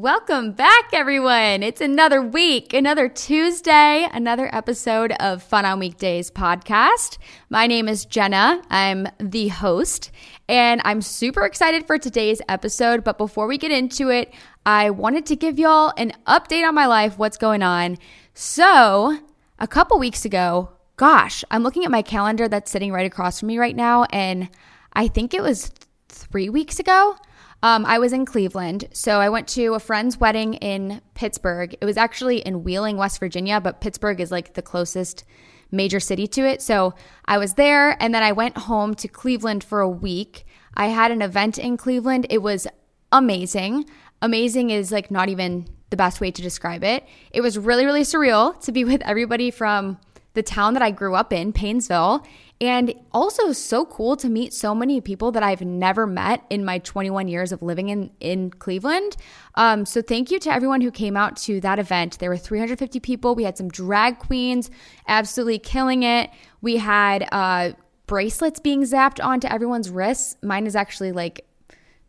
Welcome 0.00 0.52
back, 0.52 0.94
everyone. 0.94 1.62
It's 1.62 1.82
another 1.82 2.22
week, 2.22 2.72
another 2.72 3.06
Tuesday, 3.06 4.08
another 4.10 4.48
episode 4.50 5.12
of 5.20 5.42
Fun 5.42 5.66
on 5.66 5.78
Weekdays 5.78 6.30
podcast. 6.30 7.18
My 7.50 7.66
name 7.66 7.86
is 7.86 8.06
Jenna. 8.06 8.62
I'm 8.70 9.08
the 9.18 9.48
host, 9.48 10.10
and 10.48 10.80
I'm 10.86 11.02
super 11.02 11.44
excited 11.44 11.86
for 11.86 11.98
today's 11.98 12.40
episode. 12.48 13.04
But 13.04 13.18
before 13.18 13.46
we 13.46 13.58
get 13.58 13.72
into 13.72 14.08
it, 14.08 14.32
I 14.64 14.88
wanted 14.88 15.26
to 15.26 15.36
give 15.36 15.58
y'all 15.58 15.92
an 15.98 16.14
update 16.26 16.66
on 16.66 16.74
my 16.74 16.86
life, 16.86 17.18
what's 17.18 17.36
going 17.36 17.62
on. 17.62 17.98
So, 18.32 19.18
a 19.58 19.68
couple 19.68 19.98
weeks 19.98 20.24
ago, 20.24 20.70
gosh, 20.96 21.44
I'm 21.50 21.62
looking 21.62 21.84
at 21.84 21.90
my 21.90 22.00
calendar 22.00 22.48
that's 22.48 22.70
sitting 22.70 22.90
right 22.90 23.04
across 23.04 23.40
from 23.40 23.48
me 23.48 23.58
right 23.58 23.76
now, 23.76 24.04
and 24.04 24.48
I 24.94 25.08
think 25.08 25.34
it 25.34 25.42
was 25.42 25.70
three 26.08 26.48
weeks 26.48 26.80
ago. 26.80 27.16
Um, 27.62 27.84
I 27.84 27.98
was 27.98 28.12
in 28.12 28.24
Cleveland. 28.24 28.88
So 28.92 29.20
I 29.20 29.28
went 29.28 29.48
to 29.48 29.74
a 29.74 29.80
friend's 29.80 30.18
wedding 30.18 30.54
in 30.54 31.02
Pittsburgh. 31.14 31.76
It 31.80 31.84
was 31.84 31.96
actually 31.96 32.38
in 32.38 32.64
Wheeling, 32.64 32.96
West 32.96 33.20
Virginia, 33.20 33.60
but 33.60 33.80
Pittsburgh 33.80 34.20
is 34.20 34.30
like 34.30 34.54
the 34.54 34.62
closest 34.62 35.24
major 35.70 36.00
city 36.00 36.26
to 36.26 36.42
it. 36.42 36.62
So 36.62 36.94
I 37.26 37.38
was 37.38 37.54
there 37.54 37.96
and 38.02 38.14
then 38.14 38.22
I 38.22 38.32
went 38.32 38.56
home 38.56 38.94
to 38.96 39.08
Cleveland 39.08 39.62
for 39.62 39.80
a 39.80 39.88
week. 39.88 40.46
I 40.74 40.86
had 40.86 41.10
an 41.10 41.22
event 41.22 41.58
in 41.58 41.76
Cleveland. 41.76 42.26
It 42.30 42.42
was 42.42 42.66
amazing. 43.12 43.86
Amazing 44.22 44.70
is 44.70 44.90
like 44.90 45.10
not 45.10 45.28
even 45.28 45.66
the 45.90 45.96
best 45.96 46.20
way 46.20 46.30
to 46.30 46.42
describe 46.42 46.84
it. 46.84 47.04
It 47.32 47.40
was 47.40 47.58
really, 47.58 47.84
really 47.84 48.02
surreal 48.02 48.58
to 48.62 48.72
be 48.72 48.84
with 48.84 49.02
everybody 49.02 49.50
from 49.50 49.98
the 50.34 50.42
town 50.42 50.74
that 50.74 50.82
I 50.82 50.90
grew 50.90 51.14
up 51.14 51.32
in, 51.32 51.52
Painesville, 51.52 52.24
and 52.60 52.94
also 53.12 53.52
so 53.52 53.84
cool 53.86 54.16
to 54.16 54.28
meet 54.28 54.52
so 54.52 54.74
many 54.74 55.00
people 55.00 55.32
that 55.32 55.42
I've 55.42 55.62
never 55.62 56.06
met 56.06 56.44
in 56.50 56.64
my 56.64 56.78
21 56.78 57.26
years 57.26 57.52
of 57.52 57.62
living 57.62 57.88
in, 57.88 58.10
in 58.20 58.50
Cleveland. 58.50 59.16
Um, 59.54 59.86
so 59.86 60.02
thank 60.02 60.30
you 60.30 60.38
to 60.40 60.52
everyone 60.52 60.82
who 60.82 60.90
came 60.90 61.16
out 61.16 61.36
to 61.38 61.60
that 61.62 61.78
event. 61.78 62.18
There 62.18 62.28
were 62.28 62.36
350 62.36 63.00
people. 63.00 63.34
We 63.34 63.44
had 63.44 63.56
some 63.56 63.68
drag 63.68 64.18
queens 64.18 64.70
absolutely 65.08 65.58
killing 65.58 66.02
it. 66.02 66.30
We 66.60 66.76
had 66.76 67.26
uh, 67.32 67.72
bracelets 68.06 68.60
being 68.60 68.82
zapped 68.82 69.24
onto 69.24 69.48
everyone's 69.48 69.88
wrists. 69.88 70.36
Mine 70.42 70.66
is 70.66 70.76
actually 70.76 71.12
like 71.12 71.46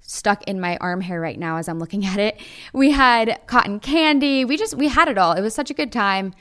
stuck 0.02 0.44
in 0.44 0.60
my 0.60 0.76
arm 0.78 1.00
hair 1.00 1.22
right 1.22 1.40
now 1.40 1.58
as 1.58 1.70
I'm 1.70 1.80
looking 1.80 2.06
at 2.06 2.20
it. 2.20 2.40
We 2.74 2.92
had 2.92 3.40
cotton 3.48 3.80
candy. 3.80 4.44
We 4.44 4.58
just, 4.58 4.76
we 4.76 4.90
had 4.90 5.08
it 5.08 5.18
all. 5.18 5.32
It 5.32 5.42
was 5.42 5.56
such 5.56 5.72
a 5.72 5.74
good 5.74 5.94
time. 5.94 6.34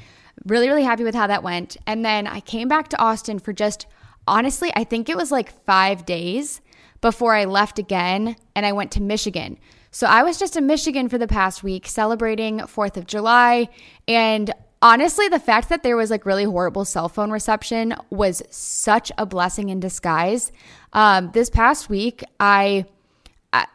Really, 0.47 0.69
really 0.69 0.85
happy 0.85 1.05
with 1.05 1.15
how 1.15 1.27
that 1.27 1.43
went. 1.43 1.77
And 1.87 2.05
then 2.05 2.27
I 2.27 2.41
came 2.41 2.69
back 2.69 2.89
to 2.89 3.01
Austin 3.01 3.39
for 3.39 3.53
just 3.53 3.87
honestly, 4.27 4.73
I 4.75 4.85
think 4.85 5.09
it 5.09 5.17
was 5.17 5.31
like 5.31 5.65
five 5.65 6.07
days 6.07 6.61
before 7.01 7.35
I 7.35 7.45
left 7.45 7.79
again 7.79 8.37
and 8.55 8.65
I 8.65 8.73
went 8.73 8.93
to 8.93 9.03
Michigan. 9.03 9.59
So 9.91 10.07
I 10.07 10.23
was 10.23 10.39
just 10.39 10.57
in 10.57 10.67
Michigan 10.67 11.09
for 11.09 11.19
the 11.19 11.27
past 11.27 11.63
week 11.63 11.87
celebrating 11.87 12.59
4th 12.61 12.97
of 12.97 13.07
July. 13.07 13.69
And 14.07 14.53
honestly, 14.81 15.29
the 15.29 15.41
fact 15.41 15.69
that 15.69 15.83
there 15.83 15.97
was 15.97 16.11
like 16.11 16.25
really 16.25 16.45
horrible 16.45 16.85
cell 16.85 17.09
phone 17.09 17.31
reception 17.31 17.95
was 18.11 18.43
such 18.51 19.11
a 19.19 19.27
blessing 19.27 19.69
in 19.69 19.81
disguise. 19.81 20.53
Um, 20.93 21.31
this 21.33 21.51
past 21.51 21.89
week, 21.89 22.25
I. 22.39 22.87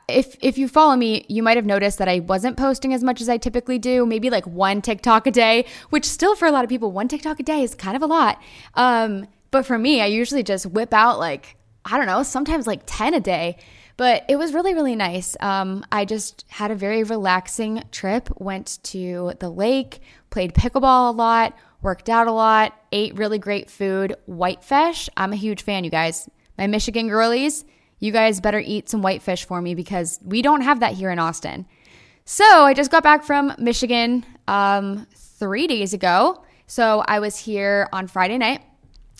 If 0.07 0.37
if 0.39 0.57
you 0.57 0.67
follow 0.67 0.95
me, 0.95 1.25
you 1.27 1.41
might 1.43 1.57
have 1.57 1.65
noticed 1.65 1.97
that 1.97 2.07
I 2.07 2.19
wasn't 2.19 2.57
posting 2.57 2.93
as 2.93 3.03
much 3.03 3.21
as 3.21 3.27
I 3.27 3.37
typically 3.37 3.79
do. 3.79 4.05
Maybe 4.05 4.29
like 4.29 4.45
one 4.45 4.81
TikTok 4.81 5.27
a 5.27 5.31
day, 5.31 5.65
which 5.89 6.05
still 6.05 6.35
for 6.35 6.45
a 6.45 6.51
lot 6.51 6.63
of 6.63 6.69
people, 6.69 6.91
one 6.91 7.07
TikTok 7.07 7.39
a 7.39 7.43
day 7.43 7.63
is 7.63 7.75
kind 7.75 7.95
of 7.95 8.01
a 8.01 8.05
lot. 8.05 8.41
Um, 8.75 9.27
but 9.51 9.65
for 9.65 9.77
me, 9.77 10.01
I 10.01 10.05
usually 10.05 10.43
just 10.43 10.65
whip 10.65 10.93
out 10.93 11.17
like, 11.17 11.57
I 11.83 11.97
don't 11.97 12.07
know, 12.07 12.23
sometimes 12.23 12.67
like 12.67 12.81
10 12.85 13.13
a 13.13 13.19
day. 13.19 13.57
But 13.97 14.25
it 14.27 14.35
was 14.35 14.53
really, 14.53 14.73
really 14.73 14.95
nice. 14.95 15.37
Um, 15.39 15.85
I 15.91 16.03
just 16.03 16.43
had 16.49 16.69
a 16.69 16.75
very 16.75 17.03
relaxing 17.03 17.81
trip, 17.91 18.29
went 18.41 18.79
to 18.83 19.31
the 19.39 19.49
lake, 19.49 20.01
played 20.29 20.53
pickleball 20.53 21.09
a 21.09 21.15
lot, 21.15 21.57
worked 21.81 22.09
out 22.09 22.27
a 22.27 22.31
lot, 22.33 22.77
ate 22.91 23.17
really 23.17 23.39
great 23.39 23.69
food. 23.69 24.17
Whitefish, 24.25 25.09
I'm 25.15 25.31
a 25.31 25.37
huge 25.37 25.61
fan, 25.61 25.85
you 25.85 25.89
guys. 25.89 26.29
My 26.57 26.67
Michigan 26.67 27.07
girlies, 27.07 27.63
you 27.99 28.11
guys 28.11 28.41
better 28.41 28.59
eat 28.59 28.89
some 28.89 29.01
whitefish 29.01 29.45
for 29.45 29.61
me 29.61 29.75
because 29.75 30.19
we 30.23 30.41
don't 30.41 30.61
have 30.61 30.79
that 30.79 30.93
here 30.93 31.11
in 31.11 31.19
Austin. 31.19 31.65
So 32.25 32.45
I 32.45 32.73
just 32.73 32.91
got 32.91 33.03
back 33.03 33.23
from 33.23 33.53
Michigan 33.57 34.25
um, 34.47 35.07
three 35.15 35.67
days 35.67 35.93
ago. 35.93 36.43
So 36.67 37.03
I 37.07 37.19
was 37.19 37.37
here 37.37 37.87
on 37.93 38.07
Friday 38.07 38.37
night 38.37 38.61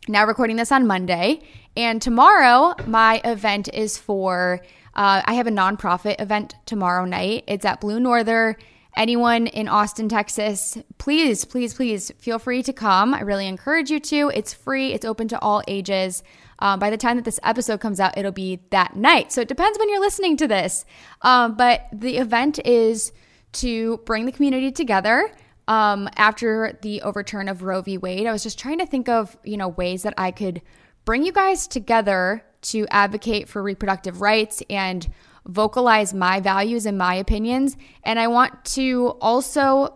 now 0.08 0.26
recording 0.26 0.56
this 0.56 0.72
on 0.72 0.88
Monday. 0.88 1.42
And 1.76 2.02
tomorrow, 2.02 2.74
my 2.86 3.22
event 3.24 3.70
is 3.74 3.98
for, 3.98 4.62
uh, 4.94 5.22
I 5.26 5.34
have 5.34 5.48
a 5.48 5.52
nonprofit 5.52 6.22
event 6.22 6.56
tomorrow 6.66 7.06
night. 7.06 7.44
It's 7.48 7.66
at 7.66 7.82
Blue 7.82 8.00
Norther. 8.00 8.58
Anyone 8.96 9.48
in 9.48 9.68
Austin, 9.68 10.08
Texas, 10.08 10.78
please, 11.00 11.44
please, 11.44 11.74
please 11.74 12.12
feel 12.18 12.40
free 12.40 12.64
to 12.64 12.72
come. 12.72 13.14
I 13.14 13.22
really 13.22 13.46
encourage 13.46 13.92
you 13.92 14.00
to. 14.00 14.32
It's 14.34 14.54
free, 14.54 14.94
it's 14.94 15.04
open 15.04 15.28
to 15.30 15.40
all 15.40 15.62
ages. 15.68 16.24
Um, 16.60 16.80
by 16.80 16.90
the 16.90 16.98
time 16.98 17.18
that 17.18 17.26
this 17.26 17.40
episode 17.44 17.80
comes 17.80 18.00
out, 18.00 18.18
it'll 18.18 18.32
be 18.32 18.62
that 18.70 18.96
night. 18.96 19.32
So 19.32 19.42
it 19.42 19.48
depends 19.48 19.78
when 19.78 19.90
you're 19.90 20.00
listening 20.00 20.38
to 20.38 20.48
this. 20.48 20.86
Um, 21.22 21.56
but 21.56 21.88
the 21.92 22.18
event 22.18 22.60
is 22.66 23.12
to 23.54 23.98
bring 24.06 24.26
the 24.26 24.32
community 24.32 24.72
together 24.72 25.32
um, 25.68 26.10
after 26.16 26.78
the 26.82 27.02
overturn 27.02 27.50
of 27.50 27.64
Roe 27.64 27.82
v. 27.82 27.98
Wade, 27.98 28.28
I 28.28 28.32
was 28.32 28.44
just 28.44 28.60
trying 28.60 28.80
to 28.80 28.86
think 28.86 29.10
of, 29.10 29.38
you 29.44 29.58
know, 29.58 29.70
ways 29.70 30.04
that 30.04 30.14
I 30.18 30.32
could 30.32 30.62
bring 31.06 31.24
you 31.24 31.32
guys 31.32 31.68
together 31.68 32.44
to 32.62 32.88
advocate 32.90 33.48
for 33.48 33.62
reproductive 33.62 34.22
rights 34.22 34.62
and 34.70 35.08
vocalize 35.48 36.14
my 36.14 36.40
values 36.40 36.86
and 36.86 36.98
my 36.98 37.16
opinions. 37.16 37.78
And 38.04 38.20
I 38.20 38.28
want 38.28 38.66
to 38.66 39.18
also 39.22 39.94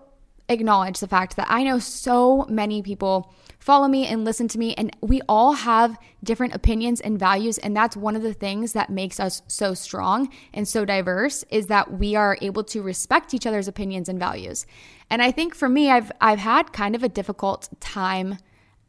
acknowledge 0.47 0.99
the 0.99 1.07
fact 1.07 1.35
that 1.35 1.47
I 1.49 1.63
know 1.63 1.79
so 1.79 2.45
many 2.49 2.81
people 2.81 3.33
follow 3.59 3.87
me 3.87 4.07
and 4.07 4.25
listen 4.25 4.47
to 4.49 4.57
me. 4.57 4.73
And 4.75 4.95
we 5.01 5.21
all 5.27 5.53
have 5.53 5.97
different 6.23 6.55
opinions 6.55 7.01
and 7.01 7.19
values. 7.19 7.57
And 7.57 7.75
that's 7.75 7.95
one 7.95 8.15
of 8.15 8.23
the 8.23 8.33
things 8.33 8.73
that 8.73 8.89
makes 8.89 9.19
us 9.19 9.41
so 9.47 9.73
strong 9.73 10.29
and 10.53 10.67
so 10.67 10.85
diverse 10.85 11.43
is 11.49 11.67
that 11.67 11.93
we 11.93 12.15
are 12.15 12.37
able 12.41 12.63
to 12.65 12.81
respect 12.81 13.33
each 13.33 13.45
other's 13.45 13.67
opinions 13.67 14.09
and 14.09 14.17
values. 14.17 14.65
And 15.09 15.21
I 15.21 15.31
think 15.31 15.53
for 15.55 15.69
me, 15.69 15.89
I've 15.89 16.11
I've 16.21 16.39
had 16.39 16.73
kind 16.73 16.95
of 16.95 17.03
a 17.03 17.09
difficult 17.09 17.69
time 17.79 18.37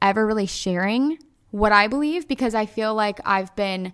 ever 0.01 0.27
really 0.27 0.47
sharing 0.47 1.19
what 1.51 1.73
I 1.73 1.89
believe 1.89 2.29
because 2.29 2.55
I 2.55 2.67
feel 2.67 2.95
like 2.95 3.21
I've 3.25 3.55
been 3.57 3.93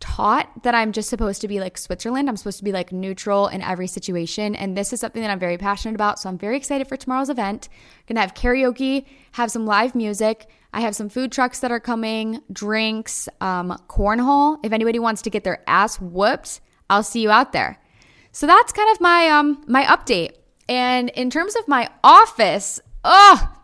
taught 0.00 0.62
that 0.62 0.74
I'm 0.74 0.92
just 0.92 1.08
supposed 1.08 1.40
to 1.40 1.48
be 1.48 1.60
like 1.60 1.78
Switzerland. 1.78 2.28
I'm 2.28 2.36
supposed 2.36 2.58
to 2.58 2.64
be 2.64 2.72
like 2.72 2.92
neutral 2.92 3.48
in 3.48 3.62
every 3.62 3.86
situation. 3.86 4.54
And 4.54 4.76
this 4.76 4.92
is 4.92 5.00
something 5.00 5.22
that 5.22 5.30
I'm 5.30 5.38
very 5.38 5.58
passionate 5.58 5.94
about. 5.94 6.18
So 6.18 6.28
I'm 6.28 6.38
very 6.38 6.56
excited 6.56 6.86
for 6.86 6.96
tomorrow's 6.96 7.30
event. 7.30 7.68
Gonna 8.06 8.20
have 8.20 8.34
karaoke, 8.34 9.04
have 9.32 9.50
some 9.50 9.66
live 9.66 9.94
music. 9.94 10.48
I 10.72 10.80
have 10.80 10.94
some 10.94 11.08
food 11.08 11.32
trucks 11.32 11.60
that 11.60 11.72
are 11.72 11.80
coming, 11.80 12.42
drinks, 12.52 13.28
um, 13.40 13.80
cornhole. 13.88 14.58
If 14.62 14.72
anybody 14.72 14.98
wants 14.98 15.22
to 15.22 15.30
get 15.30 15.44
their 15.44 15.62
ass 15.66 16.00
whooped, 16.00 16.60
I'll 16.90 17.02
see 17.02 17.22
you 17.22 17.30
out 17.30 17.52
there. 17.52 17.78
So 18.32 18.46
that's 18.46 18.72
kind 18.72 18.90
of 18.92 19.00
my 19.00 19.28
um 19.28 19.64
my 19.66 19.84
update. 19.84 20.32
And 20.68 21.10
in 21.10 21.30
terms 21.30 21.56
of 21.56 21.66
my 21.68 21.88
office, 22.04 22.80
oh, 23.04 23.54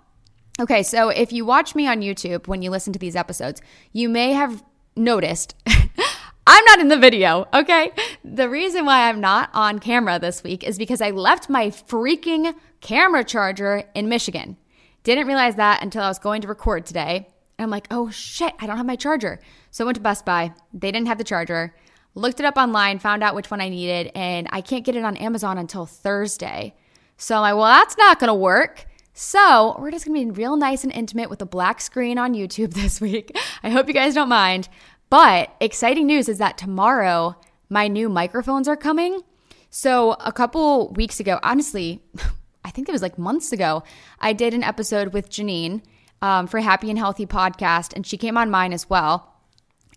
okay. 0.61 0.83
So 0.83 1.09
if 1.11 1.33
you 1.33 1.45
watch 1.45 1.75
me 1.75 1.87
on 1.87 2.01
YouTube 2.01 2.47
when 2.47 2.63
you 2.63 2.71
listen 2.71 2.93
to 2.95 2.99
these 2.99 3.17
episodes, 3.17 3.61
you 3.93 4.09
may 4.09 4.33
have 4.33 4.65
noticed 4.97 5.55
I'm 6.47 6.65
not 6.65 6.81
in 6.81 6.89
the 6.89 6.99
video, 6.99 7.47
okay? 7.55 7.93
The 8.25 8.49
reason 8.49 8.85
why 8.85 9.09
I'm 9.09 9.21
not 9.21 9.51
on 9.55 9.79
camera 9.79 10.19
this 10.19 10.43
week 10.43 10.65
is 10.65 10.77
because 10.77 11.01
I 11.01 11.11
left 11.11 11.49
my 11.49 11.69
freaking 11.69 12.55
camera 12.81 13.23
charger 13.23 13.85
in 13.95 14.09
Michigan. 14.09 14.57
Didn't 15.05 15.29
realize 15.29 15.55
that 15.57 15.83
until 15.83 16.03
I 16.03 16.09
was 16.09 16.19
going 16.19 16.43
to 16.43 16.49
record 16.49 16.85
today. 16.85 17.29
And 17.59 17.65
I'm 17.65 17.71
like, 17.71 17.87
oh 17.93 18.11
shit, 18.11 18.55
I 18.59 18.67
don't 18.67 18.77
have 18.77 18.87
my 18.87 18.97
charger. 18.97 19.41
So 19.71 19.85
I 19.85 19.87
went 19.87 19.97
to 19.97 20.03
Best 20.03 20.25
Buy. 20.25 20.53
They 20.73 20.91
didn't 20.91 21.07
have 21.07 21.19
the 21.19 21.25
charger. 21.25 21.75
Looked 22.15 22.41
it 22.41 22.47
up 22.47 22.57
online, 22.57 22.99
found 22.99 23.23
out 23.23 23.35
which 23.37 23.51
one 23.51 23.61
I 23.61 23.69
needed, 23.69 24.11
and 24.15 24.49
I 24.51 24.61
can't 24.61 24.85
get 24.85 24.97
it 24.97 25.05
on 25.05 25.17
Amazon 25.17 25.59
until 25.59 25.87
Thursday. 25.87 26.75
So 27.17 27.37
I'm 27.37 27.43
like, 27.43 27.55
well, 27.55 27.65
that's 27.65 27.97
not 27.97 28.19
gonna 28.19 28.35
work. 28.35 28.87
So 29.15 29.77
we're 29.79 29.91
just 29.91 30.07
gonna 30.07 30.19
be 30.19 30.31
real 30.31 30.57
nice 30.57 30.85
and 30.85 30.93
intimate 30.93 31.31
with 31.31 31.41
a 31.41 31.47
black 31.47 31.81
screen 31.81 32.19
on 32.19 32.35
YouTube 32.35 32.75
this 32.75 33.01
week. 33.01 33.37
I 33.63 33.71
hope 33.71 33.87
you 33.87 33.95
guys 33.95 34.15
don't 34.15 34.29
mind. 34.29 34.69
But 35.13 35.55
exciting 35.61 36.07
news 36.07 36.27
is 36.27 36.39
that 36.39 36.57
tomorrow 36.57 37.37
my 37.69 37.87
new 37.87 38.09
microphones 38.09 38.67
are 38.67 38.79
coming. 38.79 39.21
So 39.69 40.13
a 40.13 40.33
couple 40.33 40.89
weeks 40.95 41.21
ago, 41.21 41.39
honestly, 41.43 42.01
I 42.65 42.71
think 42.71 42.89
it 42.89 42.93
was 42.93 43.03
like 43.03 43.19
months 43.19 43.53
ago, 43.53 43.83
I 44.21 44.33
did 44.33 44.55
an 44.55 44.65
episode 44.65 45.13
with 45.13 45.29
Janine 45.29 45.83
um, 46.23 46.47
for 46.47 46.61
Happy 46.61 46.89
and 46.89 46.99
Healthy 46.99 47.27
podcast, 47.27 47.93
and 47.95 48.07
she 48.07 48.17
came 48.17 48.39
on 48.39 48.51
mine 48.51 48.73
as 48.73 48.89
well. 48.89 49.35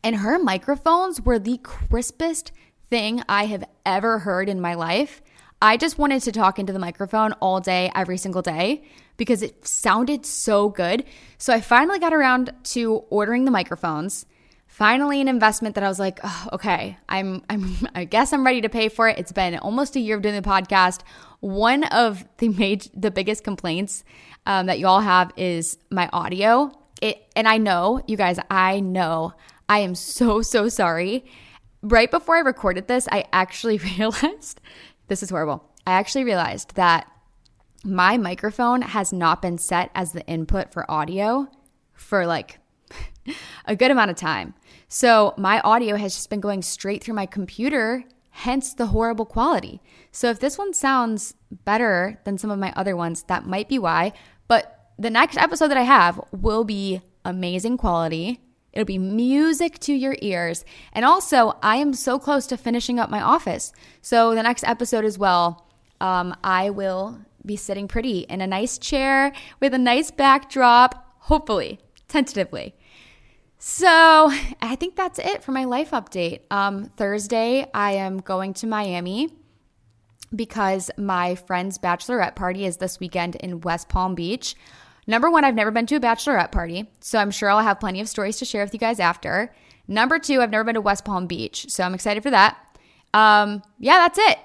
And 0.03 0.17
her 0.17 0.37
microphones 0.37 1.21
were 1.21 1.39
the 1.39 1.59
crispest 1.59 2.51
thing 2.89 3.23
I 3.29 3.45
have 3.45 3.63
ever 3.85 4.19
heard 4.19 4.49
in 4.49 4.59
my 4.59 4.73
life. 4.73 5.21
I 5.61 5.77
just 5.77 5.97
wanted 5.97 6.23
to 6.23 6.33
talk 6.33 6.59
into 6.59 6.73
the 6.73 6.77
microphone 6.77 7.31
all 7.39 7.61
day, 7.61 7.89
every 7.95 8.17
single 8.17 8.41
day, 8.41 8.83
because 9.15 9.41
it 9.41 9.65
sounded 9.65 10.25
so 10.25 10.67
good. 10.67 11.05
So 11.37 11.53
I 11.53 11.61
finally 11.61 11.99
got 11.99 12.13
around 12.13 12.51
to 12.63 13.05
ordering 13.09 13.45
the 13.45 13.51
microphones 13.51 14.25
finally 14.75 15.21
an 15.21 15.29
investment 15.29 15.73
that 15.75 15.85
I 15.85 15.87
was 15.87 15.99
like, 15.99 16.19
oh, 16.21 16.49
okay, 16.51 16.97
I'm, 17.07 17.43
I'm, 17.49 17.73
I 17.95 18.03
guess 18.03 18.33
I'm 18.33 18.45
ready 18.45 18.59
to 18.59 18.67
pay 18.67 18.89
for 18.89 19.07
it. 19.07 19.17
It's 19.17 19.31
been 19.31 19.57
almost 19.59 19.95
a 19.95 20.01
year 20.01 20.17
of 20.17 20.21
doing 20.21 20.35
the 20.35 20.41
podcast. 20.41 20.99
One 21.39 21.85
of 21.85 22.25
the 22.39 22.49
major, 22.59 22.89
the 22.93 23.09
biggest 23.09 23.45
complaints 23.45 24.03
um, 24.45 24.65
that 24.65 24.77
you 24.77 24.87
all 24.87 24.99
have 24.99 25.31
is 25.37 25.77
my 25.91 26.09
audio. 26.11 26.73
It, 27.01 27.25
and 27.37 27.47
I 27.47 27.57
know, 27.57 28.01
you 28.05 28.17
guys, 28.17 28.37
I 28.51 28.81
know 28.81 29.33
I 29.69 29.79
am 29.79 29.95
so, 29.95 30.41
so 30.41 30.67
sorry. 30.67 31.23
Right 31.81 32.11
before 32.11 32.35
I 32.35 32.39
recorded 32.39 32.89
this, 32.89 33.07
I 33.09 33.25
actually 33.31 33.77
realized 33.97 34.59
this 35.07 35.23
is 35.23 35.29
horrible. 35.29 35.63
I 35.87 35.93
actually 35.93 36.25
realized 36.25 36.75
that 36.75 37.09
my 37.85 38.17
microphone 38.17 38.81
has 38.81 39.13
not 39.13 39.41
been 39.41 39.57
set 39.57 39.89
as 39.95 40.11
the 40.11 40.25
input 40.27 40.73
for 40.73 40.89
audio 40.91 41.47
for 41.93 42.25
like 42.25 42.59
a 43.65 43.75
good 43.75 43.91
amount 43.91 44.11
of 44.11 44.17
time. 44.17 44.53
So 44.87 45.33
my 45.37 45.59
audio 45.61 45.95
has 45.95 46.15
just 46.15 46.29
been 46.29 46.39
going 46.39 46.61
straight 46.61 47.03
through 47.03 47.15
my 47.15 47.25
computer, 47.25 48.03
hence 48.29 48.73
the 48.73 48.87
horrible 48.87 49.25
quality. 49.25 49.81
So 50.11 50.29
if 50.29 50.39
this 50.39 50.57
one 50.57 50.73
sounds 50.73 51.33
better 51.51 52.19
than 52.25 52.37
some 52.37 52.51
of 52.51 52.59
my 52.59 52.73
other 52.75 52.95
ones, 52.95 53.23
that 53.23 53.45
might 53.45 53.69
be 53.69 53.79
why. 53.79 54.13
But 54.47 54.91
the 54.97 55.09
next 55.09 55.37
episode 55.37 55.69
that 55.69 55.77
I 55.77 55.83
have 55.83 56.19
will 56.31 56.63
be 56.63 57.01
amazing 57.23 57.77
quality. 57.77 58.41
It'll 58.71 58.85
be 58.85 58.97
music 58.97 59.79
to 59.79 59.93
your 59.93 60.17
ears. 60.21 60.65
And 60.93 61.05
also, 61.05 61.57
I 61.63 61.77
am 61.77 61.93
so 61.93 62.19
close 62.19 62.45
to 62.47 62.57
finishing 62.57 62.99
up 62.99 63.09
my 63.09 63.21
office. 63.21 63.71
So, 64.01 64.35
the 64.35 64.43
next 64.43 64.65
episode 64.65 65.05
as 65.05 65.17
well, 65.17 65.65
um, 66.01 66.35
I 66.43 66.69
will 66.69 67.19
be 67.45 67.55
sitting 67.55 67.87
pretty 67.87 68.19
in 68.21 68.41
a 68.41 68.47
nice 68.47 68.77
chair 68.77 69.31
with 69.61 69.73
a 69.73 69.77
nice 69.77 70.11
backdrop, 70.11 71.15
hopefully, 71.19 71.79
tentatively. 72.07 72.75
So, 73.67 73.87
I 74.61 74.75
think 74.79 74.95
that's 74.95 75.17
it 75.17 75.43
for 75.43 75.51
my 75.51 75.63
life 75.63 75.89
update. 75.89 76.41
Um, 76.51 76.91
Thursday, 76.97 77.67
I 77.73 77.93
am 77.93 78.19
going 78.19 78.53
to 78.53 78.67
Miami 78.67 79.33
because 80.35 80.91
my 80.99 81.33
friend's 81.33 81.79
bachelorette 81.79 82.35
party 82.35 82.67
is 82.67 82.77
this 82.77 82.99
weekend 82.99 83.37
in 83.37 83.61
West 83.61 83.89
Palm 83.89 84.13
Beach. 84.13 84.53
Number 85.07 85.31
one, 85.31 85.43
I've 85.43 85.55
never 85.55 85.71
been 85.71 85.87
to 85.87 85.95
a 85.95 85.99
bachelorette 85.99 86.51
party, 86.51 86.91
so 86.99 87.17
I'm 87.17 87.31
sure 87.31 87.49
I'll 87.49 87.63
have 87.63 87.79
plenty 87.79 87.99
of 87.99 88.07
stories 88.07 88.37
to 88.37 88.45
share 88.45 88.63
with 88.63 88.71
you 88.71 88.79
guys 88.79 88.99
after. 88.99 89.51
Number 89.87 90.19
two, 90.19 90.43
I've 90.43 90.51
never 90.51 90.63
been 90.63 90.75
to 90.75 90.81
West 90.81 91.03
Palm 91.03 91.25
Beach, 91.25 91.65
so 91.67 91.83
I'm 91.83 91.95
excited 91.95 92.21
for 92.21 92.29
that. 92.29 92.77
Um, 93.15 93.63
yeah, 93.79 93.97
that's 93.97 94.19
it. 94.19 94.37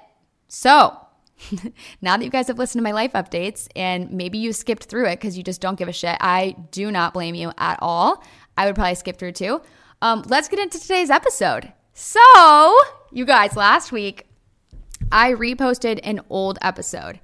So, 0.49 0.97
now 2.01 2.17
that 2.17 2.25
you 2.25 2.31
guys 2.31 2.49
have 2.49 2.59
listened 2.59 2.81
to 2.81 2.85
my 2.85 2.93
life 2.93 3.13
updates 3.13 3.69
and 3.77 4.11
maybe 4.11 4.39
you 4.39 4.53
skipped 4.53 4.85
through 4.85 5.07
it 5.07 5.17
because 5.17 5.37
you 5.37 5.43
just 5.43 5.61
don't 5.61 5.79
give 5.79 5.89
a 5.89 5.93
shit, 5.93 6.17
I 6.21 6.57
do 6.71 6.91
not 6.91 7.13
blame 7.13 7.35
you 7.35 7.53
at 7.59 7.79
all. 7.83 8.25
I 8.61 8.67
would 8.67 8.75
probably 8.75 8.95
skip 8.95 9.17
through 9.17 9.33
too. 9.33 9.63
Um, 10.03 10.23
let's 10.27 10.49
get 10.49 10.59
into 10.59 10.79
today's 10.79 11.09
episode. 11.09 11.73
So, 11.95 12.77
you 13.11 13.25
guys, 13.25 13.57
last 13.57 13.91
week 13.91 14.27
I 15.11 15.33
reposted 15.33 16.01
an 16.03 16.21
old 16.29 16.59
episode. 16.61 17.21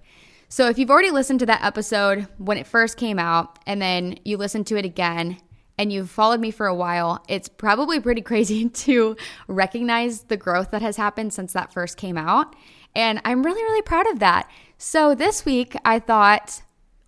So 0.49 0.71
if 0.71 0.79
you've 0.79 0.91
already 0.91 1.11
listened 1.11 1.41
to 1.41 1.47
that 1.47 1.63
episode 1.63 2.27
when 2.39 2.57
it 2.57 2.67
first 2.67 2.97
came 2.97 3.19
out 3.19 3.59
and 3.67 3.83
then 3.83 4.19
you 4.25 4.39
listened 4.39 4.67
to 4.69 4.79
it 4.79 4.87
again 4.87 5.37
and 5.77 5.93
you've 5.93 6.09
followed 6.09 6.41
me 6.41 6.51
for 6.51 6.67
a 6.67 6.75
while, 6.75 7.23
it's 7.29 7.51
probably 7.51 8.01
pretty 8.01 8.23
crazy 8.31 8.71
to 8.71 9.15
recognize 9.47 10.23
the 10.23 10.39
growth 10.39 10.71
that 10.71 10.81
has 10.81 10.97
happened 10.97 11.35
since 11.35 11.53
that 11.53 11.71
first 11.71 11.99
came 11.99 12.17
out. 12.17 12.57
And 12.95 13.21
I'm 13.27 13.43
really, 13.43 13.63
really 13.63 13.83
proud 13.83 14.07
of 14.07 14.21
that. 14.21 14.51
So 14.79 15.15
this 15.15 15.45
week 15.45 15.77
I 15.85 15.99
thought, 15.99 16.63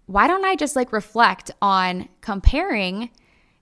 why 0.04 0.26
don't 0.26 0.44
I 0.44 0.54
just 0.54 0.76
like 0.76 0.92
reflect 0.92 1.50
on 1.62 2.10
comparing 2.20 3.08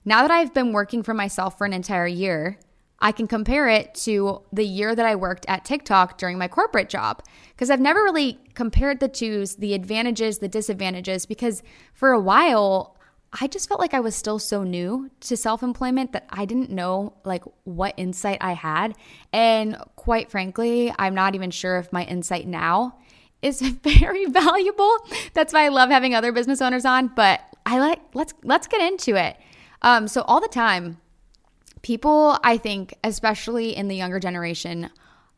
now 0.07 0.21
that 0.21 0.31
I've 0.31 0.53
been 0.53 0.71
working 0.71 1.03
for 1.03 1.13
myself 1.13 1.57
for 1.57 1.65
an 1.65 1.73
entire 1.73 2.07
year? 2.07 2.57
I 2.99 3.11
can 3.11 3.27
compare 3.27 3.67
it 3.67 3.93
to 4.05 4.41
the 4.53 4.63
year 4.63 4.95
that 4.95 5.05
I 5.05 5.15
worked 5.15 5.45
at 5.49 5.65
TikTok 5.65 6.17
during 6.17 6.37
my 6.37 6.47
corporate 6.47 6.87
job 6.87 7.21
because 7.49 7.69
I've 7.69 7.81
never 7.81 8.01
really 8.01 8.39
compared 8.53 9.01
the 9.01 9.09
twos, 9.09 9.57
the 9.57 9.73
advantages, 9.73 10.39
the 10.39 10.47
disadvantages, 10.47 11.25
because 11.25 11.61
for 11.93 12.11
a 12.11 12.21
while, 12.21 12.95
I 13.39 13.47
just 13.47 13.67
felt 13.67 13.81
like 13.81 13.93
I 13.93 13.99
was 13.99 14.15
still 14.15 14.39
so 14.39 14.63
new 14.63 15.11
to 15.19 15.35
self-employment 15.35 16.13
that 16.13 16.25
I 16.29 16.45
didn't 16.45 16.69
know 16.69 17.13
like 17.25 17.43
what 17.65 17.93
insight 17.97 18.37
I 18.39 18.53
had. 18.53 18.95
And 19.33 19.75
quite 19.97 20.31
frankly, 20.31 20.93
I'm 20.97 21.15
not 21.15 21.35
even 21.35 21.51
sure 21.51 21.77
if 21.79 21.91
my 21.91 22.05
insight 22.05 22.47
now 22.47 22.97
is 23.41 23.59
very 23.83 24.25
valuable. 24.25 24.97
That's 25.33 25.53
why 25.53 25.65
I 25.65 25.67
love 25.67 25.89
having 25.89 26.15
other 26.15 26.31
business 26.31 26.61
owners 26.61 26.85
on, 26.85 27.09
but 27.09 27.41
I 27.65 27.79
like 27.79 27.99
let's 28.13 28.33
let's 28.43 28.67
get 28.67 28.81
into 28.81 29.15
it. 29.15 29.35
Um, 29.81 30.07
so 30.07 30.21
all 30.21 30.41
the 30.41 30.47
time 30.47 30.97
people, 31.81 32.37
I 32.43 32.57
think, 32.57 32.95
especially 33.03 33.75
in 33.75 33.87
the 33.87 33.95
younger 33.95 34.19
generation, 34.19 34.89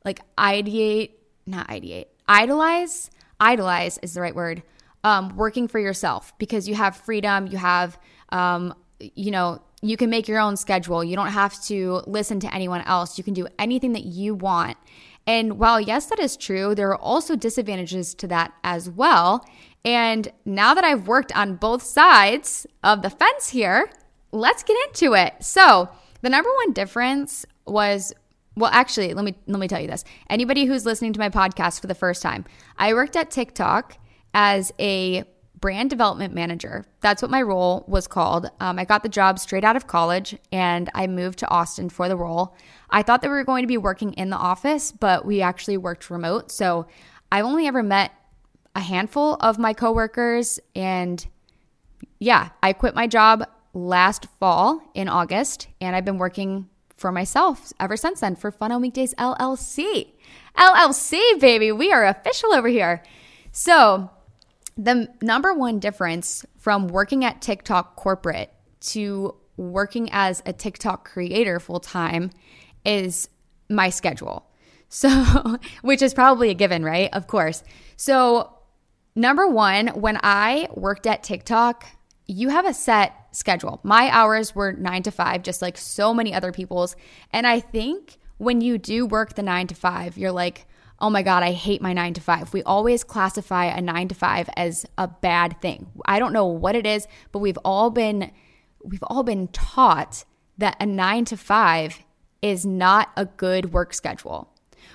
like 0.06 0.22
ideate, 0.38 1.12
not 1.46 1.68
ideate, 1.68 2.06
idolize, 2.28 3.12
idolize 3.40 3.98
is 4.00 4.14
the 4.14 4.22
right 4.22 4.36
word, 4.36 4.64
um, 5.04 5.36
working 5.36 5.68
for 5.68 5.80
yourself 5.80 6.34
because 6.40 6.68
you 6.68 6.76
have 6.76 6.96
freedom, 6.96 7.48
you 7.48 7.58
have, 7.58 8.00
um, 8.30 8.74
you 9.00 9.32
know, 9.32 9.62
you 9.82 9.96
can 9.96 10.10
make 10.10 10.28
your 10.28 10.40
own 10.40 10.58
schedule. 10.58 11.04
You 11.04 11.16
don't 11.16 11.28
have 11.28 11.62
to 11.66 12.02
listen 12.06 12.40
to 12.42 12.54
anyone 12.54 12.82
else. 12.82 13.18
You 13.18 13.24
can 13.24 13.34
do 13.34 13.48
anything 13.58 13.94
that 13.94 14.04
you 14.04 14.36
want. 14.36 14.78
And 15.26 15.60
while, 15.60 15.80
yes, 15.80 16.08
that 16.08 16.20
is 16.20 16.36
true, 16.36 16.76
there 16.76 16.90
are 16.90 16.98
also 16.98 17.36
disadvantages 17.36 18.14
to 18.16 18.28
that 18.28 18.54
as 18.64 18.90
well. 18.90 19.46
And 19.86 20.32
now 20.44 20.74
that 20.74 20.84
I've 20.84 21.08
worked 21.08 21.34
on 21.36 21.56
both 21.56 21.84
sides 21.84 22.68
of 22.84 23.02
the 23.04 23.10
fence 23.10 23.50
here, 23.50 23.90
let's 24.32 24.64
get 24.64 24.78
into 24.88 25.14
it. 25.14 25.34
So, 25.42 25.90
the 26.22 26.30
number 26.30 26.50
one 26.64 26.74
difference 26.74 27.46
was 27.66 28.14
well, 28.56 28.72
actually, 28.74 29.14
let 29.14 29.24
me 29.24 29.36
let 29.48 29.60
me 29.60 29.68
tell 29.68 29.80
you 29.80 29.88
this. 29.88 30.04
Anybody 30.30 30.66
who's 30.66 30.86
listening 30.86 31.14
to 31.14 31.20
my 31.20 31.30
podcast 31.30 31.80
for 31.80 31.88
the 31.88 31.96
first 31.96 32.22
time, 32.22 32.44
I 32.78 32.94
worked 32.94 33.16
at 33.16 33.32
TikTok 33.32 33.98
as 34.34 34.74
a 34.80 35.24
brand 35.60 35.90
development 35.90 36.34
manager. 36.34 36.86
That's 37.02 37.22
what 37.22 37.32
my 37.32 37.42
role 37.42 37.86
was 37.88 38.08
called. 38.08 38.50
Um, 38.60 38.80
I 38.80 38.86
got 38.86 39.04
the 39.04 39.10
job 39.10 39.40
straight 39.40 39.64
out 39.64 39.76
of 39.76 39.88
college 39.88 40.38
and 40.52 40.90
I 40.94 41.08
moved 41.08 41.40
to 41.40 41.50
Austin 41.50 41.90
for 41.90 42.08
the 42.08 42.16
role. 42.16 42.56
I 42.90 43.04
thought 43.04 43.22
that 43.22 43.28
we 43.28 43.36
were 43.36 43.44
going 43.44 43.64
to 43.64 43.68
be 43.68 43.78
working 43.78 44.14
in 44.14 44.30
the 44.30 44.38
office, 44.38 44.92
but 44.92 45.26
we 45.26 45.42
actually 45.42 45.78
worked 45.78 46.10
remote. 46.10 46.52
So 46.52 46.88
I've 47.32 47.46
only 47.46 47.68
ever 47.68 47.84
met 47.84 48.12
a 48.76 48.80
handful 48.80 49.36
of 49.36 49.60
my 49.60 49.74
coworkers. 49.74 50.60
And 50.76 51.26
yeah, 52.20 52.50
I 52.64 52.74
quit 52.74 52.96
my 52.96 53.08
job 53.08 53.46
last 53.74 54.28
fall 54.40 54.82
in 54.94 55.08
August, 55.08 55.68
and 55.80 55.96
I've 55.96 56.06
been 56.06 56.18
working 56.18 56.70
for 56.96 57.12
myself 57.12 57.72
ever 57.80 57.96
since 57.96 58.20
then 58.20 58.36
for 58.36 58.52
Fun 58.52 58.72
on 58.72 58.82
Weekdays 58.82 59.14
LLC. 59.16 60.12
LLC, 60.58 61.40
baby, 61.40 61.72
we 61.72 61.92
are 61.92 62.06
official 62.06 62.54
over 62.54 62.68
here. 62.68 63.04
So, 63.52 64.10
the 64.78 65.10
number 65.22 65.54
one 65.54 65.80
difference 65.80 66.46
from 66.58 66.88
working 66.88 67.26
at 67.26 67.42
TikTok 67.42 67.96
corporate 67.96 68.54
to 68.82 69.36
working 69.58 70.10
as 70.12 70.42
a 70.46 70.54
TikTok 70.54 71.10
creator 71.10 71.60
full 71.60 71.80
time 71.80 72.32
is 72.86 73.30
my 73.70 73.90
schedule. 73.90 74.46
So, 74.88 75.58
which 75.82 76.02
is 76.02 76.14
probably 76.14 76.50
a 76.50 76.54
given, 76.54 76.84
right? 76.84 77.10
Of 77.14 77.28
course. 77.28 77.64
So, 77.98 78.54
number 79.16 79.48
one, 79.48 79.88
when 79.90 80.20
I 80.24 80.68
worked 80.74 81.08
at 81.08 81.24
TikTok, 81.24 81.86
you 82.26 82.50
have 82.50 82.66
a 82.66 82.74
set 82.74 83.14
schedule. 83.32 83.80
My 83.84 84.10
hours 84.10 84.56
were 84.56 84.74
nine 84.74 85.04
to 85.04 85.12
five, 85.12 85.44
just 85.44 85.62
like 85.62 85.78
so 85.78 86.14
many 86.14 86.34
other 86.34 86.52
people's. 86.52 86.96
And 87.32 87.46
I 87.48 87.60
think 87.60 88.18
when 88.38 88.62
you 88.62 88.78
do 88.78 89.06
work 89.06 89.36
the 89.36 89.44
nine 89.44 89.68
to 89.68 89.76
five, 89.76 90.18
you're 90.18 90.32
like, 90.32 90.66
oh 91.00 91.10
my 91.10 91.22
God, 91.22 91.44
I 91.44 91.52
hate 91.52 91.82
my 91.82 91.94
nine 91.94 92.14
to 92.16 92.22
five. 92.22 92.54
We 92.54 92.64
always 92.64 93.04
classify 93.04 93.66
a 93.66 93.82
nine 93.82 94.08
to 94.10 94.16
five 94.16 94.50
as 94.58 94.86
a 94.98 95.08
bad 95.08 95.62
thing. 95.62 95.88
I 96.06 96.20
don't 96.20 96.34
know 96.34 96.48
what 96.48 96.76
it 96.76 96.86
is, 96.86 97.08
but 97.32 97.40
we've 97.40 97.60
all 97.64 97.90
been 97.90 98.32
we've 98.84 99.04
all 99.04 99.24
been 99.24 99.48
taught 99.50 100.24
that 100.58 100.78
a 100.80 100.86
nine 100.86 101.26
to 101.26 101.38
five 101.38 102.00
is 102.42 102.66
not 102.66 103.10
a 103.18 103.26
good 103.26 103.74
work 103.74 103.94
schedule. 103.94 104.50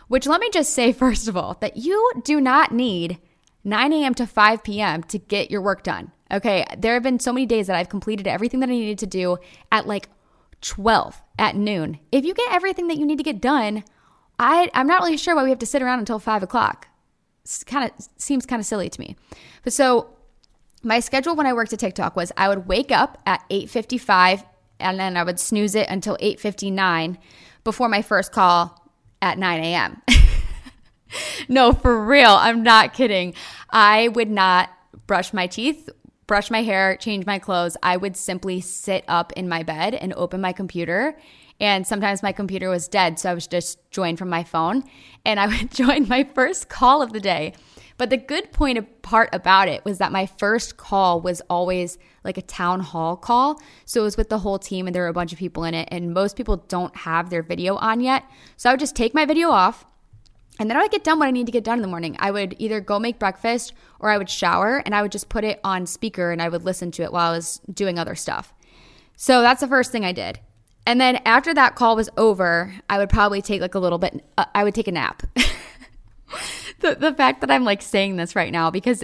Which 0.08 0.26
let 0.26 0.40
me 0.40 0.50
just 0.50 0.72
say, 0.72 0.92
first 0.92 1.28
of 1.28 1.36
all, 1.36 1.56
that 1.60 1.76
you 1.76 2.12
do 2.24 2.40
not 2.40 2.72
need 2.72 3.18
9 3.64 3.92
a.m. 3.94 4.14
to 4.14 4.26
5 4.26 4.62
p.m. 4.62 5.02
to 5.04 5.18
get 5.18 5.50
your 5.50 5.62
work 5.62 5.82
done. 5.82 6.12
Okay, 6.32 6.64
there 6.76 6.94
have 6.94 7.02
been 7.02 7.20
so 7.20 7.32
many 7.32 7.46
days 7.46 7.66
that 7.66 7.76
I've 7.76 7.88
completed 7.88 8.26
everything 8.26 8.60
that 8.60 8.68
I 8.68 8.72
needed 8.72 8.98
to 9.00 9.06
do 9.06 9.38
at 9.70 9.86
like 9.86 10.08
12 10.62 11.22
at 11.38 11.54
noon. 11.54 11.98
If 12.10 12.24
you 12.24 12.34
get 12.34 12.52
everything 12.52 12.88
that 12.88 12.96
you 12.96 13.06
need 13.06 13.18
to 13.18 13.24
get 13.24 13.40
done, 13.40 13.84
I, 14.38 14.70
I'm 14.74 14.86
not 14.86 15.02
really 15.02 15.16
sure 15.16 15.36
why 15.36 15.44
we 15.44 15.50
have 15.50 15.58
to 15.60 15.66
sit 15.66 15.82
around 15.82 15.98
until 15.98 16.18
5 16.18 16.42
o'clock. 16.42 16.88
Kind 17.66 17.90
of 17.90 18.08
seems 18.16 18.46
kind 18.46 18.58
of 18.58 18.66
silly 18.66 18.88
to 18.88 19.00
me. 19.00 19.16
But 19.62 19.74
so 19.74 20.14
my 20.82 21.00
schedule 21.00 21.36
when 21.36 21.46
I 21.46 21.52
worked 21.52 21.72
at 21.72 21.78
TikTok 21.78 22.16
was 22.16 22.32
I 22.36 22.48
would 22.48 22.66
wake 22.66 22.90
up 22.90 23.20
at 23.26 23.44
8:55 23.50 24.44
and 24.80 24.98
then 24.98 25.16
I 25.16 25.22
would 25.22 25.38
snooze 25.38 25.74
it 25.74 25.88
until 25.88 26.16
8:59 26.20 27.18
before 27.64 27.88
my 27.88 28.02
first 28.02 28.32
call 28.32 28.90
at 29.20 29.38
9 29.38 29.60
a.m. 29.60 30.02
no, 31.48 31.72
for 31.72 32.04
real. 32.04 32.30
I'm 32.30 32.62
not 32.62 32.94
kidding. 32.94 33.34
I 33.70 34.08
would 34.08 34.30
not 34.30 34.70
brush 35.06 35.32
my 35.32 35.46
teeth, 35.46 35.88
brush 36.26 36.50
my 36.50 36.62
hair, 36.62 36.96
change 36.96 37.26
my 37.26 37.38
clothes. 37.38 37.76
I 37.82 37.96
would 37.96 38.16
simply 38.16 38.60
sit 38.60 39.04
up 39.08 39.32
in 39.32 39.48
my 39.48 39.62
bed 39.62 39.94
and 39.94 40.12
open 40.14 40.40
my 40.40 40.52
computer 40.52 41.16
And 41.60 41.86
sometimes 41.86 42.22
my 42.22 42.32
computer 42.32 42.68
was 42.68 42.88
dead, 42.88 43.18
so 43.18 43.30
I 43.30 43.34
was 43.34 43.46
just 43.46 43.78
joined 43.92 44.18
from 44.18 44.28
my 44.28 44.42
phone 44.42 44.82
and 45.24 45.38
I 45.38 45.46
would 45.60 45.70
join 45.70 46.08
my 46.08 46.24
first 46.24 46.68
call 46.68 47.00
of 47.00 47.12
the 47.12 47.20
day. 47.20 47.54
But 47.96 48.10
the 48.10 48.16
good 48.16 48.50
point 48.50 49.02
part 49.02 49.28
about 49.32 49.68
it 49.68 49.84
was 49.84 49.98
that 49.98 50.10
my 50.10 50.26
first 50.26 50.76
call 50.76 51.20
was 51.20 51.40
always 51.48 51.96
like 52.24 52.36
a 52.36 52.42
town 52.42 52.80
hall 52.80 53.16
call. 53.16 53.60
So 53.84 54.00
it 54.00 54.04
was 54.04 54.16
with 54.16 54.30
the 54.30 54.40
whole 54.40 54.58
team 54.58 54.88
and 54.88 54.94
there 54.94 55.02
were 55.02 55.08
a 55.08 55.12
bunch 55.12 55.32
of 55.32 55.38
people 55.38 55.62
in 55.62 55.74
it. 55.74 55.88
And 55.92 56.12
most 56.12 56.36
people 56.36 56.56
don't 56.56 56.94
have 56.96 57.30
their 57.30 57.42
video 57.42 57.76
on 57.76 58.00
yet. 58.00 58.24
So 58.56 58.68
I 58.68 58.72
would 58.72 58.80
just 58.80 58.96
take 58.96 59.14
my 59.14 59.24
video 59.24 59.50
off 59.50 59.86
and 60.58 60.70
then 60.70 60.76
I 60.76 60.82
would 60.82 60.90
get 60.90 61.04
done 61.04 61.18
what 61.18 61.26
I 61.26 61.32
need 61.32 61.46
to 61.46 61.52
get 61.52 61.64
done 61.64 61.78
in 61.78 61.82
the 61.82 61.88
morning. 61.88 62.16
I 62.18 62.30
would 62.30 62.54
either 62.58 62.80
go 62.80 62.98
make 62.98 63.18
breakfast 63.18 63.72
or 63.98 64.10
I 64.10 64.18
would 64.18 64.30
shower 64.30 64.82
and 64.84 64.94
I 64.94 65.02
would 65.02 65.12
just 65.12 65.28
put 65.28 65.44
it 65.44 65.60
on 65.64 65.86
speaker 65.86 66.30
and 66.30 66.40
I 66.40 66.48
would 66.48 66.64
listen 66.64 66.90
to 66.92 67.02
it 67.02 67.12
while 67.12 67.32
I 67.32 67.36
was 67.36 67.60
doing 67.72 67.98
other 67.98 68.14
stuff. 68.14 68.54
So 69.16 69.42
that's 69.42 69.60
the 69.60 69.68
first 69.68 69.90
thing 69.90 70.04
I 70.04 70.12
did. 70.12 70.38
And 70.86 71.00
then 71.00 71.16
after 71.24 71.54
that 71.54 71.74
call 71.74 71.96
was 71.96 72.10
over, 72.16 72.74
I 72.88 72.98
would 72.98 73.08
probably 73.08 73.42
take 73.42 73.60
like 73.60 73.74
a 73.74 73.78
little 73.78 73.98
bit, 73.98 74.24
uh, 74.36 74.44
I 74.54 74.64
would 74.64 74.74
take 74.74 74.86
a 74.86 74.92
nap. 74.92 75.22
the, 76.80 76.94
the 76.94 77.14
fact 77.14 77.40
that 77.40 77.50
I'm 77.50 77.64
like 77.64 77.82
saying 77.82 78.16
this 78.16 78.36
right 78.36 78.52
now, 78.52 78.70
because 78.70 79.02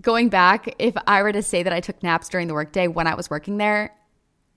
going 0.00 0.28
back, 0.28 0.74
if 0.78 0.94
I 1.06 1.22
were 1.22 1.32
to 1.32 1.42
say 1.42 1.62
that 1.62 1.72
I 1.72 1.80
took 1.80 2.02
naps 2.02 2.28
during 2.28 2.48
the 2.48 2.54
workday 2.54 2.86
when 2.86 3.06
I 3.06 3.14
was 3.14 3.28
working 3.28 3.58
there, 3.58 3.94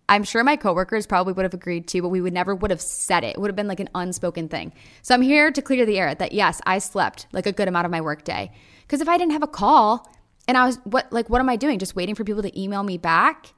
I'm 0.07 0.23
sure 0.23 0.43
my 0.43 0.55
coworkers 0.55 1.07
probably 1.07 1.33
would 1.33 1.43
have 1.43 1.53
agreed 1.53 1.87
too, 1.87 2.01
but 2.01 2.09
we 2.09 2.21
would 2.21 2.33
never 2.33 2.53
would 2.53 2.71
have 2.71 2.81
said 2.81 3.23
it. 3.23 3.35
It 3.35 3.41
would 3.41 3.49
have 3.49 3.55
been 3.55 3.67
like 3.67 3.79
an 3.79 3.89
unspoken 3.95 4.49
thing. 4.49 4.73
So 5.01 5.15
I'm 5.15 5.21
here 5.21 5.51
to 5.51 5.61
clear 5.61 5.85
the 5.85 5.97
air 5.97 6.13
that 6.13 6.31
yes, 6.31 6.61
I 6.65 6.77
slept 6.77 7.27
like 7.31 7.47
a 7.47 7.51
good 7.51 7.67
amount 7.67 7.85
of 7.85 7.91
my 7.91 8.01
workday. 8.01 8.51
Because 8.81 9.01
if 9.01 9.09
I 9.09 9.17
didn't 9.17 9.33
have 9.33 9.43
a 9.43 9.47
call 9.47 10.07
and 10.47 10.57
I 10.57 10.65
was 10.65 10.77
what 10.83 11.11
like 11.11 11.29
what 11.29 11.41
am 11.41 11.49
I 11.49 11.55
doing? 11.55 11.79
Just 11.79 11.95
waiting 11.95 12.13
for 12.13 12.23
people 12.23 12.43
to 12.43 12.61
email 12.61 12.83
me 12.83 12.97
back? 12.97 13.53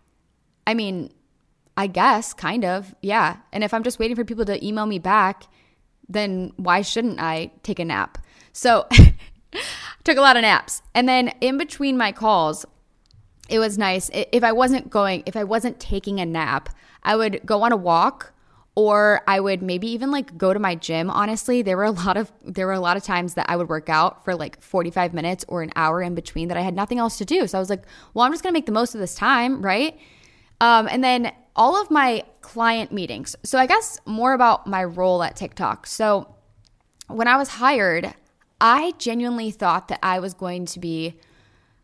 I 0.65 0.73
mean, 0.73 1.11
I 1.75 1.87
guess 1.87 2.33
kind 2.33 2.63
of. 2.63 2.95
Yeah. 3.01 3.37
And 3.51 3.63
if 3.63 3.73
I'm 3.73 3.83
just 3.83 3.99
waiting 3.99 4.15
for 4.15 4.23
people 4.23 4.45
to 4.45 4.65
email 4.65 4.85
me 4.85 4.99
back, 4.99 5.43
then 6.07 6.53
why 6.55 6.81
shouldn't 6.81 7.19
I 7.19 7.51
take 7.63 7.79
a 7.79 7.85
nap? 7.85 8.17
So 8.53 8.87
took 10.03 10.17
a 10.17 10.21
lot 10.21 10.37
of 10.37 10.43
naps. 10.43 10.81
And 10.95 11.09
then 11.09 11.33
in 11.41 11.57
between 11.57 11.97
my 11.97 12.11
calls, 12.11 12.65
it 13.49 13.59
was 13.59 13.77
nice. 13.77 14.09
If 14.13 14.43
I 14.43 14.51
wasn't 14.51 14.89
going, 14.89 15.23
if 15.25 15.35
I 15.35 15.43
wasn't 15.43 15.79
taking 15.79 16.19
a 16.19 16.25
nap, 16.25 16.69
I 17.03 17.15
would 17.15 17.41
go 17.45 17.63
on 17.63 17.71
a 17.71 17.77
walk 17.77 18.33
or 18.75 19.21
I 19.27 19.39
would 19.39 19.63
maybe 19.63 19.87
even 19.87 20.11
like 20.11 20.37
go 20.37 20.53
to 20.53 20.59
my 20.59 20.75
gym. 20.75 21.09
Honestly, 21.09 21.63
there 21.63 21.77
were 21.77 21.85
a 21.85 21.91
lot 21.91 22.15
of 22.15 22.31
there 22.43 22.67
were 22.67 22.73
a 22.73 22.79
lot 22.79 22.95
of 22.95 23.03
times 23.03 23.33
that 23.33 23.49
I 23.49 23.55
would 23.55 23.69
work 23.69 23.89
out 23.89 24.23
for 24.23 24.35
like 24.35 24.61
45 24.61 25.13
minutes 25.13 25.43
or 25.47 25.63
an 25.63 25.71
hour 25.75 26.01
in 26.01 26.13
between 26.13 26.47
that 26.49 26.57
I 26.57 26.61
had 26.61 26.75
nothing 26.75 26.99
else 26.99 27.17
to 27.17 27.25
do. 27.25 27.47
So 27.47 27.57
I 27.57 27.59
was 27.59 27.71
like, 27.71 27.83
well, 28.13 28.23
I'm 28.23 28.31
just 28.31 28.43
going 28.43 28.53
to 28.53 28.57
make 28.57 28.67
the 28.67 28.71
most 28.71 28.93
of 28.93 29.01
this 29.01 29.15
time, 29.15 29.63
right? 29.63 29.97
Um, 30.61 30.87
and 30.91 31.03
then 31.03 31.31
all 31.55 31.81
of 31.81 31.89
my 31.89 32.23
client 32.41 32.91
meetings. 32.91 33.35
So 33.43 33.57
I 33.57 33.65
guess 33.65 33.99
more 34.05 34.33
about 34.33 34.67
my 34.67 34.83
role 34.83 35.23
at 35.23 35.35
TikTok. 35.35 35.87
So 35.87 36.35
when 37.07 37.27
I 37.27 37.35
was 37.37 37.49
hired, 37.49 38.13
I 38.61 38.93
genuinely 38.99 39.49
thought 39.49 39.87
that 39.87 39.99
I 40.03 40.19
was 40.19 40.35
going 40.35 40.65
to 40.67 40.79
be 40.79 41.19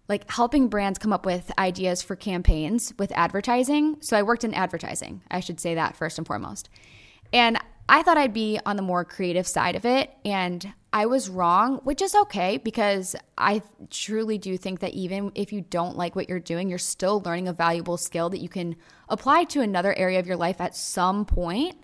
like 0.10 0.29
helping 0.29 0.67
brands 0.67 1.00
come 1.00 1.13
up 1.13 1.25
with 1.25 1.51
ideas 1.57 2.01
for 2.01 2.15
campaigns 2.15 2.93
with 3.00 3.12
advertising. 3.13 3.98
So 4.01 4.17
I 4.17 4.24
worked 4.24 4.43
in 4.43 4.53
advertising. 4.53 5.22
I 5.31 5.39
should 5.39 5.60
say 5.60 5.75
that 5.75 5.95
first 5.95 6.17
and 6.17 6.27
foremost. 6.27 6.69
And 7.31 7.57
I 7.88 8.03
thought 8.03 8.17
I'd 8.17 8.33
be 8.33 8.60
on 8.65 8.75
the 8.75 8.81
more 8.81 9.03
creative 9.03 9.48
side 9.48 9.75
of 9.75 9.86
it. 9.86 10.12
And 10.24 10.74
I 10.91 11.05
was 11.05 11.29
wrong, 11.29 11.77
which 11.83 12.01
is 12.01 12.15
okay 12.15 12.57
because 12.57 13.15
I 13.38 13.62
truly 13.89 14.38
do 14.38 14.57
think 14.57 14.79
that 14.81 14.93
even 14.93 15.31
if 15.36 15.51
you 15.51 15.62
don't 15.62 15.98
like 15.98 16.15
what 16.15 16.29
you're 16.29 16.39
doing, 16.39 16.69
you're 16.69 16.79
still 16.79 17.22
learning 17.25 17.48
a 17.48 17.53
valuable 17.53 17.98
skill 17.98 18.29
that 18.29 18.39
you 18.39 18.50
can 18.50 18.75
apply 19.10 19.45
to 19.45 19.62
another 19.62 19.93
area 19.98 20.19
of 20.19 20.27
your 20.27 20.38
life 20.38 20.62
at 20.62 20.75
some 20.75 21.25
point. 21.25 21.75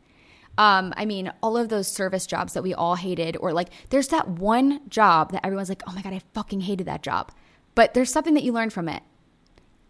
Um, 0.57 0.93
I 0.97 1.05
mean, 1.05 1.31
all 1.41 1.57
of 1.57 1.69
those 1.69 1.87
service 1.87 2.27
jobs 2.27 2.53
that 2.53 2.63
we 2.63 2.73
all 2.73 2.95
hated, 2.95 3.37
or 3.37 3.53
like 3.53 3.69
there's 3.89 4.09
that 4.09 4.27
one 4.27 4.81
job 4.89 5.31
that 5.31 5.45
everyone's 5.45 5.69
like, 5.69 5.83
oh 5.87 5.93
my 5.93 6.01
God, 6.01 6.13
I 6.13 6.21
fucking 6.33 6.61
hated 6.61 6.85
that 6.87 7.01
job 7.01 7.31
but 7.75 7.93
there's 7.93 8.11
something 8.11 8.33
that 8.33 8.43
you 8.43 8.51
learn 8.51 8.69
from 8.69 8.89
it. 8.89 9.03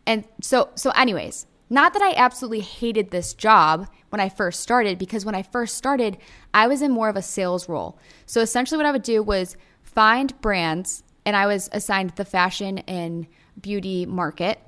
And 0.05 0.25
so, 0.41 0.69
so, 0.75 0.89
anyways, 0.91 1.45
not 1.69 1.93
that 1.93 2.01
I 2.01 2.13
absolutely 2.15 2.61
hated 2.61 3.11
this 3.11 3.33
job 3.33 3.87
when 4.09 4.19
I 4.19 4.29
first 4.29 4.61
started, 4.61 4.97
because 4.97 5.23
when 5.23 5.35
I 5.35 5.43
first 5.43 5.75
started, 5.75 6.17
I 6.53 6.67
was 6.67 6.81
in 6.81 6.91
more 6.91 7.09
of 7.09 7.15
a 7.15 7.21
sales 7.21 7.69
role. 7.69 7.99
So 8.25 8.41
essentially, 8.41 8.77
what 8.77 8.87
I 8.87 8.91
would 8.91 9.03
do 9.03 9.21
was 9.21 9.55
find 9.83 10.39
brands, 10.41 11.03
and 11.25 11.35
I 11.35 11.45
was 11.45 11.69
assigned 11.71 12.11
the 12.11 12.25
fashion 12.25 12.79
and 12.79 13.27
beauty 13.61 14.05
market. 14.05 14.59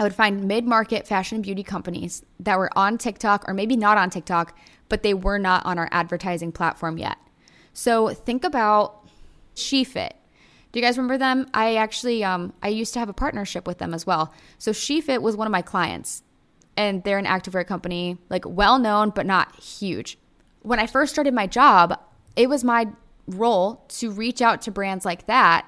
I 0.00 0.02
would 0.02 0.14
find 0.14 0.48
mid 0.48 0.66
market 0.66 1.06
fashion 1.06 1.36
and 1.36 1.44
beauty 1.44 1.62
companies 1.62 2.24
that 2.40 2.58
were 2.58 2.70
on 2.76 2.98
TikTok 2.98 3.48
or 3.48 3.54
maybe 3.54 3.76
not 3.76 3.96
on 3.96 4.10
TikTok, 4.10 4.58
but 4.88 5.04
they 5.04 5.14
were 5.14 5.38
not 5.38 5.64
on 5.64 5.78
our 5.78 5.88
advertising 5.92 6.50
platform 6.50 6.98
yet. 6.98 7.16
So 7.72 8.08
think 8.08 8.44
about 8.44 9.06
SheFit. 9.54 10.12
Do 10.74 10.80
you 10.80 10.84
guys 10.84 10.98
remember 10.98 11.18
them? 11.18 11.46
I 11.54 11.76
actually 11.76 12.24
um, 12.24 12.52
I 12.60 12.66
used 12.66 12.94
to 12.94 12.98
have 12.98 13.08
a 13.08 13.12
partnership 13.12 13.64
with 13.64 13.78
them 13.78 13.94
as 13.94 14.08
well. 14.08 14.34
So 14.58 14.72
SheFit 14.72 15.22
was 15.22 15.36
one 15.36 15.46
of 15.46 15.52
my 15.52 15.62
clients, 15.62 16.24
and 16.76 17.04
they're 17.04 17.16
an 17.16 17.26
activewear 17.26 17.64
company, 17.64 18.18
like 18.28 18.44
well 18.44 18.80
known 18.80 19.10
but 19.10 19.24
not 19.24 19.54
huge. 19.54 20.18
When 20.62 20.80
I 20.80 20.88
first 20.88 21.12
started 21.12 21.32
my 21.32 21.46
job, 21.46 21.96
it 22.34 22.48
was 22.48 22.64
my 22.64 22.88
role 23.28 23.84
to 23.86 24.10
reach 24.10 24.42
out 24.42 24.62
to 24.62 24.72
brands 24.72 25.04
like 25.04 25.28
that 25.28 25.64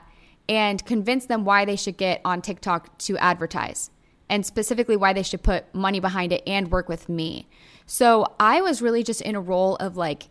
and 0.48 0.84
convince 0.84 1.26
them 1.26 1.44
why 1.44 1.64
they 1.64 1.76
should 1.76 1.96
get 1.96 2.20
on 2.24 2.42
TikTok 2.42 2.98
to 2.98 3.16
advertise 3.18 3.92
and 4.28 4.44
specifically 4.44 4.96
why 4.96 5.12
they 5.12 5.22
should 5.22 5.44
put 5.44 5.72
money 5.72 6.00
behind 6.00 6.32
it 6.32 6.42
and 6.48 6.72
work 6.72 6.88
with 6.88 7.08
me. 7.08 7.46
So 7.86 8.26
I 8.40 8.60
was 8.60 8.82
really 8.82 9.04
just 9.04 9.20
in 9.20 9.36
a 9.36 9.40
role 9.40 9.76
of 9.76 9.96
like 9.96 10.30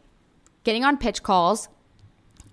getting 0.66 0.84
on 0.84 0.98
pitch 0.98 1.24
calls 1.24 1.70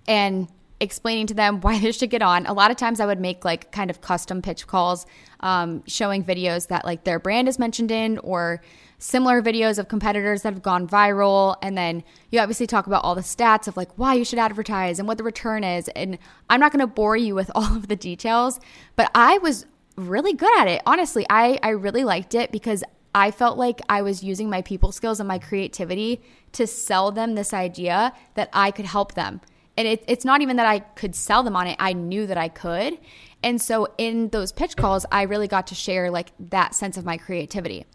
and 0.07 0.47
explaining 0.83 1.27
to 1.27 1.33
them 1.33 1.61
why 1.61 1.79
they 1.79 1.91
should 1.91 2.11
get 2.11 2.21
on. 2.21 2.45
A 2.45 2.53
lot 2.53 2.69
of 2.69 2.77
times 2.77 2.99
I 2.99 3.05
would 3.05 3.19
make 3.19 3.43
like 3.43 3.71
kind 3.71 3.89
of 3.89 4.01
custom 4.01 4.41
pitch 4.41 4.67
calls, 4.67 5.05
um, 5.39 5.83
showing 5.87 6.23
videos 6.23 6.67
that 6.67 6.85
like 6.85 7.03
their 7.03 7.19
brand 7.19 7.47
is 7.47 7.57
mentioned 7.57 7.91
in 7.91 8.19
or 8.19 8.61
similar 8.99 9.41
videos 9.41 9.77
of 9.79 9.89
competitors 9.89 10.43
that 10.43 10.53
have 10.53 10.61
gone 10.63 10.87
viral. 10.87 11.57
And 11.61 11.77
then 11.77 12.03
you 12.31 12.39
obviously 12.39 12.67
talk 12.67 12.87
about 12.87 13.03
all 13.03 13.15
the 13.15 13.21
stats 13.21 13.67
of 13.67 13.75
like 13.75 13.89
why 13.97 14.13
you 14.13 14.23
should 14.23 14.39
advertise 14.39 14.99
and 14.99 15.07
what 15.07 15.17
the 15.17 15.23
return 15.23 15.63
is. 15.63 15.89
And 15.89 16.17
I'm 16.49 16.59
not 16.59 16.71
going 16.71 16.79
to 16.79 16.87
bore 16.87 17.17
you 17.17 17.35
with 17.35 17.51
all 17.55 17.75
of 17.75 17.87
the 17.87 17.95
details, 17.95 18.59
but 18.95 19.09
I 19.15 19.39
was 19.39 19.65
really 19.95 20.33
good 20.33 20.57
at 20.59 20.67
it. 20.67 20.81
Honestly, 20.85 21.25
I, 21.29 21.59
I 21.61 21.69
really 21.69 22.03
liked 22.03 22.33
it 22.33 22.51
because 22.51 22.83
I 23.15 23.29
felt 23.29 23.57
like 23.57 23.79
I 23.89 24.01
was 24.01 24.23
using 24.23 24.49
my 24.49 24.61
people 24.61 24.91
skills 24.91 25.19
and 25.19 25.27
my 25.27 25.37
creativity 25.37 26.21
to 26.53 26.65
sell 26.65 27.11
them 27.11 27.35
this 27.35 27.53
idea 27.53 28.13
that 28.33 28.49
I 28.53 28.71
could 28.71 28.85
help 28.85 29.13
them 29.13 29.41
and 29.77 29.87
it, 29.87 30.03
it's 30.07 30.25
not 30.25 30.41
even 30.41 30.57
that 30.57 30.65
I 30.65 30.79
could 30.79 31.15
sell 31.15 31.43
them 31.43 31.55
on 31.55 31.67
it. 31.67 31.75
I 31.79 31.93
knew 31.93 32.27
that 32.27 32.37
I 32.37 32.49
could. 32.49 32.97
And 33.41 33.61
so 33.61 33.87
in 33.97 34.29
those 34.29 34.51
pitch 34.51 34.75
calls, 34.77 35.05
I 35.11 35.23
really 35.23 35.47
got 35.47 35.67
to 35.67 35.75
share 35.75 36.11
like 36.11 36.31
that 36.39 36.75
sense 36.75 36.97
of 36.97 37.05
my 37.05 37.17
creativity. 37.17 37.85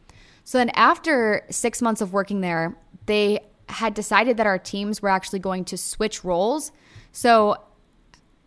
So 0.44 0.58
then 0.58 0.70
after 0.70 1.44
six 1.50 1.80
months 1.80 2.00
of 2.00 2.12
working 2.12 2.40
there, 2.40 2.76
they 3.06 3.40
had 3.68 3.94
decided 3.94 4.38
that 4.38 4.47
our 4.47 4.58
teams 4.58 5.02
were 5.02 5.08
actually 5.08 5.38
going 5.38 5.64
to 5.66 5.76
switch 5.76 6.25
roles. 6.25 6.73
So 7.12 7.56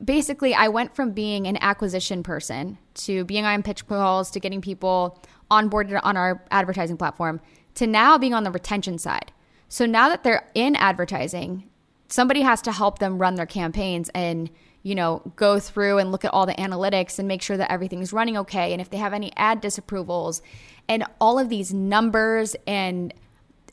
basically, 0.04 0.54
I 0.54 0.68
went 0.68 0.96
from 0.96 1.12
being 1.12 1.48
an 1.48 1.58
acquisition 1.62 2.24
person 2.24 2.78
to 2.96 3.24
being 3.26 3.46
on 3.46 3.64
pitch 3.64 3.88
calls 3.88 4.32
to 4.32 4.40
getting 4.40 4.62
people 4.62 5.24
onboarded 5.50 6.00
on 6.04 6.18
our 6.18 6.44
advertising 6.52 6.98
platform 6.98 7.40
to 7.76 7.88
now 7.88 8.18
being 8.18 8.34
on 8.34 8.44
the 8.44 8.52
retention 8.52 8.98
side. 8.98 9.32
So 9.70 9.86
now 9.86 10.10
that 10.10 10.24
they're 10.24 10.50
in 10.54 10.76
advertising, 10.76 11.70
somebody 12.12 12.42
has 12.42 12.62
to 12.62 12.72
help 12.72 13.00
them 13.00 13.18
run 13.18 13.36
their 13.36 13.46
campaigns 13.46 14.10
and 14.14 14.50
you 14.84 14.96
know 14.96 15.22
go 15.36 15.60
through 15.60 15.98
and 15.98 16.12
look 16.12 16.26
at 16.26 16.34
all 16.34 16.46
the 16.46 16.54
analytics 16.54 17.18
and 17.20 17.28
make 17.28 17.42
sure 17.42 17.58
that 17.58 17.72
everything's 17.72 18.12
running 18.12 18.38
okay 18.38 18.72
and 18.74 18.82
if 18.82 18.90
they 18.90 18.98
have 18.98 19.14
any 19.14 19.32
ad 19.38 19.62
disapprovals 19.62 20.42
and 20.88 21.04
all 21.20 21.40
of 21.40 21.50
these 21.50 21.74
numbers 21.74 22.56
and 22.68 23.14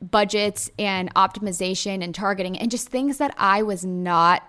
budgets 0.01 0.71
and 0.79 1.13
optimization 1.15 2.03
and 2.03 2.15
targeting 2.15 2.57
and 2.59 2.71
just 2.71 2.89
things 2.89 3.19
that 3.19 3.35
I 3.37 3.63
was 3.63 3.85
not 3.85 4.43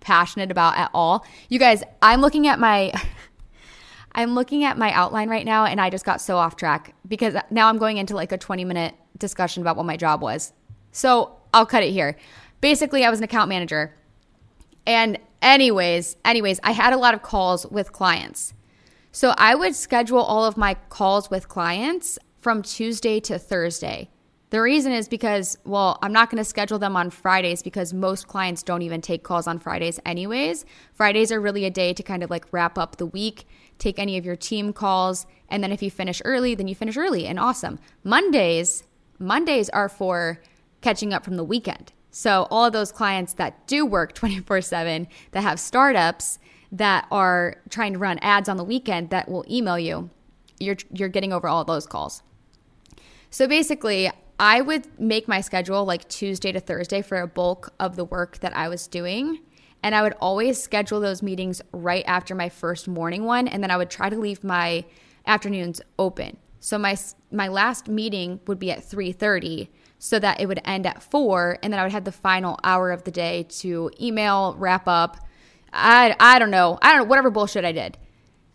passionate 0.00 0.50
about 0.50 0.78
at 0.78 0.90
all. 0.94 1.24
You 1.48 1.58
guys, 1.58 1.82
I'm 2.00 2.20
looking 2.20 2.46
at 2.46 2.58
my 2.58 2.92
I'm 4.12 4.34
looking 4.34 4.64
at 4.64 4.76
my 4.76 4.90
outline 4.92 5.28
right 5.28 5.44
now 5.44 5.66
and 5.66 5.80
I 5.80 5.88
just 5.88 6.04
got 6.04 6.20
so 6.20 6.36
off 6.36 6.56
track 6.56 6.94
because 7.06 7.36
now 7.50 7.68
I'm 7.68 7.78
going 7.78 7.96
into 7.96 8.16
like 8.16 8.32
a 8.32 8.38
20 8.38 8.64
minute 8.64 8.94
discussion 9.18 9.62
about 9.62 9.76
what 9.76 9.86
my 9.86 9.96
job 9.96 10.20
was. 10.20 10.52
So, 10.92 11.36
I'll 11.52 11.66
cut 11.66 11.82
it 11.82 11.90
here 11.90 12.16
basically, 12.60 13.04
I 13.04 13.10
was 13.10 13.20
an 13.20 13.24
account 13.24 13.48
manager. 13.48 13.94
And, 14.86 15.18
anyways, 15.42 16.16
anyways, 16.24 16.60
I 16.62 16.72
had 16.72 16.92
a 16.92 16.96
lot 16.96 17.14
of 17.14 17.22
calls 17.22 17.66
with 17.66 17.92
clients. 17.92 18.54
So 19.12 19.34
I 19.36 19.54
would 19.54 19.74
schedule 19.74 20.20
all 20.20 20.44
of 20.44 20.56
my 20.56 20.74
calls 20.88 21.30
with 21.30 21.48
clients 21.48 22.18
from 22.38 22.62
Tuesday 22.62 23.20
to 23.20 23.38
Thursday. 23.38 24.08
The 24.50 24.60
reason 24.60 24.92
is 24.92 25.06
because, 25.06 25.58
well, 25.64 25.98
I'm 26.02 26.12
not 26.12 26.28
going 26.28 26.38
to 26.38 26.44
schedule 26.44 26.78
them 26.78 26.96
on 26.96 27.10
Fridays 27.10 27.62
because 27.62 27.94
most 27.94 28.26
clients 28.26 28.64
don't 28.64 28.82
even 28.82 29.00
take 29.00 29.22
calls 29.22 29.46
on 29.46 29.60
Fridays, 29.60 30.00
anyways. 30.04 30.64
Fridays 30.92 31.30
are 31.30 31.40
really 31.40 31.64
a 31.66 31.70
day 31.70 31.92
to 31.92 32.02
kind 32.02 32.24
of 32.24 32.30
like 32.30 32.52
wrap 32.52 32.76
up 32.76 32.96
the 32.96 33.06
week, 33.06 33.46
take 33.78 33.98
any 34.00 34.18
of 34.18 34.24
your 34.24 34.34
team 34.34 34.72
calls, 34.72 35.24
and 35.48 35.62
then 35.62 35.70
if 35.70 35.82
you 35.82 35.90
finish 35.90 36.20
early, 36.24 36.56
then 36.56 36.66
you 36.66 36.74
finish 36.74 36.96
early 36.96 37.26
and 37.26 37.38
awesome. 37.38 37.78
Mondays 38.02 38.82
Mondays 39.20 39.68
are 39.68 39.88
for 39.88 40.40
catching 40.80 41.12
up 41.12 41.24
from 41.24 41.36
the 41.36 41.44
weekend. 41.44 41.92
So, 42.10 42.48
all 42.50 42.64
of 42.64 42.72
those 42.72 42.90
clients 42.90 43.34
that 43.34 43.66
do 43.66 43.86
work 43.86 44.14
24 44.14 44.62
7, 44.62 45.08
that 45.32 45.42
have 45.42 45.60
startups 45.60 46.38
that 46.72 47.06
are 47.10 47.56
trying 47.68 47.94
to 47.94 47.98
run 47.98 48.18
ads 48.18 48.48
on 48.48 48.56
the 48.56 48.64
weekend 48.64 49.10
that 49.10 49.28
will 49.28 49.44
email 49.50 49.78
you, 49.78 50.10
you're, 50.58 50.76
you're 50.92 51.08
getting 51.08 51.32
over 51.32 51.48
all 51.48 51.64
those 51.64 51.86
calls. 51.86 52.22
So, 53.30 53.46
basically, 53.46 54.10
I 54.40 54.60
would 54.60 54.98
make 54.98 55.28
my 55.28 55.40
schedule 55.40 55.84
like 55.84 56.08
Tuesday 56.08 56.50
to 56.50 56.60
Thursday 56.60 57.02
for 57.02 57.20
a 57.20 57.26
bulk 57.26 57.72
of 57.78 57.96
the 57.96 58.04
work 58.04 58.38
that 58.38 58.56
I 58.56 58.68
was 58.68 58.86
doing. 58.86 59.40
And 59.82 59.94
I 59.94 60.02
would 60.02 60.14
always 60.20 60.62
schedule 60.62 61.00
those 61.00 61.22
meetings 61.22 61.62
right 61.72 62.04
after 62.06 62.34
my 62.34 62.48
first 62.48 62.88
morning 62.88 63.24
one. 63.24 63.48
And 63.48 63.62
then 63.62 63.70
I 63.70 63.76
would 63.76 63.90
try 63.90 64.10
to 64.10 64.18
leave 64.18 64.44
my 64.44 64.84
afternoons 65.26 65.80
open. 65.98 66.36
So 66.58 66.78
my 66.78 66.96
my 67.30 67.48
last 67.48 67.88
meeting 67.88 68.40
would 68.46 68.58
be 68.58 68.70
at 68.70 68.80
3:30 68.80 69.68
so 70.02 70.18
that 70.18 70.40
it 70.40 70.46
would 70.46 70.60
end 70.64 70.86
at 70.86 71.02
4 71.02 71.58
and 71.62 71.70
then 71.70 71.78
I 71.78 71.82
would 71.82 71.92
have 71.92 72.04
the 72.04 72.10
final 72.10 72.58
hour 72.64 72.90
of 72.90 73.04
the 73.04 73.10
day 73.10 73.44
to 73.60 73.90
email, 74.00 74.56
wrap 74.58 74.88
up. 74.88 75.18
I 75.72 76.16
I 76.18 76.38
don't 76.38 76.50
know. 76.50 76.78
I 76.80 76.90
don't 76.90 77.02
know 77.02 77.04
whatever 77.04 77.30
bullshit 77.30 77.66
I 77.66 77.72
did. 77.72 77.98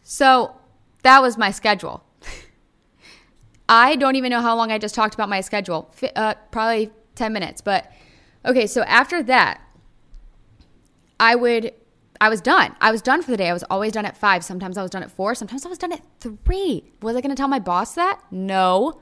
So 0.02 0.56
that 1.04 1.22
was 1.22 1.38
my 1.38 1.52
schedule. 1.52 2.04
I 3.70 3.96
don't 3.96 4.16
even 4.16 4.32
know 4.32 4.42
how 4.42 4.56
long 4.56 4.72
I 4.72 4.80
just 4.80 4.96
talked 4.96 5.14
about 5.14 5.30
my 5.30 5.42
schedule. 5.42 5.94
Uh, 6.16 6.34
probably 6.50 6.90
10 7.14 7.32
minutes, 7.32 7.62
but 7.62 7.92
okay, 8.44 8.66
so 8.66 8.82
after 8.82 9.22
that 9.24 9.62
I 11.20 11.36
would 11.36 11.74
I 12.20 12.30
was 12.30 12.42
done. 12.42 12.76
I 12.82 12.92
was 12.92 13.04
done 13.04 13.22
for 13.22 13.30
the 13.30 13.38
day. 13.38 13.50
I 13.50 13.54
was 13.54 13.64
always 13.70 13.92
done 13.92 14.06
at 14.06 14.18
five. 14.18 14.44
Sometimes 14.44 14.80
I 14.80 14.82
was 14.82 14.90
done 14.90 15.04
at 15.04 15.12
four. 15.12 15.36
Sometimes 15.36 15.64
I 15.64 15.70
was 15.70 15.78
done 15.78 15.92
at 15.92 16.02
three. 16.20 16.86
Was 17.04 17.16
I 17.16 17.22
going 17.22 17.30
to 17.30 17.36
tell 17.36 17.48
my 17.48 17.60
boss 17.60 17.94
that? 17.94 18.20
No. 18.32 19.00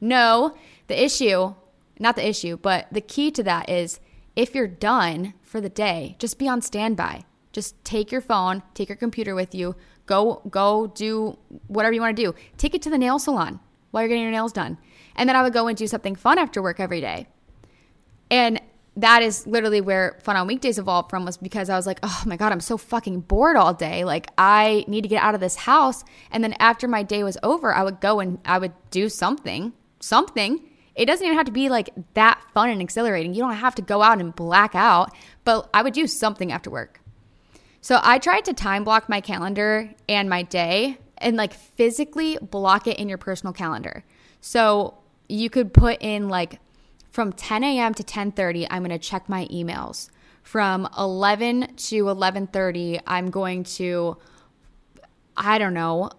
No. 0.00 0.56
The 0.88 1.00
issue, 1.04 1.54
not 1.98 2.16
the 2.16 2.28
issue, 2.28 2.56
but 2.56 2.86
the 2.92 3.00
key 3.00 3.30
to 3.32 3.42
that 3.42 3.68
is 3.68 4.00
if 4.34 4.54
you're 4.54 4.68
done 4.68 5.34
for 5.42 5.60
the 5.60 5.68
day, 5.68 6.16
just 6.18 6.38
be 6.38 6.48
on 6.48 6.60
standby. 6.60 7.24
Just 7.52 7.82
take 7.84 8.12
your 8.12 8.20
phone, 8.20 8.62
take 8.74 8.88
your 8.88 8.96
computer 8.96 9.34
with 9.34 9.54
you, 9.54 9.76
go 10.04 10.42
go 10.50 10.88
do 10.88 11.38
whatever 11.68 11.94
you 11.94 12.00
want 12.00 12.16
to 12.16 12.22
do. 12.22 12.34
Take 12.58 12.74
it 12.74 12.82
to 12.82 12.90
the 12.90 12.98
nail 12.98 13.18
salon 13.18 13.60
while 13.90 14.02
you're 14.02 14.08
getting 14.08 14.22
your 14.22 14.32
nails 14.32 14.52
done. 14.52 14.76
And 15.14 15.28
then 15.28 15.36
I 15.36 15.42
would 15.42 15.54
go 15.54 15.66
and 15.66 15.76
do 15.76 15.86
something 15.86 16.14
fun 16.16 16.38
after 16.38 16.60
work 16.60 16.80
every 16.80 17.00
day. 17.00 17.28
And 18.30 18.60
that 18.96 19.22
is 19.22 19.46
literally 19.46 19.80
where 19.80 20.18
fun 20.22 20.36
on 20.36 20.46
weekdays 20.46 20.78
evolved 20.78 21.10
from 21.10 21.24
was 21.24 21.36
because 21.36 21.68
I 21.68 21.76
was 21.76 21.86
like, 21.86 22.00
oh 22.02 22.22
my 22.26 22.36
God, 22.36 22.52
I'm 22.52 22.60
so 22.60 22.78
fucking 22.78 23.20
bored 23.20 23.56
all 23.56 23.74
day. 23.74 24.04
Like, 24.04 24.28
I 24.38 24.84
need 24.88 25.02
to 25.02 25.08
get 25.08 25.22
out 25.22 25.34
of 25.34 25.40
this 25.40 25.56
house. 25.56 26.02
And 26.30 26.42
then 26.42 26.54
after 26.58 26.88
my 26.88 27.02
day 27.02 27.22
was 27.22 27.36
over, 27.42 27.74
I 27.74 27.82
would 27.82 28.00
go 28.00 28.20
and 28.20 28.38
I 28.46 28.58
would 28.58 28.72
do 28.90 29.08
something, 29.08 29.74
something. 30.00 30.60
It 30.96 31.04
doesn't 31.04 31.24
even 31.24 31.36
have 31.36 31.46
to 31.46 31.52
be 31.52 31.68
like 31.68 31.90
that 32.14 32.40
fun 32.54 32.70
and 32.70 32.80
exhilarating. 32.80 33.34
You 33.34 33.42
don't 33.42 33.52
have 33.52 33.74
to 33.76 33.82
go 33.82 34.02
out 34.02 34.18
and 34.18 34.34
black 34.34 34.74
out, 34.74 35.14
but 35.44 35.68
I 35.74 35.82
would 35.82 35.92
do 35.92 36.06
something 36.06 36.50
after 36.50 36.70
work. 36.70 37.00
So 37.82 38.00
I 38.02 38.18
tried 38.18 38.46
to 38.46 38.54
time 38.54 38.82
block 38.82 39.08
my 39.08 39.20
calendar 39.20 39.90
and 40.08 40.28
my 40.28 40.42
day 40.42 40.98
and 41.18 41.36
like 41.36 41.52
physically 41.52 42.38
block 42.40 42.86
it 42.86 42.98
in 42.98 43.08
your 43.08 43.18
personal 43.18 43.52
calendar. 43.52 44.04
So 44.40 44.98
you 45.28 45.50
could 45.50 45.72
put 45.72 45.98
in 46.00 46.28
like 46.28 46.60
from 47.10 47.32
10 47.32 47.62
a.m. 47.62 47.94
to 47.94 48.02
10:30, 48.02 48.66
I'm 48.70 48.82
going 48.82 48.90
to 48.90 48.98
check 48.98 49.28
my 49.28 49.46
emails. 49.46 50.10
From 50.42 50.88
11 50.98 51.74
to 51.76 52.04
11:30, 52.04 53.00
I'm 53.06 53.30
going 53.30 53.64
to 53.64 54.16
I 55.36 55.58
don't 55.58 55.74
know, 55.74 56.10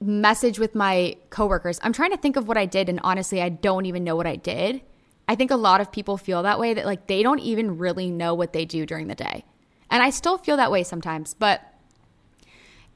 message 0.00 0.58
with 0.58 0.74
my 0.74 1.16
coworkers. 1.28 1.78
I'm 1.82 1.92
trying 1.92 2.10
to 2.10 2.16
think 2.16 2.36
of 2.36 2.48
what 2.48 2.56
I 2.56 2.66
did 2.66 2.88
and 2.88 3.00
honestly, 3.02 3.42
I 3.42 3.50
don't 3.50 3.86
even 3.86 4.02
know 4.02 4.16
what 4.16 4.26
I 4.26 4.36
did. 4.36 4.82
I 5.28 5.34
think 5.34 5.50
a 5.50 5.56
lot 5.56 5.80
of 5.80 5.92
people 5.92 6.16
feel 6.16 6.42
that 6.42 6.58
way 6.58 6.74
that 6.74 6.86
like 6.86 7.06
they 7.06 7.22
don't 7.22 7.38
even 7.38 7.78
really 7.78 8.10
know 8.10 8.34
what 8.34 8.52
they 8.52 8.64
do 8.64 8.86
during 8.86 9.08
the 9.08 9.14
day. 9.14 9.44
And 9.90 10.02
I 10.02 10.10
still 10.10 10.38
feel 10.38 10.56
that 10.56 10.70
way 10.70 10.82
sometimes, 10.82 11.34
but 11.34 11.62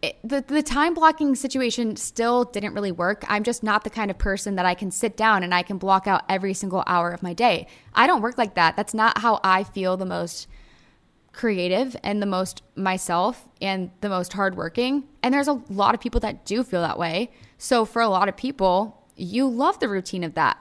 it, 0.03 0.17
the 0.25 0.45
the 0.47 0.63
time 0.63 0.95
blocking 0.95 1.35
situation 1.35 1.97
still 1.97 2.45
didn't 2.45 2.75
really 2.75 2.93
work. 2.93 3.25
I'm 3.29 3.43
just 3.43 3.63
not 3.63 3.85
the 3.85 3.91
kind 3.91 4.11
of 4.11 4.19
person 4.19 4.57
that 4.57 4.67
I 4.67 4.75
can 4.75 4.91
sit 4.91 5.17
down 5.17 5.43
and 5.43 5.55
I 5.55 5.63
can 5.63 5.79
block 5.79 6.07
out 6.07 6.23
every 6.29 6.55
single 6.55 6.85
hour 6.87 7.11
of 7.11 7.23
my 7.23 7.33
day. 7.33 7.67
I 7.95 8.07
don't 8.07 8.21
work 8.23 8.37
like 8.39 8.55
that. 8.55 8.77
That's 8.77 8.95
not 8.95 9.19
how 9.19 9.41
I 9.43 9.65
feel 9.65 9.97
the 9.97 10.07
most 10.07 10.49
creative 11.35 11.97
and 12.03 12.23
the 12.23 12.27
most 12.27 12.63
myself 12.77 13.49
and 13.61 13.91
the 14.01 14.09
most 14.09 14.33
hardworking. 14.33 15.05
And 15.23 15.35
there's 15.35 15.49
a 15.49 15.61
lot 15.69 15.95
of 15.95 16.01
people 16.01 16.21
that 16.21 16.45
do 16.45 16.63
feel 16.63 16.81
that 16.83 16.99
way. 16.99 17.31
So 17.59 17.85
for 17.85 18.01
a 18.01 18.09
lot 18.09 18.29
of 18.29 18.37
people, 18.37 19.03
you 19.17 19.49
love 19.49 19.79
the 19.81 19.89
routine 19.89 20.25
of 20.25 20.35
that. 20.35 20.59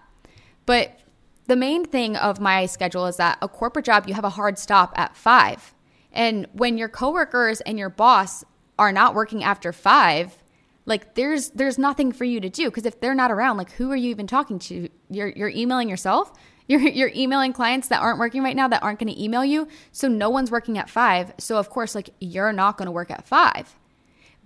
But 0.65 0.99
the 1.47 1.55
main 1.55 1.85
thing 1.85 2.15
of 2.15 2.39
my 2.39 2.65
schedule 2.65 3.05
is 3.05 3.17
that 3.17 3.37
a 3.41 3.47
corporate 3.47 3.85
job, 3.85 4.07
you 4.07 4.13
have 4.13 4.23
a 4.23 4.29
hard 4.29 4.57
stop 4.57 4.93
at 4.95 5.15
five. 5.15 5.73
And 6.11 6.47
when 6.53 6.77
your 6.77 6.89
coworkers 6.89 7.61
and 7.61 7.77
your 7.77 7.89
boss 7.89 8.43
are 8.79 8.91
not 8.91 9.15
working 9.15 9.43
after 9.43 9.73
five, 9.73 10.43
like 10.85 11.15
there's 11.15 11.49
there's 11.51 11.77
nothing 11.77 12.11
for 12.11 12.25
you 12.25 12.41
to 12.41 12.49
do 12.49 12.65
because 12.69 12.85
if 12.85 12.99
they're 12.99 13.15
not 13.15 13.31
around, 13.31 13.57
like 13.57 13.71
who 13.71 13.91
are 13.91 13.95
you 13.95 14.09
even 14.09 14.27
talking 14.27 14.59
to? 14.59 14.89
You're 15.09 15.29
you're 15.29 15.49
emailing 15.49 15.89
yourself. 15.89 16.33
You're 16.67 16.81
you're 16.81 17.11
emailing 17.15 17.53
clients 17.53 17.89
that 17.89 18.01
aren't 18.01 18.19
working 18.19 18.43
right 18.43 18.55
now 18.55 18.67
that 18.67 18.83
aren't 18.83 18.99
going 18.99 19.13
to 19.13 19.23
email 19.23 19.43
you. 19.43 19.67
So 19.91 20.07
no 20.07 20.29
one's 20.29 20.51
working 20.51 20.77
at 20.77 20.89
five. 20.89 21.33
So 21.37 21.57
of 21.57 21.69
course, 21.69 21.95
like 21.95 22.09
you're 22.19 22.53
not 22.53 22.77
going 22.77 22.85
to 22.85 22.91
work 22.91 23.11
at 23.11 23.27
five. 23.27 23.75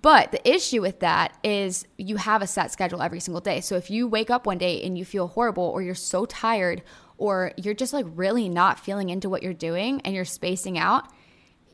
But 0.00 0.30
the 0.30 0.48
issue 0.48 0.80
with 0.80 1.00
that 1.00 1.36
is 1.42 1.84
you 1.96 2.16
have 2.16 2.40
a 2.40 2.46
set 2.46 2.70
schedule 2.70 3.02
every 3.02 3.20
single 3.20 3.40
day. 3.40 3.60
So 3.60 3.76
if 3.76 3.90
you 3.90 4.06
wake 4.06 4.30
up 4.30 4.46
one 4.46 4.58
day 4.58 4.80
and 4.82 4.96
you 4.96 5.04
feel 5.04 5.26
horrible 5.26 5.64
or 5.64 5.82
you're 5.82 5.94
so 5.96 6.24
tired 6.24 6.82
or 7.16 7.52
you're 7.56 7.74
just 7.74 7.92
like 7.92 8.06
really 8.14 8.48
not 8.48 8.78
feeling 8.78 9.10
into 9.10 9.28
what 9.28 9.42
you're 9.42 9.52
doing 9.52 10.00
and 10.02 10.14
you're 10.14 10.24
spacing 10.24 10.78
out, 10.78 11.10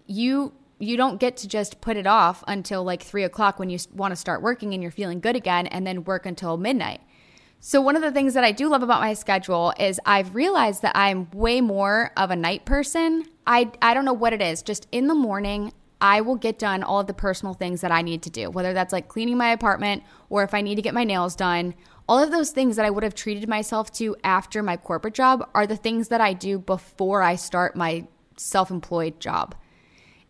you 0.06 0.52
you 0.80 0.96
don't 0.96 1.20
get 1.20 1.36
to 1.38 1.48
just 1.48 1.80
put 1.80 1.96
it 1.96 2.06
off 2.06 2.42
until 2.48 2.82
like 2.82 3.02
three 3.02 3.22
o'clock 3.22 3.58
when 3.58 3.70
you 3.70 3.78
want 3.94 4.12
to 4.12 4.16
start 4.16 4.42
working 4.42 4.74
and 4.74 4.82
you're 4.82 4.92
feeling 4.92 5.20
good 5.20 5.36
again 5.36 5.66
and 5.68 5.86
then 5.86 6.04
work 6.04 6.26
until 6.26 6.56
midnight. 6.56 7.00
So, 7.60 7.80
one 7.80 7.96
of 7.96 8.02
the 8.02 8.12
things 8.12 8.34
that 8.34 8.44
I 8.44 8.52
do 8.52 8.68
love 8.68 8.82
about 8.82 9.00
my 9.00 9.14
schedule 9.14 9.72
is 9.78 9.98
I've 10.04 10.34
realized 10.34 10.82
that 10.82 10.96
I'm 10.96 11.30
way 11.30 11.60
more 11.60 12.12
of 12.16 12.30
a 12.30 12.36
night 12.36 12.66
person. 12.66 13.24
I, 13.46 13.70
I 13.80 13.94
don't 13.94 14.04
know 14.04 14.12
what 14.12 14.32
it 14.32 14.42
is. 14.42 14.62
Just 14.62 14.86
in 14.92 15.06
the 15.06 15.14
morning, 15.14 15.72
I 16.00 16.20
will 16.20 16.36
get 16.36 16.58
done 16.58 16.82
all 16.82 17.00
of 17.00 17.06
the 17.06 17.14
personal 17.14 17.54
things 17.54 17.80
that 17.80 17.90
I 17.90 18.02
need 18.02 18.22
to 18.24 18.30
do, 18.30 18.50
whether 18.50 18.74
that's 18.74 18.92
like 18.92 19.08
cleaning 19.08 19.38
my 19.38 19.52
apartment 19.52 20.02
or 20.28 20.42
if 20.42 20.52
I 20.52 20.60
need 20.60 20.74
to 20.74 20.82
get 20.82 20.92
my 20.92 21.04
nails 21.04 21.34
done. 21.34 21.74
All 22.06 22.22
of 22.22 22.30
those 22.30 22.50
things 22.50 22.76
that 22.76 22.84
I 22.84 22.90
would 22.90 23.02
have 23.02 23.14
treated 23.14 23.48
myself 23.48 23.90
to 23.92 24.14
after 24.22 24.62
my 24.62 24.76
corporate 24.76 25.14
job 25.14 25.48
are 25.54 25.66
the 25.66 25.76
things 25.76 26.08
that 26.08 26.20
I 26.20 26.34
do 26.34 26.58
before 26.58 27.22
I 27.22 27.36
start 27.36 27.74
my 27.74 28.06
self 28.36 28.70
employed 28.70 29.20
job. 29.20 29.54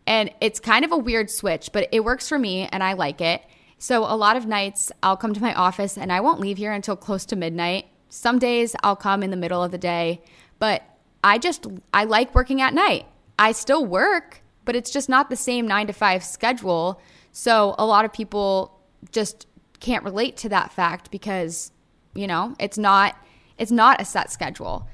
And 0.07 0.31
it's 0.39 0.59
kind 0.59 0.85
of 0.85 0.93
a 0.93 0.97
weird 0.97 1.29
switch, 1.29 1.71
but 1.73 1.89
it 1.91 2.05
works 2.05 2.29
for 2.29 2.39
me 2.39 2.69
and 2.71 2.81
I 2.81 2.93
like 2.93 3.19
it. 3.19 3.41
So 3.77 4.03
a 4.03 4.15
lot 4.15 4.37
of 4.37 4.45
nights 4.45 4.91
I'll 5.03 5.17
come 5.17 5.33
to 5.33 5.41
my 5.41 5.53
office 5.53 5.97
and 5.97 6.11
I 6.11 6.21
won't 6.21 6.39
leave 6.39 6.57
here 6.57 6.71
until 6.71 6.95
close 6.95 7.25
to 7.25 7.35
midnight. 7.35 7.85
Some 8.09 8.39
days 8.39 8.75
I'll 8.83 8.95
come 8.95 9.23
in 9.23 9.31
the 9.31 9.37
middle 9.37 9.63
of 9.63 9.71
the 9.71 9.77
day, 9.77 10.21
but 10.59 10.83
I 11.23 11.37
just 11.37 11.67
I 11.93 12.05
like 12.05 12.33
working 12.33 12.61
at 12.61 12.73
night. 12.73 13.05
I 13.37 13.51
still 13.51 13.85
work, 13.85 14.41
but 14.63 14.75
it's 14.75 14.91
just 14.91 15.09
not 15.09 15.29
the 15.29 15.35
same 15.35 15.67
9 15.67 15.87
to 15.87 15.93
5 15.93 16.23
schedule. 16.23 17.01
So 17.31 17.75
a 17.77 17.85
lot 17.85 18.05
of 18.05 18.13
people 18.13 18.79
just 19.11 19.47
can't 19.79 20.03
relate 20.03 20.37
to 20.37 20.49
that 20.49 20.71
fact 20.71 21.11
because, 21.11 21.71
you 22.13 22.27
know, 22.27 22.55
it's 22.59 22.77
not 22.77 23.15
it's 23.57 23.71
not 23.71 24.01
a 24.01 24.05
set 24.05 24.31
schedule. 24.31 24.87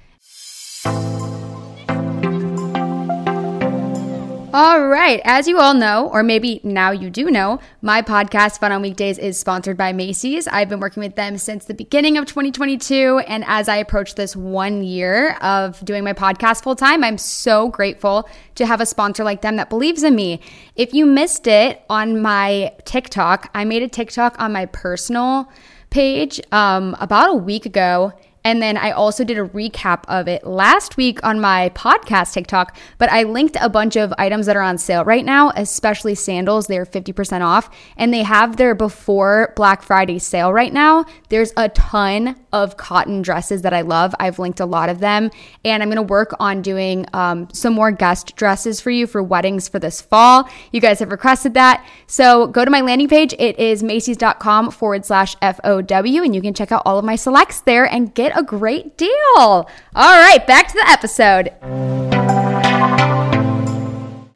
All 4.53 4.85
right. 4.85 5.21
As 5.23 5.47
you 5.47 5.59
all 5.59 5.73
know, 5.73 6.09
or 6.09 6.23
maybe 6.23 6.59
now 6.65 6.91
you 6.91 7.09
do 7.09 7.31
know, 7.31 7.61
my 7.81 8.01
podcast, 8.01 8.59
Fun 8.59 8.73
on 8.73 8.81
Weekdays, 8.81 9.17
is 9.17 9.39
sponsored 9.39 9.77
by 9.77 9.93
Macy's. 9.93 10.45
I've 10.45 10.67
been 10.67 10.81
working 10.81 11.01
with 11.01 11.15
them 11.15 11.37
since 11.37 11.63
the 11.63 11.73
beginning 11.73 12.17
of 12.17 12.25
2022. 12.25 13.19
And 13.27 13.45
as 13.47 13.69
I 13.69 13.77
approach 13.77 14.15
this 14.15 14.35
one 14.35 14.83
year 14.83 15.37
of 15.41 15.79
doing 15.85 16.03
my 16.03 16.11
podcast 16.11 16.63
full 16.63 16.75
time, 16.75 17.01
I'm 17.01 17.17
so 17.17 17.69
grateful 17.69 18.27
to 18.55 18.65
have 18.65 18.81
a 18.81 18.85
sponsor 18.85 19.23
like 19.23 19.41
them 19.41 19.55
that 19.55 19.69
believes 19.69 20.03
in 20.03 20.15
me. 20.15 20.41
If 20.75 20.93
you 20.93 21.05
missed 21.05 21.47
it 21.47 21.83
on 21.89 22.21
my 22.21 22.73
TikTok, 22.83 23.49
I 23.55 23.63
made 23.63 23.83
a 23.83 23.87
TikTok 23.87 24.35
on 24.37 24.51
my 24.51 24.65
personal 24.65 25.49
page 25.91 26.41
um, 26.51 26.97
about 26.99 27.29
a 27.29 27.35
week 27.35 27.65
ago 27.65 28.11
and 28.43 28.61
then 28.61 28.77
I 28.77 28.91
also 28.91 29.23
did 29.23 29.37
a 29.37 29.45
recap 29.45 30.03
of 30.07 30.27
it 30.27 30.45
last 30.45 30.97
week 30.97 31.23
on 31.23 31.39
my 31.39 31.69
podcast 31.75 32.33
TikTok, 32.33 32.75
but 32.97 33.11
I 33.11 33.23
linked 33.23 33.55
a 33.61 33.69
bunch 33.69 33.95
of 33.95 34.13
items 34.17 34.47
that 34.47 34.55
are 34.55 34.61
on 34.61 34.77
sale 34.77 35.03
right 35.05 35.23
now, 35.23 35.51
especially 35.55 36.15
sandals. 36.15 36.67
They're 36.67 36.85
50% 36.85 37.41
off 37.41 37.69
and 37.97 38.13
they 38.13 38.23
have 38.23 38.57
their 38.57 38.73
before 38.73 39.53
Black 39.55 39.83
Friday 39.83 40.17
sale 40.17 40.51
right 40.51 40.73
now. 40.73 41.05
There's 41.29 41.53
a 41.55 41.69
ton 41.69 42.35
of 42.51 42.77
cotton 42.77 43.21
dresses 43.21 43.61
that 43.61 43.73
I 43.73 43.81
love. 43.81 44.15
I've 44.19 44.39
linked 44.39 44.59
a 44.59 44.65
lot 44.65 44.89
of 44.89 44.99
them 44.99 45.29
and 45.63 45.83
I'm 45.83 45.89
going 45.89 45.95
to 45.97 46.01
work 46.01 46.33
on 46.39 46.61
doing 46.61 47.05
um, 47.13 47.47
some 47.53 47.73
more 47.73 47.91
guest 47.91 48.35
dresses 48.35 48.81
for 48.81 48.89
you 48.89 49.05
for 49.05 49.21
weddings 49.21 49.67
for 49.67 49.79
this 49.79 50.01
fall. 50.01 50.49
You 50.71 50.81
guys 50.81 50.99
have 50.99 51.11
requested 51.11 51.53
that. 51.53 51.85
So 52.07 52.47
go 52.47 52.65
to 52.65 52.71
my 52.71 52.81
landing 52.81 53.07
page. 53.07 53.33
It 53.37 53.59
is 53.59 53.83
Macy's.com 53.83 54.71
forward 54.71 55.05
slash 55.05 55.35
FOW 55.41 56.23
and 56.23 56.35
you 56.35 56.41
can 56.41 56.53
check 56.53 56.71
out 56.71 56.81
all 56.85 56.97
of 56.97 57.05
my 57.05 57.15
selects 57.15 57.61
there 57.61 57.85
and 57.85 58.13
get 58.13 58.30
a 58.35 58.43
great 58.43 58.97
deal. 58.97 59.11
All 59.37 59.67
right, 59.95 60.45
back 60.45 60.67
to 60.69 60.73
the 60.73 60.89
episode. 60.89 61.51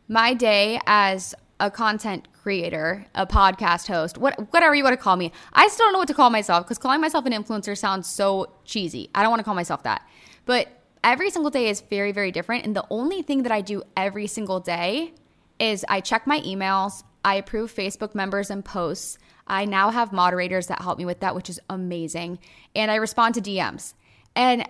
My 0.07 0.33
day 0.33 0.79
as 0.85 1.33
a 1.59 1.71
content 1.71 2.27
creator, 2.33 3.05
a 3.15 3.25
podcast 3.25 3.87
host, 3.87 4.17
what, 4.17 4.51
whatever 4.51 4.75
you 4.75 4.83
want 4.83 4.93
to 4.93 5.01
call 5.01 5.15
me. 5.15 5.31
I 5.53 5.67
still 5.67 5.87
don't 5.87 5.93
know 5.93 5.99
what 5.99 6.07
to 6.09 6.13
call 6.13 6.29
myself 6.29 6.65
because 6.65 6.77
calling 6.77 7.01
myself 7.01 7.25
an 7.25 7.33
influencer 7.33 7.77
sounds 7.77 8.07
so 8.07 8.51
cheesy. 8.65 9.09
I 9.15 9.21
don't 9.21 9.31
want 9.31 9.39
to 9.39 9.43
call 9.43 9.55
myself 9.55 9.83
that. 9.83 10.07
But 10.45 10.67
every 11.03 11.29
single 11.29 11.49
day 11.49 11.69
is 11.69 11.81
very, 11.81 12.11
very 12.11 12.31
different. 12.31 12.65
And 12.65 12.75
the 12.75 12.85
only 12.89 13.21
thing 13.21 13.43
that 13.43 13.51
I 13.51 13.61
do 13.61 13.83
every 13.97 14.27
single 14.27 14.59
day 14.59 15.13
is 15.59 15.85
I 15.87 16.01
check 16.01 16.27
my 16.27 16.41
emails, 16.41 17.03
I 17.23 17.35
approve 17.35 17.73
Facebook 17.73 18.13
members 18.13 18.51
and 18.51 18.63
posts. 18.63 19.17
I 19.47 19.65
now 19.65 19.89
have 19.91 20.11
moderators 20.11 20.67
that 20.67 20.81
help 20.81 20.97
me 20.97 21.05
with 21.05 21.19
that, 21.19 21.35
which 21.35 21.49
is 21.49 21.59
amazing. 21.69 22.39
And 22.75 22.89
I 22.89 22.95
respond 22.95 23.35
to 23.35 23.41
DMs. 23.41 23.93
And 24.35 24.67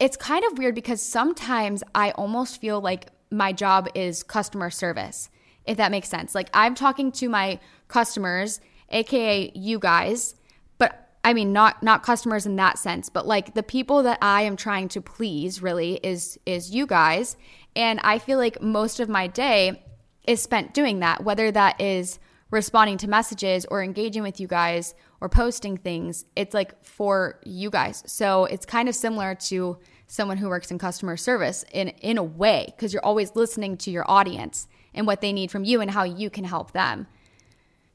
it's 0.00 0.16
kind 0.16 0.44
of 0.44 0.58
weird 0.58 0.74
because 0.74 1.02
sometimes 1.02 1.82
I 1.94 2.12
almost 2.12 2.60
feel 2.60 2.80
like 2.80 3.08
my 3.30 3.52
job 3.52 3.88
is 3.94 4.22
customer 4.22 4.70
service 4.70 5.28
if 5.68 5.76
that 5.76 5.90
makes 5.90 6.08
sense. 6.08 6.34
Like 6.34 6.48
I'm 6.54 6.74
talking 6.74 7.12
to 7.12 7.28
my 7.28 7.60
customers, 7.86 8.60
aka 8.88 9.52
you 9.54 9.78
guys, 9.78 10.34
but 10.78 11.10
I 11.22 11.34
mean 11.34 11.52
not 11.52 11.82
not 11.82 12.02
customers 12.02 12.46
in 12.46 12.56
that 12.56 12.78
sense, 12.78 13.10
but 13.10 13.26
like 13.26 13.54
the 13.54 13.62
people 13.62 14.02
that 14.04 14.18
I 14.22 14.42
am 14.42 14.56
trying 14.56 14.88
to 14.88 15.02
please 15.02 15.62
really 15.62 16.00
is 16.02 16.40
is 16.46 16.74
you 16.74 16.86
guys, 16.86 17.36
and 17.76 18.00
I 18.02 18.18
feel 18.18 18.38
like 18.38 18.62
most 18.62 18.98
of 18.98 19.10
my 19.10 19.26
day 19.26 19.84
is 20.26 20.42
spent 20.42 20.72
doing 20.72 21.00
that, 21.00 21.22
whether 21.22 21.52
that 21.52 21.80
is 21.80 22.18
responding 22.50 22.96
to 22.98 23.08
messages 23.08 23.66
or 23.66 23.82
engaging 23.82 24.22
with 24.22 24.40
you 24.40 24.46
guys 24.46 24.94
or 25.20 25.28
posting 25.28 25.76
things. 25.76 26.24
It's 26.36 26.54
like 26.54 26.82
for 26.84 27.40
you 27.44 27.70
guys. 27.70 28.02
So 28.06 28.46
it's 28.46 28.64
kind 28.64 28.88
of 28.88 28.94
similar 28.94 29.34
to 29.34 29.78
someone 30.06 30.38
who 30.38 30.48
works 30.48 30.70
in 30.70 30.78
customer 30.78 31.16
service 31.16 31.64
in 31.72 31.88
in 31.88 32.16
a 32.16 32.22
way 32.22 32.72
because 32.74 32.92
you're 32.92 33.04
always 33.04 33.36
listening 33.36 33.76
to 33.76 33.90
your 33.90 34.10
audience 34.10 34.66
and 34.94 35.06
what 35.06 35.20
they 35.20 35.32
need 35.32 35.50
from 35.50 35.64
you 35.64 35.80
and 35.80 35.90
how 35.90 36.04
you 36.04 36.30
can 36.30 36.44
help 36.44 36.72
them. 36.72 37.06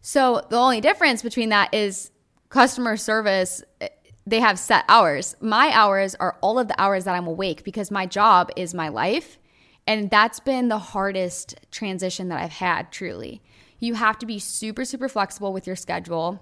So 0.01 0.45
the 0.49 0.57
only 0.57 0.81
difference 0.81 1.21
between 1.21 1.49
that 1.49 1.73
is 1.73 2.11
customer 2.49 2.97
service, 2.97 3.63
eh, 3.81 3.87
they 4.27 4.39
have 4.39 4.59
set 4.59 4.85
hours. 4.87 5.35
My 5.41 5.71
hours 5.73 6.13
are 6.15 6.37
all 6.41 6.59
of 6.59 6.67
the 6.67 6.79
hours 6.79 7.05
that 7.05 7.15
I'm 7.15 7.27
awake 7.27 7.63
because 7.63 7.89
my 7.89 8.05
job 8.05 8.51
is 8.55 8.73
my 8.73 8.89
life. 8.89 9.39
And 9.85 10.09
that's 10.09 10.39
been 10.39 10.69
the 10.69 10.77
hardest 10.77 11.55
transition 11.71 12.29
that 12.29 12.41
I've 12.41 12.51
had, 12.51 12.91
truly. 12.91 13.41
You 13.84 13.96
have 13.96 14.17
to 14.19 14.26
be 14.26 14.39
super, 14.39 14.86
super 14.86 15.10
flexible 15.10 15.52
with 15.52 15.67
your 15.67 15.76
schedule 15.76 16.39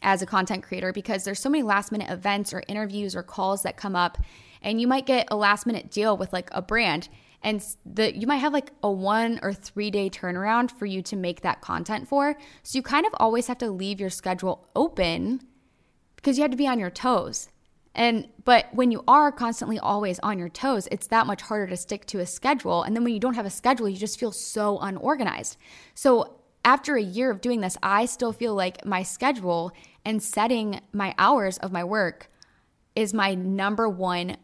as 0.00 0.22
a 0.22 0.26
content 0.26 0.62
creator 0.62 0.90
because 0.90 1.22
there's 1.22 1.38
so 1.38 1.50
many 1.50 1.62
last 1.62 1.92
minute 1.92 2.08
events 2.08 2.54
or 2.54 2.62
interviews 2.66 3.14
or 3.14 3.22
calls 3.22 3.62
that 3.64 3.76
come 3.76 3.94
up 3.94 4.16
and 4.62 4.80
you 4.80 4.86
might 4.86 5.04
get 5.04 5.28
a 5.30 5.36
last 5.36 5.66
minute 5.66 5.90
deal 5.90 6.16
with 6.16 6.32
like 6.32 6.48
a 6.50 6.62
brand 6.62 7.10
and 7.42 7.62
the 7.84 8.16
you 8.16 8.26
might 8.26 8.38
have 8.38 8.54
like 8.54 8.70
a 8.82 8.90
one 8.90 9.38
or 9.42 9.52
three 9.52 9.90
day 9.90 10.08
turnaround 10.08 10.70
for 10.70 10.86
you 10.86 11.02
to 11.02 11.14
make 11.14 11.42
that 11.42 11.60
content 11.60 12.08
for. 12.08 12.38
So 12.62 12.78
you 12.78 12.82
kind 12.82 13.04
of 13.04 13.12
always 13.18 13.48
have 13.48 13.58
to 13.58 13.70
leave 13.70 14.00
your 14.00 14.08
schedule 14.08 14.66
open 14.74 15.42
because 16.16 16.38
you 16.38 16.42
have 16.42 16.52
to 16.52 16.56
be 16.56 16.66
on 16.66 16.78
your 16.78 16.90
toes. 16.90 17.50
And 17.94 18.28
but 18.46 18.68
when 18.72 18.90
you 18.90 19.04
are 19.06 19.30
constantly 19.30 19.78
always 19.78 20.18
on 20.20 20.38
your 20.38 20.48
toes 20.48 20.88
it's 20.90 21.08
that 21.08 21.26
much 21.26 21.42
harder 21.42 21.66
to 21.66 21.76
stick 21.76 22.06
to 22.06 22.20
a 22.20 22.26
schedule. 22.26 22.82
And 22.82 22.96
then 22.96 23.04
when 23.04 23.12
you 23.12 23.20
don't 23.20 23.34
have 23.34 23.44
a 23.44 23.50
schedule 23.50 23.90
you 23.90 23.98
just 23.98 24.18
feel 24.18 24.32
so 24.32 24.78
unorganized. 24.78 25.58
So 25.94 26.38
after 26.64 26.96
a 26.96 27.02
year 27.02 27.30
of 27.30 27.40
doing 27.40 27.60
this 27.60 27.76
i 27.82 28.04
still 28.04 28.32
feel 28.32 28.54
like 28.54 28.84
my 28.84 29.02
schedule 29.02 29.72
and 30.04 30.22
setting 30.22 30.80
my 30.92 31.14
hours 31.18 31.58
of 31.58 31.72
my 31.72 31.84
work 31.84 32.30
is 32.94 33.14
my 33.14 33.34
number 33.34 33.88
one 33.88 34.36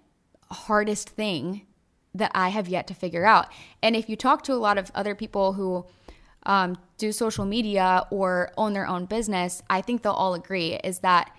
hardest 0.50 1.10
thing 1.10 1.66
that 2.14 2.30
I 2.34 2.48
have 2.48 2.68
yet 2.68 2.86
to 2.88 2.94
figure 2.94 3.24
out. 3.24 3.48
And 3.82 3.94
if 3.96 4.08
you 4.08 4.16
talk 4.16 4.42
to 4.44 4.52
a 4.52 4.56
lot 4.56 4.78
of 4.78 4.90
other 4.94 5.14
people 5.14 5.52
who 5.52 5.86
um, 6.44 6.78
do 6.96 7.12
social 7.12 7.44
media 7.44 8.06
or 8.10 8.52
own 8.56 8.72
their 8.72 8.86
own 8.86 9.06
business, 9.06 9.62
I 9.68 9.82
think 9.82 10.02
they'll 10.02 10.12
all 10.12 10.34
agree 10.34 10.78
is 10.82 11.00
that 11.00 11.34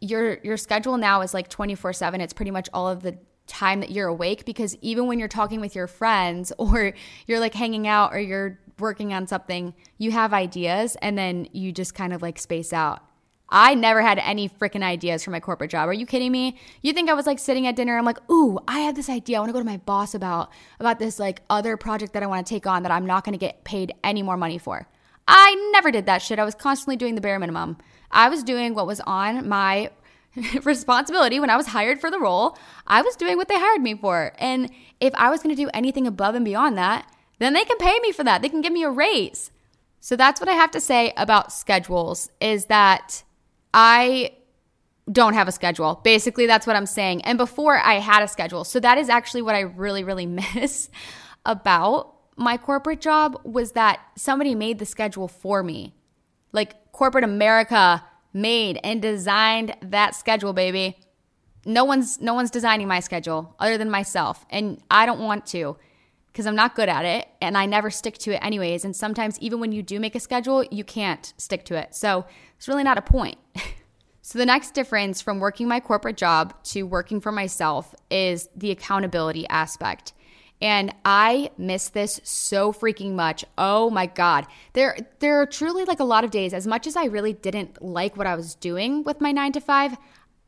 your 0.00 0.38
your 0.42 0.58
schedule 0.58 0.98
now 0.98 1.22
is 1.22 1.32
like 1.32 1.48
24/7. 1.48 2.20
It's 2.20 2.34
pretty 2.34 2.50
much 2.50 2.68
all 2.74 2.88
of 2.88 3.02
the 3.02 3.18
time 3.46 3.80
that 3.80 3.90
you're 3.90 4.08
awake 4.08 4.44
because 4.44 4.76
even 4.82 5.06
when 5.06 5.18
you're 5.18 5.28
talking 5.28 5.60
with 5.60 5.74
your 5.74 5.86
friends 5.86 6.52
or 6.58 6.92
you're 7.26 7.40
like 7.40 7.54
hanging 7.54 7.88
out 7.88 8.12
or 8.12 8.18
you're 8.18 8.58
working 8.78 9.12
on 9.12 9.26
something, 9.26 9.74
you 9.98 10.10
have 10.10 10.32
ideas 10.32 10.96
and 11.02 11.16
then 11.16 11.48
you 11.52 11.72
just 11.72 11.94
kind 11.94 12.12
of 12.12 12.22
like 12.22 12.38
space 12.38 12.72
out. 12.72 13.02
I 13.48 13.74
never 13.74 14.02
had 14.02 14.18
any 14.18 14.48
freaking 14.48 14.82
ideas 14.82 15.22
for 15.22 15.30
my 15.30 15.38
corporate 15.38 15.70
job. 15.70 15.88
Are 15.88 15.92
you 15.92 16.04
kidding 16.04 16.32
me? 16.32 16.58
You 16.82 16.92
think 16.92 17.08
I 17.08 17.14
was 17.14 17.26
like 17.26 17.38
sitting 17.38 17.66
at 17.66 17.76
dinner? 17.76 17.96
I'm 17.96 18.04
like, 18.04 18.18
ooh, 18.28 18.58
I 18.66 18.80
have 18.80 18.96
this 18.96 19.08
idea. 19.08 19.36
I 19.36 19.40
want 19.40 19.50
to 19.50 19.52
go 19.52 19.60
to 19.60 19.64
my 19.64 19.76
boss 19.76 20.14
about 20.14 20.50
about 20.80 20.98
this 20.98 21.20
like 21.20 21.42
other 21.48 21.76
project 21.76 22.12
that 22.14 22.22
I 22.22 22.26
want 22.26 22.44
to 22.44 22.52
take 22.52 22.66
on 22.66 22.82
that 22.82 22.90
I'm 22.90 23.06
not 23.06 23.24
going 23.24 23.34
to 23.34 23.38
get 23.38 23.62
paid 23.62 23.94
any 24.02 24.22
more 24.22 24.36
money 24.36 24.58
for. 24.58 24.88
I 25.28 25.70
never 25.72 25.90
did 25.90 26.06
that 26.06 26.22
shit. 26.22 26.38
I 26.38 26.44
was 26.44 26.54
constantly 26.54 26.96
doing 26.96 27.14
the 27.14 27.20
bare 27.20 27.38
minimum. 27.38 27.78
I 28.10 28.28
was 28.28 28.42
doing 28.42 28.74
what 28.74 28.86
was 28.86 29.00
on 29.00 29.48
my 29.48 29.90
responsibility 30.64 31.40
when 31.40 31.50
I 31.50 31.56
was 31.56 31.68
hired 31.68 32.00
for 32.00 32.10
the 32.10 32.20
role. 32.20 32.58
I 32.86 33.02
was 33.02 33.16
doing 33.16 33.36
what 33.36 33.48
they 33.48 33.58
hired 33.58 33.80
me 33.80 33.94
for. 33.94 34.32
And 34.38 34.70
if 35.00 35.14
I 35.14 35.30
was 35.30 35.42
going 35.42 35.54
to 35.54 35.62
do 35.62 35.70
anything 35.72 36.06
above 36.06 36.34
and 36.34 36.44
beyond 36.44 36.78
that, 36.78 37.10
then 37.38 37.52
they 37.52 37.64
can 37.64 37.78
pay 37.78 37.98
me 38.00 38.12
for 38.12 38.24
that. 38.24 38.42
They 38.42 38.48
can 38.48 38.60
give 38.60 38.72
me 38.72 38.82
a 38.82 38.90
raise. 38.90 39.50
So 40.00 40.16
that's 40.16 40.40
what 40.40 40.48
I 40.48 40.52
have 40.52 40.70
to 40.72 40.80
say 40.80 41.12
about 41.16 41.52
schedules 41.52 42.30
is 42.40 42.66
that 42.66 43.24
I 43.74 44.32
don't 45.10 45.34
have 45.34 45.48
a 45.48 45.52
schedule. 45.52 46.00
Basically, 46.02 46.46
that's 46.46 46.66
what 46.66 46.76
I'm 46.76 46.86
saying. 46.86 47.22
And 47.22 47.38
before 47.38 47.78
I 47.78 47.94
had 47.94 48.22
a 48.22 48.28
schedule. 48.28 48.64
So 48.64 48.80
that 48.80 48.98
is 48.98 49.08
actually 49.08 49.42
what 49.42 49.54
I 49.54 49.60
really, 49.60 50.04
really 50.04 50.26
miss 50.54 50.90
about 51.44 52.14
my 52.36 52.56
corporate 52.56 53.00
job 53.00 53.40
was 53.44 53.72
that 53.72 54.00
somebody 54.16 54.54
made 54.54 54.78
the 54.78 54.86
schedule 54.86 55.28
for 55.28 55.62
me. 55.62 55.94
Like 56.52 56.92
corporate 56.92 57.24
America 57.24 58.04
made 58.32 58.78
and 58.84 59.00
designed 59.00 59.74
that 59.80 60.14
schedule, 60.14 60.52
baby. 60.52 60.98
No 61.64 61.84
one's 61.84 62.20
no 62.20 62.34
one's 62.34 62.50
designing 62.50 62.86
my 62.86 63.00
schedule 63.00 63.56
other 63.58 63.78
than 63.78 63.90
myself. 63.90 64.44
And 64.50 64.80
I 64.90 65.06
don't 65.06 65.20
want 65.20 65.46
to 65.46 65.76
because 66.36 66.46
I'm 66.46 66.54
not 66.54 66.74
good 66.74 66.90
at 66.90 67.06
it 67.06 67.28
and 67.40 67.56
I 67.56 67.64
never 67.64 67.90
stick 67.90 68.18
to 68.18 68.34
it 68.34 68.44
anyways. 68.44 68.84
And 68.84 68.94
sometimes 68.94 69.38
even 69.40 69.58
when 69.58 69.72
you 69.72 69.82
do 69.82 69.98
make 69.98 70.14
a 70.14 70.20
schedule, 70.20 70.62
you 70.64 70.84
can't 70.84 71.32
stick 71.38 71.64
to 71.64 71.76
it. 71.76 71.94
So 71.94 72.26
it's 72.58 72.68
really 72.68 72.82
not 72.82 72.98
a 72.98 73.02
point. 73.02 73.38
so, 74.20 74.38
the 74.38 74.44
next 74.44 74.74
difference 74.74 75.22
from 75.22 75.40
working 75.40 75.66
my 75.66 75.80
corporate 75.80 76.18
job 76.18 76.62
to 76.64 76.82
working 76.82 77.22
for 77.22 77.32
myself 77.32 77.94
is 78.10 78.50
the 78.54 78.70
accountability 78.70 79.48
aspect. 79.48 80.12
And 80.60 80.94
I 81.06 81.52
miss 81.56 81.88
this 81.88 82.20
so 82.22 82.70
freaking 82.70 83.14
much. 83.14 83.46
Oh 83.56 83.88
my 83.88 84.04
god. 84.04 84.46
There 84.74 84.98
there 85.20 85.40
are 85.40 85.46
truly 85.46 85.86
like 85.86 86.00
a 86.00 86.04
lot 86.04 86.22
of 86.22 86.30
days 86.30 86.52
as 86.52 86.66
much 86.66 86.86
as 86.86 86.96
I 86.96 87.06
really 87.06 87.32
didn't 87.32 87.80
like 87.82 88.14
what 88.18 88.26
I 88.26 88.34
was 88.34 88.54
doing 88.56 89.04
with 89.04 89.22
my 89.22 89.32
9 89.32 89.52
to 89.52 89.60
5, 89.60 89.96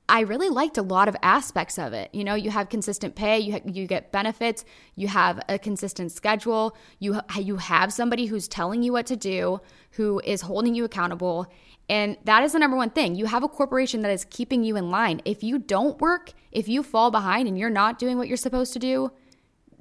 I 0.09 0.21
really 0.21 0.49
liked 0.49 0.79
a 0.79 0.83
lot 0.83 1.09
of 1.09 1.17
aspects 1.23 1.79
of 1.79 1.93
it. 1.93 2.15
You 2.15 2.25
know, 2.25 2.35
you 2.35 2.51
have 2.51 2.71
consistent 2.71 3.15
pay, 3.15 3.39
you 3.39 3.53
ha- 3.53 3.61
you 3.67 3.87
get 3.87 4.11
benefits, 4.11 4.65
you 4.95 5.07
have 5.09 5.41
a 5.49 5.59
consistent 5.59 6.13
schedule, 6.13 6.77
you 6.99 7.15
ha- 7.15 7.41
you 7.41 7.57
have 7.57 7.93
somebody 7.93 8.27
who's 8.27 8.49
telling 8.49 8.83
you 8.83 8.93
what 8.93 9.07
to 9.07 9.17
do, 9.17 9.61
who 9.93 10.21
is 10.25 10.41
holding 10.41 10.75
you 10.75 10.85
accountable, 10.85 11.53
and 11.91 12.17
that 12.25 12.43
is 12.43 12.53
the 12.53 12.59
number 12.59 12.77
one 12.77 12.91
thing. 12.91 13.15
You 13.15 13.27
have 13.27 13.43
a 13.43 13.49
corporation 13.49 14.03
that 14.03 14.11
is 14.11 14.27
keeping 14.27 14.63
you 14.63 14.77
in 14.77 14.91
line. 14.91 15.21
If 15.25 15.43
you 15.43 15.59
don't 15.59 16.01
work, 16.01 16.33
if 16.53 16.69
you 16.69 16.83
fall 16.83 17.11
behind 17.11 17.49
and 17.49 17.59
you're 17.59 17.71
not 17.71 17.99
doing 17.99 18.19
what 18.19 18.29
you're 18.29 18.37
supposed 18.37 18.73
to 18.75 18.79
do, 18.79 19.11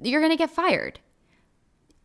you're 0.00 0.20
going 0.20 0.32
to 0.32 0.36
get 0.36 0.50
fired. 0.50 1.00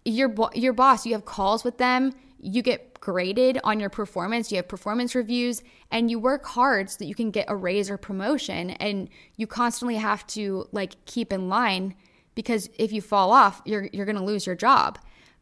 Your 0.06 0.34
your 0.54 0.74
boss, 0.74 1.06
you 1.06 1.14
have 1.14 1.24
calls 1.26 1.64
with 1.64 1.78
them, 1.78 2.14
you 2.44 2.62
get 2.62 3.00
graded 3.00 3.60
on 3.64 3.80
your 3.80 3.90
performance, 3.90 4.52
you 4.52 4.58
have 4.58 4.68
performance 4.68 5.16
reviews, 5.16 5.64
and 5.92 6.12
you 6.12 6.20
work 6.20 6.46
hard 6.46 6.90
so 6.90 6.98
that 7.00 7.06
you 7.06 7.16
can 7.16 7.32
get 7.32 7.46
a 7.48 7.56
raise 7.56 7.90
or 7.90 7.98
promotion 7.98 8.72
and 8.72 9.10
you 9.38 9.48
constantly 9.48 9.96
have 9.96 10.26
to 10.28 10.68
like 10.72 11.04
keep 11.06 11.32
in 11.32 11.50
line 11.50 11.96
because 12.36 12.70
if 12.78 12.92
you 12.92 13.02
fall 13.02 13.32
off, 13.32 13.62
you're 13.66 13.90
you're 13.94 14.06
to 14.06 14.24
lose 14.24 14.46
your 14.46 14.56
job. 14.56 15.00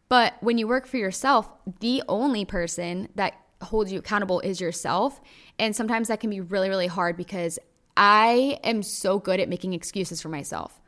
But 0.10 0.34
when 0.42 0.58
you 0.58 0.68
work 0.68 0.88
for 0.88 0.98
yourself, 0.98 1.52
the 1.80 2.04
only 2.10 2.46
person 2.46 3.08
that 3.16 3.34
holds 3.62 3.92
you 3.92 4.00
accountable 4.00 4.40
is 4.42 4.60
yourself, 4.60 5.22
and 5.58 5.76
sometimes 5.76 6.08
that 6.10 6.20
can 6.20 6.30
be 6.30 6.42
really 6.42 6.70
really 6.70 6.88
hard 6.88 7.18
because 7.18 7.58
I 7.98 8.60
am 8.64 8.84
so 8.84 9.20
good 9.20 9.40
at 9.40 9.50
making 9.50 9.74
excuses 9.74 10.22
for 10.22 10.30
myself 10.30 10.80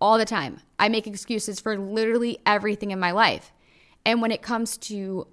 all 0.00 0.18
the 0.18 0.24
time. 0.24 0.60
I 0.78 0.88
make 0.88 1.06
excuses 1.06 1.60
for 1.60 1.78
literally 1.78 2.38
everything 2.44 2.90
in 2.90 2.98
my 2.98 3.12
life. 3.12 3.52
And 4.04 4.20
when 4.20 4.32
it 4.32 4.42
comes 4.42 4.76
to 4.78 5.28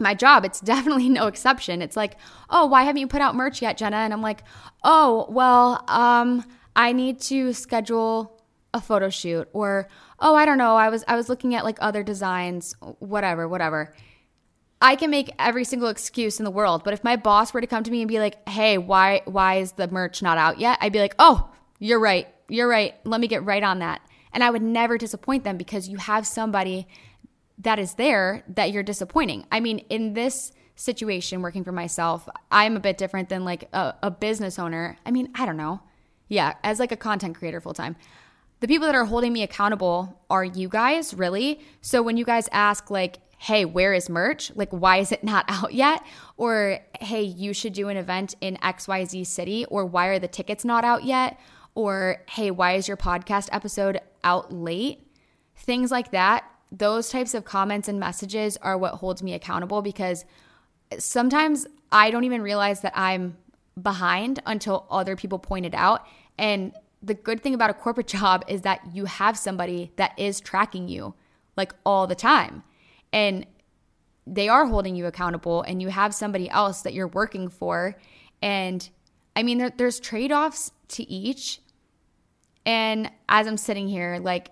my 0.00 0.14
job, 0.14 0.44
it's 0.44 0.60
definitely 0.74 1.08
no 1.08 1.26
exception. 1.26 1.82
It's 1.82 1.96
like, 1.96 2.16
oh, 2.50 2.66
why 2.66 2.84
haven't 2.84 3.00
you 3.00 3.06
put 3.06 3.20
out 3.20 3.34
merch 3.34 3.62
yet, 3.62 3.76
Jenna? 3.76 3.96
And 3.96 4.12
I'm 4.12 4.22
like, 4.22 4.42
oh, 4.84 5.26
well, 5.30 5.84
um, 5.88 6.44
I 6.74 6.92
need 6.92 7.20
to 7.22 7.52
schedule 7.52 8.36
a 8.74 8.80
photo 8.80 9.08
shoot, 9.08 9.48
or 9.52 9.88
oh, 10.20 10.34
I 10.34 10.44
don't 10.44 10.58
know, 10.58 10.76
I 10.76 10.90
was 10.90 11.02
I 11.08 11.16
was 11.16 11.28
looking 11.28 11.54
at 11.54 11.64
like 11.64 11.78
other 11.80 12.02
designs, 12.02 12.74
whatever, 12.98 13.48
whatever. 13.48 13.94
I 14.80 14.94
can 14.96 15.10
make 15.10 15.30
every 15.38 15.64
single 15.64 15.88
excuse 15.88 16.38
in 16.38 16.44
the 16.44 16.50
world, 16.50 16.84
but 16.84 16.92
if 16.92 17.02
my 17.02 17.16
boss 17.16 17.54
were 17.54 17.62
to 17.62 17.66
come 17.66 17.82
to 17.82 17.90
me 17.90 18.02
and 18.02 18.08
be 18.08 18.18
like, 18.18 18.46
"Hey, 18.48 18.76
why 18.76 19.22
why 19.24 19.56
is 19.56 19.72
the 19.72 19.88
merch 19.88 20.22
not 20.22 20.36
out 20.36 20.60
yet?" 20.60 20.78
I'd 20.82 20.92
be 20.92 21.00
like, 21.00 21.14
"Oh, 21.18 21.50
you're 21.78 21.98
right. 21.98 22.28
You're 22.48 22.68
right. 22.68 22.94
Let 23.04 23.20
me 23.20 23.26
get 23.26 23.44
right 23.44 23.62
on 23.62 23.78
that." 23.78 24.02
And 24.32 24.44
I 24.44 24.50
would 24.50 24.62
never 24.62 24.98
disappoint 24.98 25.44
them 25.44 25.56
because 25.56 25.88
you 25.88 25.96
have 25.96 26.26
somebody 26.26 26.86
that 27.58 27.78
is 27.78 27.94
there 27.94 28.44
that 28.48 28.70
you're 28.72 28.82
disappointing. 28.82 29.46
I 29.50 29.60
mean, 29.60 29.78
in 29.90 30.14
this 30.14 30.52
situation 30.74 31.40
working 31.40 31.64
for 31.64 31.72
myself, 31.72 32.28
I'm 32.50 32.76
a 32.76 32.80
bit 32.80 32.98
different 32.98 33.28
than 33.28 33.44
like 33.44 33.68
a, 33.72 33.94
a 34.02 34.10
business 34.10 34.58
owner. 34.58 34.98
I 35.06 35.10
mean, 35.10 35.30
I 35.34 35.46
don't 35.46 35.56
know. 35.56 35.80
Yeah, 36.28 36.54
as 36.62 36.78
like 36.78 36.92
a 36.92 36.96
content 36.96 37.36
creator 37.36 37.60
full 37.60 37.74
time. 37.74 37.96
The 38.60 38.68
people 38.68 38.86
that 38.86 38.94
are 38.94 39.04
holding 39.04 39.32
me 39.32 39.42
accountable 39.42 40.20
are 40.30 40.44
you 40.44 40.68
guys, 40.68 41.14
really? 41.14 41.60
So 41.82 42.02
when 42.02 42.16
you 42.16 42.24
guys 42.24 42.48
ask 42.52 42.90
like, 42.90 43.18
"Hey, 43.38 43.64
where 43.64 43.92
is 43.92 44.08
merch?" 44.08 44.50
Like, 44.54 44.70
why 44.70 44.98
is 44.98 45.12
it 45.12 45.22
not 45.22 45.44
out 45.48 45.72
yet? 45.72 46.04
Or, 46.36 46.80
"Hey, 47.00 47.22
you 47.22 47.52
should 47.52 47.74
do 47.74 47.88
an 47.88 47.96
event 47.96 48.34
in 48.40 48.56
XYZ 48.56 49.26
city," 49.26 49.66
or 49.66 49.84
"Why 49.84 50.06
are 50.06 50.18
the 50.18 50.28
tickets 50.28 50.64
not 50.64 50.84
out 50.84 51.04
yet?" 51.04 51.38
Or, 51.74 52.22
"Hey, 52.28 52.50
why 52.50 52.72
is 52.72 52.88
your 52.88 52.96
podcast 52.96 53.48
episode 53.52 54.00
out 54.24 54.52
late?" 54.52 55.06
Things 55.54 55.90
like 55.90 56.10
that. 56.10 56.44
Those 56.72 57.10
types 57.10 57.34
of 57.34 57.44
comments 57.44 57.88
and 57.88 58.00
messages 58.00 58.56
are 58.58 58.76
what 58.76 58.94
holds 58.94 59.22
me 59.22 59.34
accountable 59.34 59.82
because 59.82 60.24
sometimes 60.98 61.66
I 61.92 62.10
don't 62.10 62.24
even 62.24 62.42
realize 62.42 62.80
that 62.80 62.92
I'm 62.96 63.36
behind 63.80 64.42
until 64.46 64.86
other 64.90 65.16
people 65.16 65.38
point 65.38 65.66
it 65.66 65.74
out. 65.74 66.06
And 66.38 66.72
the 67.02 67.14
good 67.14 67.42
thing 67.42 67.54
about 67.54 67.70
a 67.70 67.74
corporate 67.74 68.06
job 68.18 68.44
is 68.48 68.62
that 68.62 68.80
you 68.92 69.04
have 69.04 69.38
somebody 69.38 69.92
that 69.96 70.18
is 70.18 70.40
tracking 70.40 70.88
you 70.88 71.14
like 71.56 71.74
all 71.84 72.06
the 72.06 72.14
time. 72.14 72.62
And 73.12 73.46
they 74.26 74.48
are 74.48 74.66
holding 74.66 74.96
you 74.96 75.06
accountable 75.06 75.62
and 75.62 75.80
you 75.80 75.88
have 75.88 76.14
somebody 76.14 76.50
else 76.50 76.82
that 76.82 76.94
you're 76.94 77.08
working 77.08 77.48
for. 77.48 77.96
And 78.42 78.88
I 79.36 79.42
mean, 79.42 79.58
there, 79.58 79.70
there's 79.70 80.00
trade 80.00 80.32
offs 80.32 80.72
to 80.88 81.08
each. 81.08 81.60
And 82.64 83.10
as 83.28 83.46
I'm 83.46 83.56
sitting 83.56 83.86
here, 83.86 84.18
like, 84.20 84.50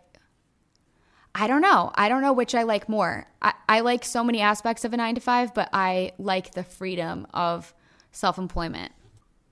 I 1.35 1.49
don't 1.49 1.63
know. 1.63 1.91
I 1.95 2.09
don't 2.09 2.23
know 2.23 2.33
which 2.33 2.55
I 2.55 2.63
like 2.63 2.89
more. 2.89 3.27
I, 3.43 3.55
I 3.69 3.81
like 3.81 4.05
so 4.05 4.23
many 4.23 4.41
aspects 4.41 4.85
of 4.85 4.93
a 4.93 4.97
nine 4.97 5.17
to 5.17 5.21
five, 5.21 5.53
but 5.53 5.69
I 5.73 6.13
like 6.19 6.53
the 6.53 6.63
freedom 6.63 7.27
of 7.35 7.75
self 8.13 8.39
employment. 8.39 8.93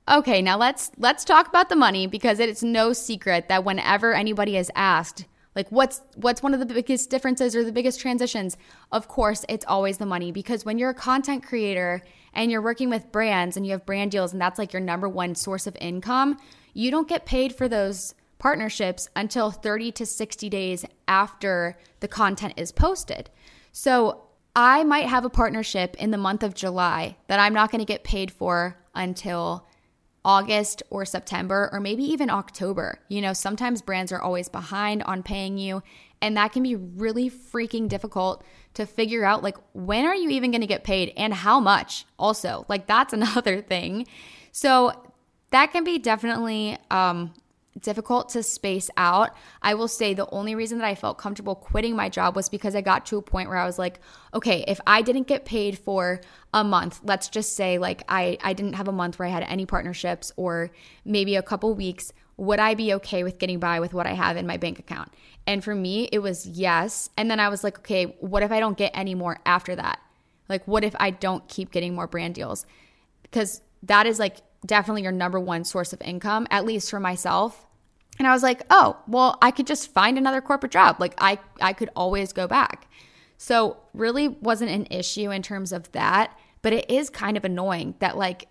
Okay, 0.09 0.43
now 0.43 0.57
let's 0.57 0.91
let's 0.99 1.25
talk 1.25 1.49
about 1.49 1.69
the 1.69 1.77
money 1.77 2.07
because 2.07 2.39
it's 2.39 2.63
no 2.63 2.93
secret 2.93 3.49
that 3.49 3.65
whenever 3.65 4.15
anybody 4.15 4.57
is 4.57 4.71
asked, 4.77 5.27
like 5.57 5.71
what's 5.71 6.01
what's 6.15 6.43
one 6.43 6.55
of 6.55 6.61
the 6.61 6.67
biggest 6.67 7.11
differences 7.11 7.57
or 7.57 7.65
the 7.65 7.73
biggest 7.73 8.01
transitions, 8.01 8.57
of 8.93 9.09
course, 9.09 9.45
it's 9.49 9.65
always 9.67 9.99
the 9.99 10.07
money 10.07 10.31
because 10.31 10.65
when 10.65 10.79
you're 10.79 10.91
a 10.91 10.95
content 10.95 11.45
creator 11.45 12.03
and 12.33 12.51
you're 12.51 12.63
working 12.63 12.91
with 12.91 13.13
brands 13.13 13.57
and 13.57 13.67
you 13.67 13.73
have 13.73 13.85
brand 13.85 14.11
deals 14.13 14.33
and 14.33 14.41
that's 14.41 14.59
like 14.59 14.73
your 14.73 14.81
number 14.81 15.09
one 15.09 15.35
source 15.35 15.67
of 15.67 15.77
income, 15.81 16.39
you 16.75 16.91
don't 16.91 17.09
get 17.09 17.27
paid 17.27 17.55
for 17.55 17.69
those 17.69 18.15
partnerships 18.43 19.09
until 19.15 19.53
30 19.53 19.93
to 19.93 20.05
60 20.05 20.49
days 20.51 20.85
after 21.07 21.79
the 22.01 22.09
content 22.09 22.55
is 22.57 22.73
posted. 22.73 23.31
So, 23.71 24.25
I 24.55 24.85
might 24.85 25.07
have 25.07 25.25
a 25.25 25.31
partnership 25.31 25.97
in 25.99 26.11
the 26.11 26.19
month 26.19 26.43
of 26.43 26.53
July 26.53 27.17
that 27.29 27.41
I'm 27.41 27.55
not 27.55 27.71
going 27.71 27.79
to 27.79 27.87
get 27.87 28.05
paid 28.05 28.31
for 28.31 28.77
until 28.95 29.67
August 30.25 30.83
or 30.91 31.07
September 31.07 31.71
or 31.73 31.81
maybe 31.81 32.05
even 32.05 32.29
October. 32.29 33.01
You 33.09 33.23
know, 33.23 33.33
sometimes 33.33 33.81
brands 33.81 34.13
are 34.13 34.21
always 34.21 34.51
behind 34.51 35.05
on 35.05 35.23
paying 35.23 35.57
you, 35.57 35.83
and 36.21 36.37
that 36.37 36.53
can 36.53 36.63
be 36.63 36.77
really 36.77 37.31
freaking 37.31 37.89
difficult 37.89 38.45
to 38.75 38.85
figure 38.85 39.25
out 39.25 39.43
like 39.43 39.57
when 39.73 40.05
are 40.05 40.15
you 40.15 40.29
even 40.31 40.51
going 40.51 40.61
to 40.61 40.67
get 40.67 40.85
paid 40.85 41.15
and 41.17 41.33
how 41.33 41.61
much 41.61 42.05
also. 42.19 42.67
Like 42.69 42.87
that's 42.87 43.13
another 43.21 43.63
thing. 43.63 44.07
So 44.51 44.93
that 45.51 45.73
can 45.73 45.85
be 45.85 45.99
definitely 45.99 46.77
um 46.91 47.33
difficult 47.81 48.29
to 48.31 48.43
space 48.43 48.91
out. 48.97 49.35
I 49.63 49.75
will 49.75 49.89
say 49.89 50.15
the 50.15 50.29
only 50.31 50.55
reason 50.55 50.79
that 50.79 50.87
I 50.87 50.95
felt 50.95 51.19
comfortable 51.19 51.55
quitting 51.55 51.97
my 51.97 52.09
job 52.09 52.37
was 52.37 52.49
because 52.49 52.75
I 52.75 52.81
got 52.81 53.07
to 53.07 53.17
a 53.17 53.23
point 53.23 53.49
where 53.49 53.59
I 53.59 53.65
was 53.65 53.79
like, 53.79 54.01
okay, 54.35 54.65
if 54.69 54.81
I 54.87 55.03
didn't 55.03 55.27
get 55.27 55.45
paid 55.45 55.79
for 55.79 56.21
a 56.53 56.63
month, 56.63 57.01
let's 57.03 57.29
just 57.29 57.57
say 57.57 57.79
like 57.79 58.03
I 58.09 58.39
I 58.43 58.53
didn't 58.53 58.75
have 58.75 58.89
a 58.89 58.93
month 58.93 59.19
where 59.19 59.29
I 59.29 59.31
had 59.31 59.45
any 59.45 59.67
partnerships 59.67 60.33
or 60.37 60.71
maybe 61.05 61.37
a 61.37 61.43
couple 61.43 61.75
weeks, 61.75 62.13
would 62.37 62.59
I 62.59 62.75
be 62.75 62.93
okay 62.95 63.25
with 63.25 63.39
getting 63.39 63.59
by 63.59 63.81
with 63.81 63.95
what 63.95 64.07
I 64.07 64.13
have 64.13 64.37
in 64.37 64.47
my 64.47 64.57
bank 64.57 64.79
account? 64.79 65.13
And 65.47 65.65
for 65.65 65.75
me, 65.75 66.09
it 66.13 66.21
was 66.21 66.47
yes. 66.47 67.11
And 67.17 67.31
then 67.31 67.41
I 67.41 67.49
was 67.49 67.65
like, 67.65 67.79
okay, 67.79 68.17
what 68.21 68.43
if 68.43 68.53
I 68.53 68.61
don't 68.61 68.77
get 68.77 68.93
any 68.95 69.15
more 69.15 69.39
after 69.47 69.75
that? 69.77 70.01
Like 70.49 70.67
what 70.67 70.85
if 70.85 70.95
I 71.01 71.11
don't 71.11 71.47
keep 71.49 71.71
getting 71.71 71.95
more 71.95 72.07
brand 72.07 72.35
deals? 72.35 72.67
Because 73.23 73.63
that 73.83 74.07
is 74.07 74.19
like 74.19 74.39
definitely 74.65 75.03
your 75.03 75.13
number 75.13 75.41
one 75.41 75.65
source 75.65 75.93
of 75.93 76.01
income, 76.03 76.47
at 76.51 76.65
least 76.65 76.91
for 76.91 77.01
myself. 77.01 77.67
And 78.19 78.29
I 78.29 78.33
was 78.33 78.43
like, 78.43 78.63
oh, 78.71 78.99
well, 79.07 79.39
I 79.43 79.51
could 79.51 79.67
just 79.67 79.93
find 79.93 80.19
another 80.19 80.41
corporate 80.41 80.73
job. 80.73 80.97
Like 81.01 81.15
I 81.19 81.39
I 81.61 81.73
could 81.73 81.91
always 81.97 82.33
go 82.33 82.47
back. 82.47 82.89
So 83.39 83.79
really 83.95 84.29
wasn't 84.29 84.71
an 84.71 84.87
issue 84.91 85.31
in 85.31 85.43
terms 85.43 85.73
of 85.73 85.91
that, 85.93 86.39
but 86.61 86.73
it 86.73 86.89
is 86.91 87.11
kind 87.11 87.37
of 87.37 87.45
annoying 87.45 87.95
that 87.99 88.17
like 88.17 88.47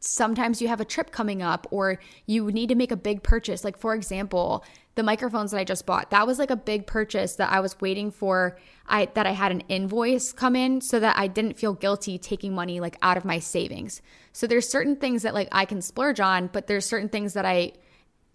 sometimes 0.00 0.60
you 0.62 0.68
have 0.68 0.80
a 0.80 0.84
trip 0.84 1.10
coming 1.10 1.42
up 1.42 1.66
or 1.70 1.98
you 2.26 2.50
need 2.50 2.68
to 2.68 2.74
make 2.74 2.92
a 2.92 2.96
big 2.96 3.22
purchase. 3.22 3.64
Like 3.64 3.78
for 3.78 3.94
example, 3.94 4.64
the 4.94 5.02
microphones 5.02 5.52
that 5.52 5.58
I 5.58 5.64
just 5.64 5.86
bought, 5.86 6.10
that 6.10 6.26
was 6.26 6.38
like 6.38 6.50
a 6.50 6.56
big 6.56 6.86
purchase 6.86 7.36
that 7.36 7.52
I 7.52 7.60
was 7.60 7.80
waiting 7.80 8.10
for 8.10 8.58
I 8.86 9.06
that 9.14 9.26
I 9.26 9.32
had 9.32 9.52
an 9.52 9.60
invoice 9.68 10.32
come 10.32 10.56
in 10.56 10.80
so 10.80 10.98
that 11.00 11.16
I 11.18 11.26
didn't 11.26 11.56
feel 11.56 11.74
guilty 11.74 12.18
taking 12.18 12.54
money 12.54 12.80
like 12.80 12.96
out 13.02 13.16
of 13.16 13.24
my 13.24 13.38
savings. 13.38 14.02
So 14.32 14.46
there's 14.46 14.68
certain 14.68 14.96
things 14.96 15.22
that 15.22 15.34
like 15.34 15.48
I 15.52 15.64
can 15.64 15.82
splurge 15.82 16.20
on, 16.20 16.48
but 16.48 16.66
there's 16.66 16.86
certain 16.86 17.08
things 17.08 17.34
that 17.34 17.46
I 17.46 17.72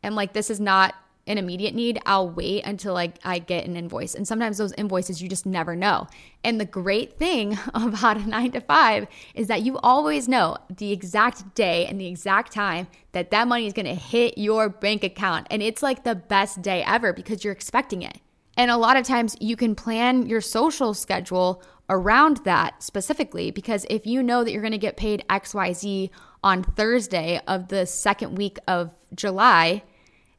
am 0.04 0.16
like 0.16 0.34
this 0.34 0.50
is 0.50 0.60
not 0.60 0.96
an 1.26 1.38
immediate 1.38 1.74
need, 1.74 2.00
I'll 2.06 2.30
wait 2.30 2.66
until 2.66 2.94
like 2.94 3.16
I 3.24 3.40
get 3.40 3.66
an 3.66 3.78
invoice. 3.78 4.14
And 4.14 4.28
sometimes 4.28 4.58
those 4.58 4.74
invoices 4.74 5.22
you 5.22 5.30
just 5.30 5.46
never 5.46 5.76
know. 5.76 6.08
And 6.44 6.60
the 6.60 6.66
great 6.66 7.18
thing 7.18 7.58
about 7.74 8.18
a 8.18 8.28
9 8.28 8.52
to 8.52 8.62
5 8.62 9.08
is 9.36 9.48
that 9.48 9.62
you 9.62 9.78
always 9.80 10.28
know 10.28 10.58
the 10.70 10.92
exact 10.92 11.56
day 11.56 11.86
and 11.86 12.00
the 12.00 12.08
exact 12.08 12.52
time 12.52 12.88
that 13.14 13.32
that 13.32 13.48
money 13.48 13.66
is 13.66 13.74
going 13.74 13.86
to 13.86 13.96
hit 13.96 14.38
your 14.38 14.68
bank 14.68 15.04
account. 15.04 15.48
And 15.50 15.62
it's 15.62 15.82
like 15.82 16.04
the 16.04 16.16
best 16.16 16.62
day 16.62 16.84
ever 16.86 17.14
because 17.14 17.44
you're 17.44 17.54
expecting 17.54 18.02
it. 18.02 18.20
And 18.56 18.70
a 18.70 18.78
lot 18.78 18.98
of 18.98 19.06
times 19.06 19.36
you 19.40 19.56
can 19.56 19.76
plan 19.76 20.28
your 20.28 20.42
social 20.42 20.94
schedule 20.94 21.64
around 21.90 22.38
that 22.38 22.84
specifically 22.84 23.52
because 23.52 23.86
if 23.90 24.06
you 24.06 24.22
know 24.22 24.44
that 24.44 24.52
you're 24.52 24.62
going 24.62 24.72
to 24.72 24.78
get 24.78 24.96
paid 24.98 25.24
XYZ 25.30 26.10
on 26.44 26.64
Thursday 26.64 27.40
of 27.48 27.70
the 27.70 27.86
second 27.86 28.36
week 28.36 28.58
of 28.68 28.92
July, 29.16 29.84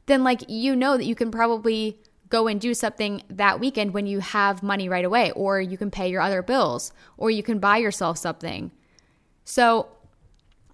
then 0.05 0.23
like 0.23 0.43
you 0.47 0.75
know 0.75 0.97
that 0.97 1.05
you 1.05 1.15
can 1.15 1.31
probably 1.31 1.99
go 2.29 2.47
and 2.47 2.59
do 2.59 2.73
something 2.73 3.21
that 3.29 3.59
weekend 3.59 3.93
when 3.93 4.07
you 4.07 4.19
have 4.19 4.63
money 4.63 4.89
right 4.89 5.05
away 5.05 5.31
or 5.31 5.61
you 5.61 5.77
can 5.77 5.91
pay 5.91 6.09
your 6.09 6.21
other 6.21 6.41
bills 6.41 6.91
or 7.17 7.29
you 7.29 7.43
can 7.43 7.59
buy 7.59 7.77
yourself 7.77 8.17
something. 8.17 8.71
So 9.43 9.87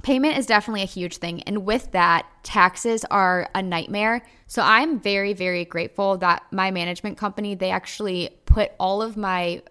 payment 0.02 0.38
is 0.38 0.46
definitely 0.46 0.82
a 0.82 0.86
huge 0.86 1.18
thing 1.18 1.44
and 1.44 1.66
with 1.66 1.92
that 1.92 2.26
taxes 2.44 3.06
are 3.12 3.50
a 3.54 3.62
nightmare. 3.62 4.24
So 4.48 4.62
I'm 4.62 5.00
very 5.00 5.34
very 5.34 5.66
grateful 5.66 6.18
that 6.18 6.44
my 6.52 6.72
management 6.72 7.18
company 7.18 7.56
they 7.56 7.70
actually 7.70 8.30
put 8.46 8.72
all 8.80 9.02
of 9.02 9.18
my 9.18 9.62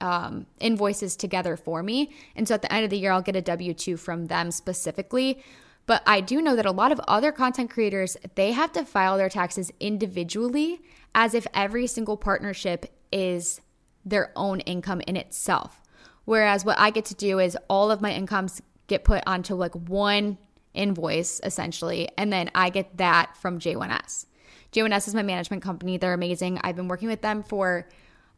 um, 0.00 0.46
invoices 0.60 1.16
together 1.16 1.56
for 1.56 1.82
me. 1.82 2.12
And 2.34 2.46
so 2.46 2.54
at 2.54 2.62
the 2.62 2.72
end 2.72 2.84
of 2.84 2.90
the 2.90 2.98
year, 2.98 3.12
I'll 3.12 3.22
get 3.22 3.36
a 3.36 3.40
W 3.42 3.72
2 3.74 3.96
from 3.96 4.26
them 4.26 4.50
specifically, 4.50 5.42
but 5.86 6.02
I 6.06 6.20
do 6.20 6.42
know 6.42 6.56
that 6.56 6.66
a 6.66 6.72
lot 6.72 6.92
of 6.92 7.00
other 7.06 7.32
content 7.32 7.70
creators, 7.70 8.16
they 8.34 8.52
have 8.52 8.72
to 8.72 8.84
file 8.84 9.16
their 9.16 9.28
taxes 9.28 9.72
individually 9.80 10.82
as 11.14 11.32
if 11.32 11.46
every 11.54 11.86
single 11.86 12.16
partnership 12.16 12.92
is 13.12 13.60
their 14.04 14.32
own 14.36 14.60
income 14.60 15.00
in 15.06 15.16
itself. 15.16 15.80
Whereas 16.24 16.64
what 16.64 16.78
I 16.78 16.90
get 16.90 17.04
to 17.06 17.14
do 17.14 17.38
is 17.38 17.56
all 17.68 17.90
of 17.90 18.00
my 18.00 18.12
incomes 18.12 18.60
get 18.88 19.04
put 19.04 19.22
onto 19.26 19.54
like 19.54 19.74
one 19.74 20.38
invoice 20.74 21.40
essentially, 21.42 22.08
and 22.18 22.32
then 22.32 22.50
I 22.54 22.68
get 22.70 22.96
that 22.98 23.36
from 23.36 23.58
J1S. 23.58 24.26
J1S 24.72 25.08
is 25.08 25.14
my 25.14 25.22
management 25.22 25.62
company. 25.62 25.96
They're 25.96 26.12
amazing. 26.12 26.60
I've 26.62 26.76
been 26.76 26.88
working 26.88 27.08
with 27.08 27.22
them 27.22 27.42
for 27.42 27.88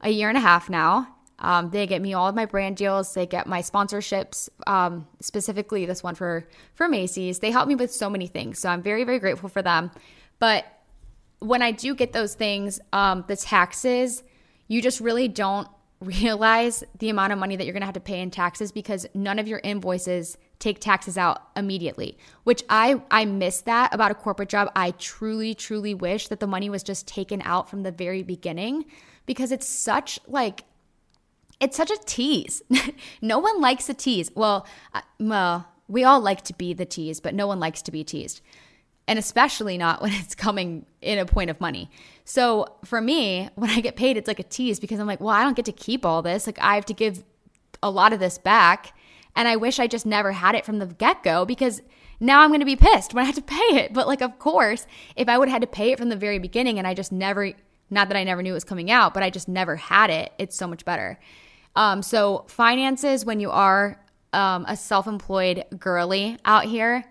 a 0.01 0.11
year 0.11 0.29
and 0.29 0.39
a 0.39 0.41
half 0.41 0.71
now, 0.71 1.17
um, 1.41 1.71
they 1.71 1.87
get 1.87 2.03
me 2.03 2.15
all 2.15 2.27
of 2.27 2.35
my 2.35 2.47
brand 2.47 2.77
deals. 2.77 3.15
They 3.15 3.27
get 3.27 3.47
my 3.47 3.61
sponsorships, 3.61 4.49
um, 4.67 5.07
specifically 5.21 5.87
this 5.87 6.03
one 6.03 6.15
for 6.15 6.49
for 6.75 6.89
Macy's. 6.89 7.39
They 7.39 7.51
help 7.51 7.69
me 7.69 7.75
with 7.75 7.93
so 7.93 8.11
many 8.11 8.27
things, 8.27 8.59
so 8.59 8.69
I'm 8.69 8.83
very 8.83 9.05
very 9.05 9.19
grateful 9.19 9.49
for 9.49 9.63
them. 9.63 9.91
But 10.39 10.65
when 11.39 11.63
I 11.63 11.71
do 11.71 11.95
get 11.95 12.13
those 12.13 12.35
things, 12.35 12.81
um, 12.93 13.25
the 13.29 13.37
taxes, 13.37 14.25
you 14.67 14.83
just 14.83 15.01
really 15.01 15.29
don't 15.29 15.69
realize 16.01 16.85
the 16.99 17.11
amount 17.11 17.33
of 17.33 17.39
money 17.39 17.57
that 17.57 17.65
you're 17.65 17.73
going 17.73 17.83
to 17.83 17.87
have 17.87 17.95
to 17.95 18.01
pay 18.01 18.21
in 18.21 18.31
taxes 18.31 18.71
because 18.73 19.07
none 19.15 19.39
of 19.39 19.49
your 19.49 19.61
invoices 19.65 20.39
take 20.61 20.81
taxes 20.81 21.17
out 21.17 21.43
immediately 21.57 22.17
which 22.45 22.65
i 22.69 23.01
i 23.11 23.25
miss 23.25 23.63
that 23.63 23.93
about 23.95 24.11
a 24.11 24.15
corporate 24.15 24.49
job 24.49 24.71
i 24.75 24.91
truly 24.93 25.55
truly 25.55 25.95
wish 25.95 26.29
that 26.29 26.41
the 26.41 26.47
money 26.47 26.69
was 26.69 26.83
just 26.83 27.07
taken 27.07 27.41
out 27.45 27.71
from 27.71 27.83
the 27.83 27.93
very 27.93 28.23
beginning 28.23 28.85
because 29.27 29.53
it's 29.53 29.69
such 29.69 30.19
like 30.27 30.65
it's 31.61 31.77
such 31.77 31.91
a 31.91 31.99
tease. 32.05 32.63
no 33.23 33.39
one 33.39 33.61
likes 33.61 33.89
a 33.89 33.95
tease. 33.95 34.31
Well, 34.35 34.67
uh, 34.95 35.03
well, 35.19 35.67
we 35.89 36.05
all 36.05 36.21
like 36.21 36.43
to 36.45 36.55
be 36.55 36.73
the 36.73 36.87
tease, 36.87 37.21
but 37.21 37.35
no 37.35 37.47
one 37.47 37.59
likes 37.59 37.83
to 37.83 37.91
be 37.91 38.05
teased. 38.05 38.41
And 39.07 39.19
especially 39.19 39.79
not 39.79 40.03
when 40.03 40.13
it's 40.13 40.35
coming 40.35 40.87
in 41.01 41.19
a 41.19 41.27
point 41.27 41.51
of 41.51 41.61
money. 41.61 41.91
So 42.25 42.77
for 42.85 43.01
me, 43.01 43.49
when 43.55 43.71
I 43.71 43.81
get 43.81 43.97
paid, 43.97 44.17
it's 44.17 44.29
like 44.29 44.39
a 44.39 44.45
tease 44.45 44.79
because 44.79 45.01
I'm 45.01 45.07
like, 45.07 45.21
well, 45.21 45.35
I 45.35 45.43
don't 45.43 45.57
get 45.57 45.65
to 45.67 45.73
keep 45.73 46.05
all 46.05 46.23
this. 46.23 46.47
Like 46.47 46.59
I 46.61 46.75
have 46.75 46.87
to 46.87 46.95
give 46.95 47.25
a 47.83 47.91
lot 47.91 48.13
of 48.13 48.21
this 48.21 48.39
back. 48.39 48.95
And 49.35 49.49
I 49.49 49.57
wish 49.57 49.79
I 49.79 49.87
just 49.87 50.07
never 50.07 50.33
had 50.33 50.55
it 50.55 50.65
from 50.65 50.79
the 50.79 50.87
get 50.87 51.23
go 51.23 51.45
because 51.45 51.81
now 52.21 52.41
I'm 52.41 52.51
going 52.51 52.61
to 52.61 52.67
be 52.67 52.77
pissed 52.77 53.15
when 53.15 53.23
I 53.23 53.27
have 53.27 53.37
to 53.37 53.43
pay 53.43 53.57
it. 53.57 53.93
But 53.93 54.07
like, 54.07 54.21
of 54.21 54.39
course, 54.39 54.87
if 55.17 55.29
I 55.29 55.39
would 55.39 55.49
have 55.49 55.55
had 55.55 55.63
to 55.63 55.69
pay 55.69 55.93
it 55.93 55.99
from 55.99 56.09
the 56.09 56.17
very 56.17 56.39
beginning 56.39 56.79
and 56.79 56.87
I 56.87 56.95
just 56.95 57.13
never, 57.13 57.53
not 57.91 58.09
that 58.09 58.17
I 58.17 58.25
never 58.25 58.43
knew 58.43 58.51
it 58.51 58.55
was 58.55 58.65
coming 58.65 58.91
out, 58.91 59.15
but 59.15 59.23
I 59.23 59.31
just 59.31 59.49
never 59.49 59.77
had 59.77 60.11
it, 60.11 60.33
it's 60.39 60.57
so 60.57 60.67
much 60.67 60.85
better. 60.85 61.19
Um, 61.77 62.03
so, 62.03 62.45
finances, 62.49 63.25
when 63.25 63.41
you 63.41 63.51
are 63.51 64.01
um, 64.33 64.65
a 64.69 64.77
self 64.77 65.07
employed 65.07 65.65
girly 65.79 66.39
out 66.45 66.65
here, 66.65 67.05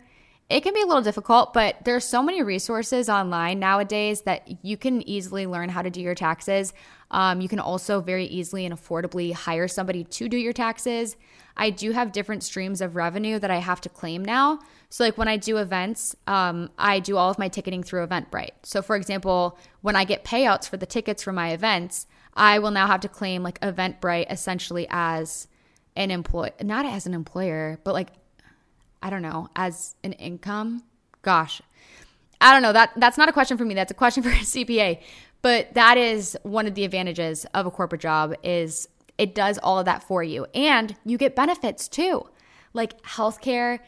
it 0.50 0.62
can 0.62 0.74
be 0.74 0.82
a 0.82 0.86
little 0.86 1.02
difficult, 1.02 1.54
but 1.54 1.76
there's 1.84 2.06
so 2.06 2.24
many 2.24 2.42
resources 2.42 3.10
online 3.10 3.60
nowadays 3.60 4.22
that 4.22 4.64
you 4.64 4.78
can 4.78 5.08
easily 5.08 5.46
learn 5.46 5.68
how 5.68 5.82
to 5.82 5.90
do 5.90 6.00
your 6.00 6.16
taxes. 6.16 6.74
Um, 7.12 7.42
you 7.42 7.50
can 7.50 7.60
also 7.60 8.00
very 8.00 8.26
easily 8.26 8.66
and 8.66 8.74
affordably 8.74 9.34
hire 9.34 9.68
somebody 9.68 10.06
to 10.06 10.30
do 10.30 10.38
your 10.38 10.54
taxes. 10.54 11.18
I 11.58 11.70
do 11.70 11.92
have 11.92 12.14
different 12.14 12.44
streams 12.44 12.80
of 12.80 12.96
revenue 12.96 13.40
that 13.40 13.52
I 13.52 13.58
have 13.58 13.82
to 13.82 13.90
claim 13.90 14.24
now. 14.24 14.60
So, 14.90 15.04
like 15.04 15.18
when 15.18 15.28
I 15.28 15.36
do 15.36 15.58
events, 15.58 16.16
um, 16.28 16.70
I 16.78 17.00
do 17.00 17.18
all 17.18 17.30
of 17.30 17.38
my 17.38 17.50
ticketing 17.50 17.84
through 17.84 18.08
Eventbrite. 18.08 18.52
So, 18.64 18.82
for 18.82 18.96
example, 18.96 19.58
when 19.82 19.98
I 19.98 20.06
get 20.06 20.24
payouts 20.24 20.70
for 20.70 20.78
the 20.78 20.86
tickets 20.86 21.24
for 21.24 21.34
my 21.34 21.50
events, 21.50 22.08
I 22.38 22.60
will 22.60 22.72
now 22.72 22.88
have 22.88 23.02
to 23.02 23.10
claim 23.10 23.42
like 23.42 23.60
Eventbrite 23.62 24.32
essentially 24.32 24.88
as 24.90 25.48
an 25.96 26.12
employee, 26.12 26.52
not 26.62 26.86
as 26.86 27.08
an 27.08 27.14
employer, 27.16 27.80
but 27.84 27.94
like, 27.94 28.10
I 29.02 29.10
don't 29.10 29.24
know, 29.24 29.50
as 29.56 29.96
an 30.04 30.14
income. 30.14 30.84
Gosh, 31.24 31.62
I 32.40 32.54
don't 32.54 32.62
know. 32.62 32.74
That 32.74 32.92
that's 32.96 33.18
not 33.18 33.28
a 33.28 33.34
question 33.34 33.58
for 33.58 33.66
me. 33.66 33.74
That's 33.74 33.92
a 33.92 33.96
question 33.96 34.24
for 34.24 34.30
a 34.30 34.34
CPA. 34.34 35.02
But 35.42 35.74
that 35.74 35.98
is 35.98 36.38
one 36.44 36.68
of 36.68 36.76
the 36.76 36.84
advantages 36.86 37.46
of 37.54 37.66
a 37.66 37.72
corporate 37.72 38.02
job 38.02 38.34
is 38.44 38.88
it 39.18 39.34
does 39.34 39.58
all 39.62 39.80
of 39.80 39.86
that 39.86 40.04
for 40.04 40.24
you, 40.24 40.46
and 40.54 40.96
you 41.04 41.18
get 41.18 41.36
benefits 41.36 41.88
too, 41.88 42.28
like 42.74 43.02
healthcare, 43.02 43.80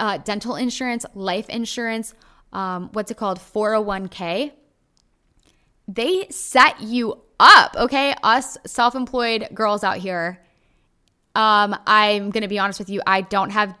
uh, 0.00 0.18
dental 0.18 0.56
insurance, 0.56 1.06
life 1.14 1.48
insurance. 1.48 2.14
Um, 2.52 2.90
what's 2.92 3.10
it 3.10 3.16
called? 3.16 3.38
401k. 3.38 4.52
They 5.86 6.26
set 6.30 6.80
you 6.80 7.22
up, 7.42 7.76
okay? 7.76 8.14
Us 8.22 8.56
self 8.64 8.94
employed 8.94 9.48
girls 9.52 9.82
out 9.84 9.98
here. 9.98 10.40
Um, 11.34 11.76
I'm 11.86 12.30
gonna 12.30 12.48
be 12.48 12.58
honest 12.58 12.78
with 12.78 12.88
you, 12.88 13.02
I 13.06 13.22
don't 13.22 13.50
have 13.50 13.74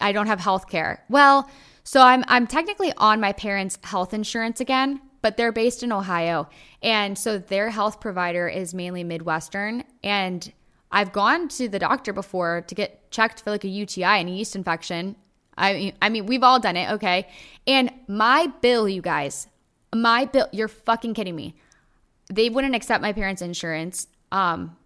I 0.00 0.12
don't 0.12 0.28
have 0.28 0.40
health 0.40 0.68
care. 0.68 1.04
Well, 1.10 1.50
so 1.84 2.00
I'm 2.00 2.24
I'm 2.28 2.46
technically 2.46 2.92
on 2.96 3.20
my 3.20 3.32
parents' 3.32 3.78
health 3.82 4.14
insurance 4.14 4.60
again, 4.60 5.00
but 5.22 5.36
they're 5.36 5.52
based 5.52 5.82
in 5.82 5.92
Ohio. 5.92 6.48
And 6.82 7.18
so 7.18 7.38
their 7.38 7.70
health 7.70 8.00
provider 8.00 8.48
is 8.48 8.72
mainly 8.72 9.04
Midwestern. 9.04 9.84
And 10.02 10.52
I've 10.92 11.12
gone 11.12 11.48
to 11.48 11.68
the 11.68 11.78
doctor 11.78 12.12
before 12.12 12.62
to 12.62 12.74
get 12.74 13.10
checked 13.10 13.42
for 13.42 13.50
like 13.50 13.64
a 13.64 13.68
UTI 13.68 14.04
and 14.04 14.28
a 14.28 14.32
yeast 14.32 14.56
infection. 14.56 15.16
I 15.56 15.72
mean, 15.74 15.92
I 16.00 16.08
mean, 16.08 16.26
we've 16.26 16.42
all 16.42 16.58
done 16.58 16.76
it, 16.76 16.90
okay? 16.92 17.28
And 17.66 17.92
my 18.08 18.46
bill, 18.60 18.88
you 18.88 19.02
guys, 19.02 19.46
my 19.94 20.24
bill, 20.24 20.46
you're 20.52 20.68
fucking 20.68 21.14
kidding 21.14 21.36
me 21.36 21.54
they 22.30 22.48
wouldn't 22.48 22.74
accept 22.74 23.02
my 23.02 23.12
parents' 23.12 23.42
insurance. 23.42 24.06
Um, 24.32 24.76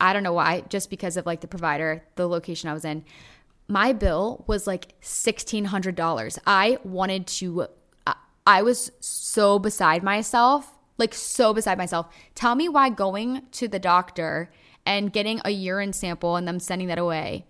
I 0.00 0.12
don't 0.12 0.22
know 0.22 0.32
why, 0.32 0.62
just 0.68 0.90
because 0.90 1.16
of 1.16 1.26
like 1.26 1.42
the 1.42 1.48
provider, 1.48 2.02
the 2.16 2.26
location 2.26 2.68
I 2.68 2.72
was 2.72 2.84
in. 2.84 3.04
My 3.68 3.92
bill 3.92 4.44
was 4.48 4.66
like 4.66 5.00
$1,600. 5.02 6.38
I 6.46 6.78
wanted 6.82 7.26
to, 7.26 7.66
I 8.46 8.62
was 8.62 8.90
so 9.00 9.58
beside 9.58 10.02
myself, 10.02 10.76
like 10.98 11.14
so 11.14 11.54
beside 11.54 11.78
myself. 11.78 12.12
Tell 12.34 12.54
me 12.54 12.68
why 12.68 12.88
going 12.88 13.42
to 13.52 13.68
the 13.68 13.78
doctor 13.78 14.50
and 14.86 15.12
getting 15.12 15.40
a 15.44 15.50
urine 15.50 15.92
sample 15.92 16.36
and 16.36 16.48
them 16.48 16.58
sending 16.58 16.88
that 16.88 16.98
away 16.98 17.46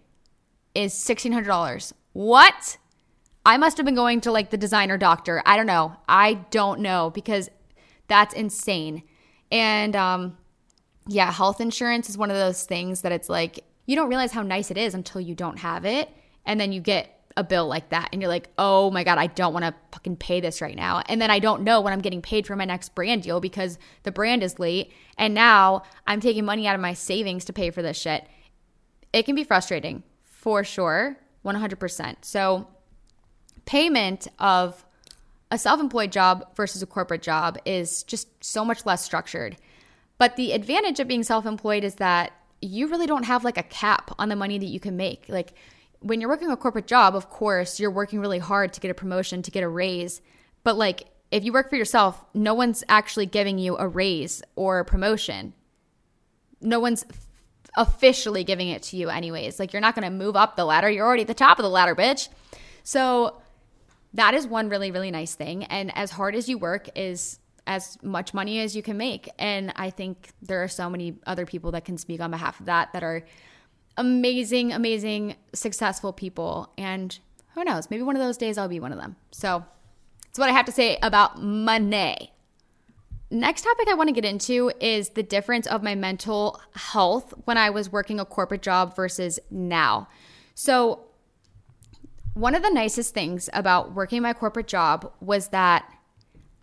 is 0.75 0.93
$1,600. 0.93 1.93
What? 2.13 2.77
I 3.47 3.57
must 3.57 3.77
have 3.79 3.87
been 3.87 3.95
going 3.95 4.21
to 4.23 4.33
like 4.33 4.51
the 4.51 4.59
designer 4.59 4.99
doctor. 4.99 5.43
I 5.47 5.57
don't 5.57 5.67
know. 5.67 5.97
I 6.09 6.35
don't 6.51 6.81
know 6.81 7.11
because 7.11 7.49
that's 8.09 8.35
insane. 8.35 9.05
And 9.51 9.97
um, 9.97 10.37
yeah, 11.07 11.33
health 11.33 11.61
insurance 11.61 12.09
is 12.09 12.17
one 12.17 12.31
of 12.31 12.37
those 12.37 12.65
things 12.65 13.03
that 13.03 13.13
it's 13.13 13.29
like 13.29 13.65
you 13.87 13.97
don't 13.97 14.09
realize 14.09 14.33
how 14.33 14.43
nice 14.43 14.71
it 14.71 14.79
is 14.79 14.95
until 14.95 15.21
you 15.21 15.35
don't 15.35 15.59
have 15.59 15.85
it. 15.85 16.09
And 16.47 16.61
then 16.61 16.73
you 16.73 16.81
get 16.81 17.21
a 17.37 17.45
bill 17.45 17.67
like 17.67 17.89
that 17.91 18.09
and 18.13 18.21
you're 18.21 18.29
like, 18.29 18.49
oh 18.59 18.91
my 18.91 19.05
God, 19.05 19.19
I 19.19 19.27
don't 19.27 19.53
want 19.53 19.65
to 19.65 19.75
fucking 19.93 20.17
pay 20.17 20.41
this 20.41 20.61
right 20.61 20.77
now. 20.77 21.03
And 21.07 21.21
then 21.21 21.31
I 21.31 21.39
don't 21.39 21.63
know 21.63 21.81
when 21.81 21.93
I'm 21.93 22.01
getting 22.01 22.23
paid 22.23 22.47
for 22.47 22.57
my 22.57 22.65
next 22.65 22.95
brand 22.95 23.23
deal 23.23 23.41
because 23.41 23.79
the 24.03 24.13
brand 24.13 24.43
is 24.43 24.59
late. 24.59 24.93
And 25.17 25.35
now 25.35 25.83
I'm 26.07 26.21
taking 26.21 26.45
money 26.45 26.67
out 26.67 26.75
of 26.75 26.81
my 26.81 26.95
savings 26.95 27.45
to 27.47 27.53
pay 27.53 27.71
for 27.71 27.83
this 27.83 27.99
shit. 27.99 28.27
It 29.13 29.25
can 29.25 29.35
be 29.35 29.45
frustrating 29.45 30.03
for 30.23 30.65
sure, 30.65 31.17
100%. 31.45 32.17
So, 32.23 32.69
payment 33.65 34.29
of 34.39 34.85
a 35.51 35.59
self 35.59 35.81
employed 35.81 36.13
job 36.13 36.55
versus 36.57 36.83
a 36.83 36.87
corporate 36.87 37.23
job 37.23 37.59
is 37.65 38.03
just 38.05 38.29
so 38.43 38.65
much 38.65 38.87
less 38.87 39.05
structured. 39.05 39.57
But 40.19 40.37
the 40.37 40.53
advantage 40.53 41.01
of 41.01 41.09
being 41.09 41.23
self 41.23 41.47
employed 41.47 41.85
is 41.85 41.97
that 41.97 42.33
you 42.63 42.89
really 42.89 43.07
don't 43.07 43.25
have 43.25 43.45
like 43.45 43.59
a 43.59 43.63
cap 43.63 44.13
on 44.19 44.29
the 44.29 44.37
money 44.37 44.59
that 44.59 44.67
you 44.67 44.81
can 44.81 44.97
make. 44.97 45.25
Like 45.29 45.55
when 46.01 46.21
you're 46.21 46.31
working 46.31 46.51
a 46.51 46.57
corporate 46.57 46.87
job, 46.87 47.15
of 47.15 47.31
course, 47.31 47.81
you're 47.81 47.91
working 47.91 48.21
really 48.21 48.39
hard 48.39 48.73
to 48.75 48.81
get 48.81 48.91
a 48.91 48.95
promotion, 48.95 49.43
to 49.43 49.51
get 49.51 49.63
a 49.63 49.69
raise. 49.69 50.21
But 50.63 50.77
like 50.77 51.09
if 51.31 51.45
you 51.45 51.53
work 51.53 51.71
for 51.71 51.77
yourself, 51.77 52.25
no 52.35 52.55
one's 52.55 52.85
actually 52.89 53.27
giving 53.27 53.59
you 53.59 53.77
a 53.77 53.87
raise 53.89 54.43
or 54.57 54.81
a 54.81 54.85
promotion. 54.85 55.55
No 56.61 56.81
one's 56.81 57.05
officially 57.77 58.45
giving 58.45 58.69
it 58.69 58.83
to 58.83 58.97
you, 58.97 59.09
anyways. 59.09 59.59
Like 59.59 59.73
you're 59.73 59.81
not 59.81 59.95
going 59.95 60.05
to 60.05 60.11
move 60.11 60.37
up 60.37 60.57
the 60.57 60.65
ladder. 60.65 60.91
You're 60.91 61.07
already 61.07 61.23
at 61.23 61.29
the 61.29 61.35
top 61.35 61.59
of 61.59 61.63
the 61.63 61.71
ladder, 61.71 61.95
bitch. 61.95 62.29
So 62.83 63.41
that 64.15 64.35
is 64.35 64.47
one 64.47 64.69
really, 64.69 64.91
really 64.91 65.11
nice 65.11 65.35
thing. 65.35 65.65
And 65.65 65.97
as 65.97 66.11
hard 66.11 66.35
as 66.35 66.49
you 66.49 66.59
work 66.59 66.89
is 66.97 67.39
as 67.67 67.99
much 68.03 68.35
money 68.35 68.61
as 68.61 68.75
you 68.75 68.83
can 68.83 68.97
make. 68.97 69.29
And 69.39 69.73
I 69.77 69.91
think 69.91 70.31
there 70.43 70.63
are 70.63 70.69
so 70.69 70.91
many 70.91 71.15
other 71.27 71.47
people 71.47 71.71
that 71.73 71.85
can 71.85 71.99
speak 71.99 72.21
on 72.21 72.31
behalf 72.31 72.59
of 72.59 72.67
that 72.67 72.93
that 72.93 73.03
are 73.03 73.25
amazing, 73.97 74.73
amazing, 74.73 75.37
successful 75.53 76.13
people. 76.13 76.73
And 76.77 77.17
who 77.55 77.65
knows, 77.65 77.91
maybe 77.91 78.03
one 78.03 78.17
of 78.17 78.23
those 78.23 78.37
days 78.37 78.59
I'll 78.59 78.69
be 78.69 78.81
one 78.81 78.93
of 78.93 78.99
them. 78.99 79.17
So 79.31 79.65
that's 80.27 80.39
what 80.39 80.49
I 80.49 80.53
have 80.53 80.67
to 80.67 80.73
say 80.73 80.99
about 81.03 81.41
money. 81.41 82.33
Next 83.31 83.63
topic 83.63 83.87
I 83.89 83.95
want 83.95 84.09
to 84.09 84.13
get 84.13 84.25
into 84.25 84.73
is 84.81 85.11
the 85.11 85.23
difference 85.23 85.69
of 85.69 85.85
my 85.85 85.95
mental 85.95 86.61
health 86.75 87.33
when 87.45 87.57
I 87.57 87.71
was 87.71 87.93
working 87.93 88.19
a 88.19 88.25
corporate 88.25 88.63
job 88.63 88.97
versus 88.97 89.39
now. 89.51 90.09
So, 90.55 91.05
one 92.35 92.55
of 92.55 92.63
the 92.63 92.71
nicest 92.71 93.13
things 93.13 93.51
about 93.53 93.95
working 93.95 94.23
my 94.23 94.33
corporate 94.33 94.69
job 94.69 95.13
was 95.21 95.49
that 95.49 95.91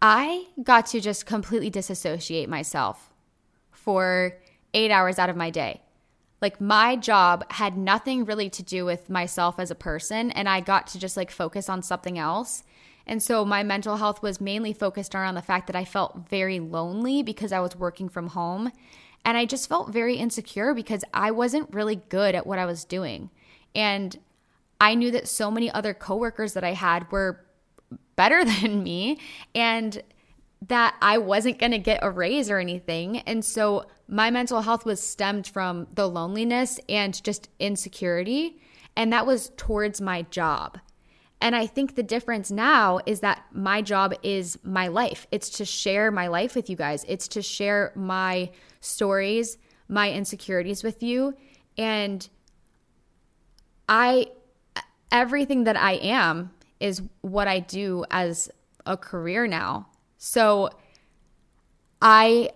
I 0.02 0.48
got 0.64 0.86
to 0.88 1.02
just 1.02 1.26
completely 1.26 1.70
disassociate 1.70 2.50
myself 2.50 3.12
for 3.72 4.38
eight 4.74 4.92
hours 4.92 5.20
out 5.20 5.30
of 5.30 5.36
my 5.36 5.50
day. 5.50 5.82
Like 6.42 6.62
my 6.62 6.96
job 6.96 7.52
had 7.52 7.78
nothing 7.78 8.24
really 8.26 8.50
to 8.52 8.62
do 8.62 8.86
with 8.86 9.10
myself 9.10 9.60
as 9.60 9.72
a 9.72 9.76
person, 9.76 10.30
and 10.32 10.48
I 10.48 10.62
got 10.62 10.88
to 10.88 11.00
just 11.00 11.18
like 11.18 11.32
focus 11.32 11.68
on 11.68 11.82
something 11.82 12.20
else. 12.20 12.64
And 13.08 13.24
so 13.24 13.44
my 13.44 13.64
mental 13.64 13.98
health 13.98 14.22
was 14.22 14.40
mainly 14.40 14.74
focused 14.74 15.16
around 15.16 15.36
the 15.36 15.42
fact 15.42 15.66
that 15.68 15.76
I 15.76 15.86
felt 15.86 16.30
very 16.30 16.60
lonely 16.60 17.24
because 17.24 17.52
I 17.52 17.60
was 17.60 17.76
working 17.76 18.10
from 18.10 18.28
home. 18.28 18.72
And 19.26 19.38
I 19.38 19.46
just 19.46 19.68
felt 19.68 19.92
very 19.92 20.16
insecure 20.16 20.74
because 20.74 21.04
I 21.14 21.32
wasn't 21.32 21.74
really 21.74 21.96
good 22.10 22.36
at 22.36 22.46
what 22.46 22.60
I 22.60 22.66
was 22.66 22.86
doing. 22.86 23.30
And 23.74 24.18
I 24.80 24.96
knew 24.96 25.12
that 25.12 25.28
so 25.28 25.50
many 25.50 25.72
other 25.72 25.94
coworkers 25.94 26.54
that 26.54 26.64
I 26.64 26.74
had 26.74 27.12
were 27.12 27.46
better 28.16 28.44
than 28.62 28.84
me 28.84 29.20
and 29.56 30.02
that 30.68 30.96
I 31.02 31.20
wasn't 31.20 31.60
going 31.60 31.72
to 31.72 31.80
get 31.80 32.00
a 32.02 32.10
raise 32.10 32.50
or 32.50 32.58
anything. 32.58 33.20
And 33.20 33.46
so 33.46 33.86
my 34.08 34.32
mental 34.32 34.62
health 34.62 34.86
was 34.86 35.00
stemmed 35.02 35.48
from 35.48 35.88
the 35.94 36.08
loneliness 36.08 36.80
and 36.90 37.22
just 37.24 37.50
insecurity. 37.60 38.60
And 38.96 39.14
that 39.14 39.28
was 39.28 39.52
towards 39.58 40.02
my 40.02 40.24
job. 40.24 40.80
And 41.40 41.56
I 41.56 41.68
think 41.68 41.96
the 41.96 42.04
difference 42.04 42.50
now 42.50 43.00
is 43.06 43.20
that 43.20 43.46
my 43.52 43.84
job 43.84 44.16
is 44.24 44.58
my 44.64 44.88
life. 44.88 45.28
It's 45.32 45.50
to 45.52 45.66
share 45.66 46.10
my 46.10 46.28
life 46.28 46.56
with 46.56 46.70
you 46.70 46.76
guys, 46.76 47.06
it's 47.08 47.28
to 47.30 47.44
share 47.44 47.92
my 47.96 48.50
stories, 48.82 49.58
my 49.88 50.12
insecurities 50.12 50.84
with 50.84 51.04
you. 51.04 51.36
And 51.78 52.28
I 53.88 54.28
everything 55.12 55.64
that 55.66 55.78
I 55.78 55.94
am 55.94 56.52
is 56.80 57.02
what 57.22 57.48
I 57.48 57.60
do 57.60 58.06
as 58.12 58.50
a 58.86 58.98
career 58.98 59.48
now. 59.48 59.88
So 60.18 60.70
I 62.02 62.52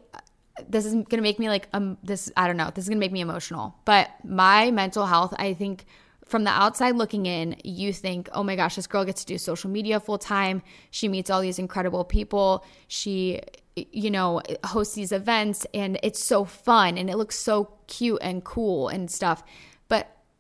this 0.68 0.86
is 0.86 0.94
gonna 0.94 1.24
make 1.24 1.40
me 1.40 1.50
like 1.50 1.68
um 1.74 1.98
this 2.04 2.32
I 2.38 2.48
don't 2.48 2.58
know 2.58 2.72
this 2.74 2.86
is 2.86 2.90
gonna 2.90 3.00
make 3.00 3.12
me 3.12 3.22
emotional. 3.22 3.76
But 3.86 4.10
my 4.24 4.72
mental 4.72 5.06
health 5.06 5.34
I 5.38 5.54
think 5.54 5.86
from 6.26 6.44
the 6.44 6.52
outside 6.52 6.96
looking 6.96 7.26
in 7.26 7.56
you 7.64 7.92
think 7.92 8.30
oh 8.34 8.44
my 8.44 8.56
gosh 8.56 8.76
this 8.76 8.88
girl 8.88 9.04
gets 9.04 9.22
to 9.22 9.34
do 9.34 9.38
social 9.38 9.70
media 9.70 10.00
full 10.00 10.18
time 10.18 10.62
she 10.90 11.08
meets 11.08 11.30
all 11.30 11.42
these 11.42 11.60
incredible 11.60 12.04
people. 12.04 12.66
She 12.88 13.42
you 13.76 14.12
know 14.12 14.42
hosts 14.66 14.96
these 14.96 15.12
events 15.12 15.66
and 15.74 16.00
it's 16.04 16.24
so 16.24 16.46
fun 16.46 16.98
and 16.98 17.10
it 17.10 17.18
looks 17.18 17.38
so 17.38 17.72
cute 17.88 18.20
and 18.22 18.44
cool 18.44 18.90
and 18.90 19.10
stuff 19.10 19.44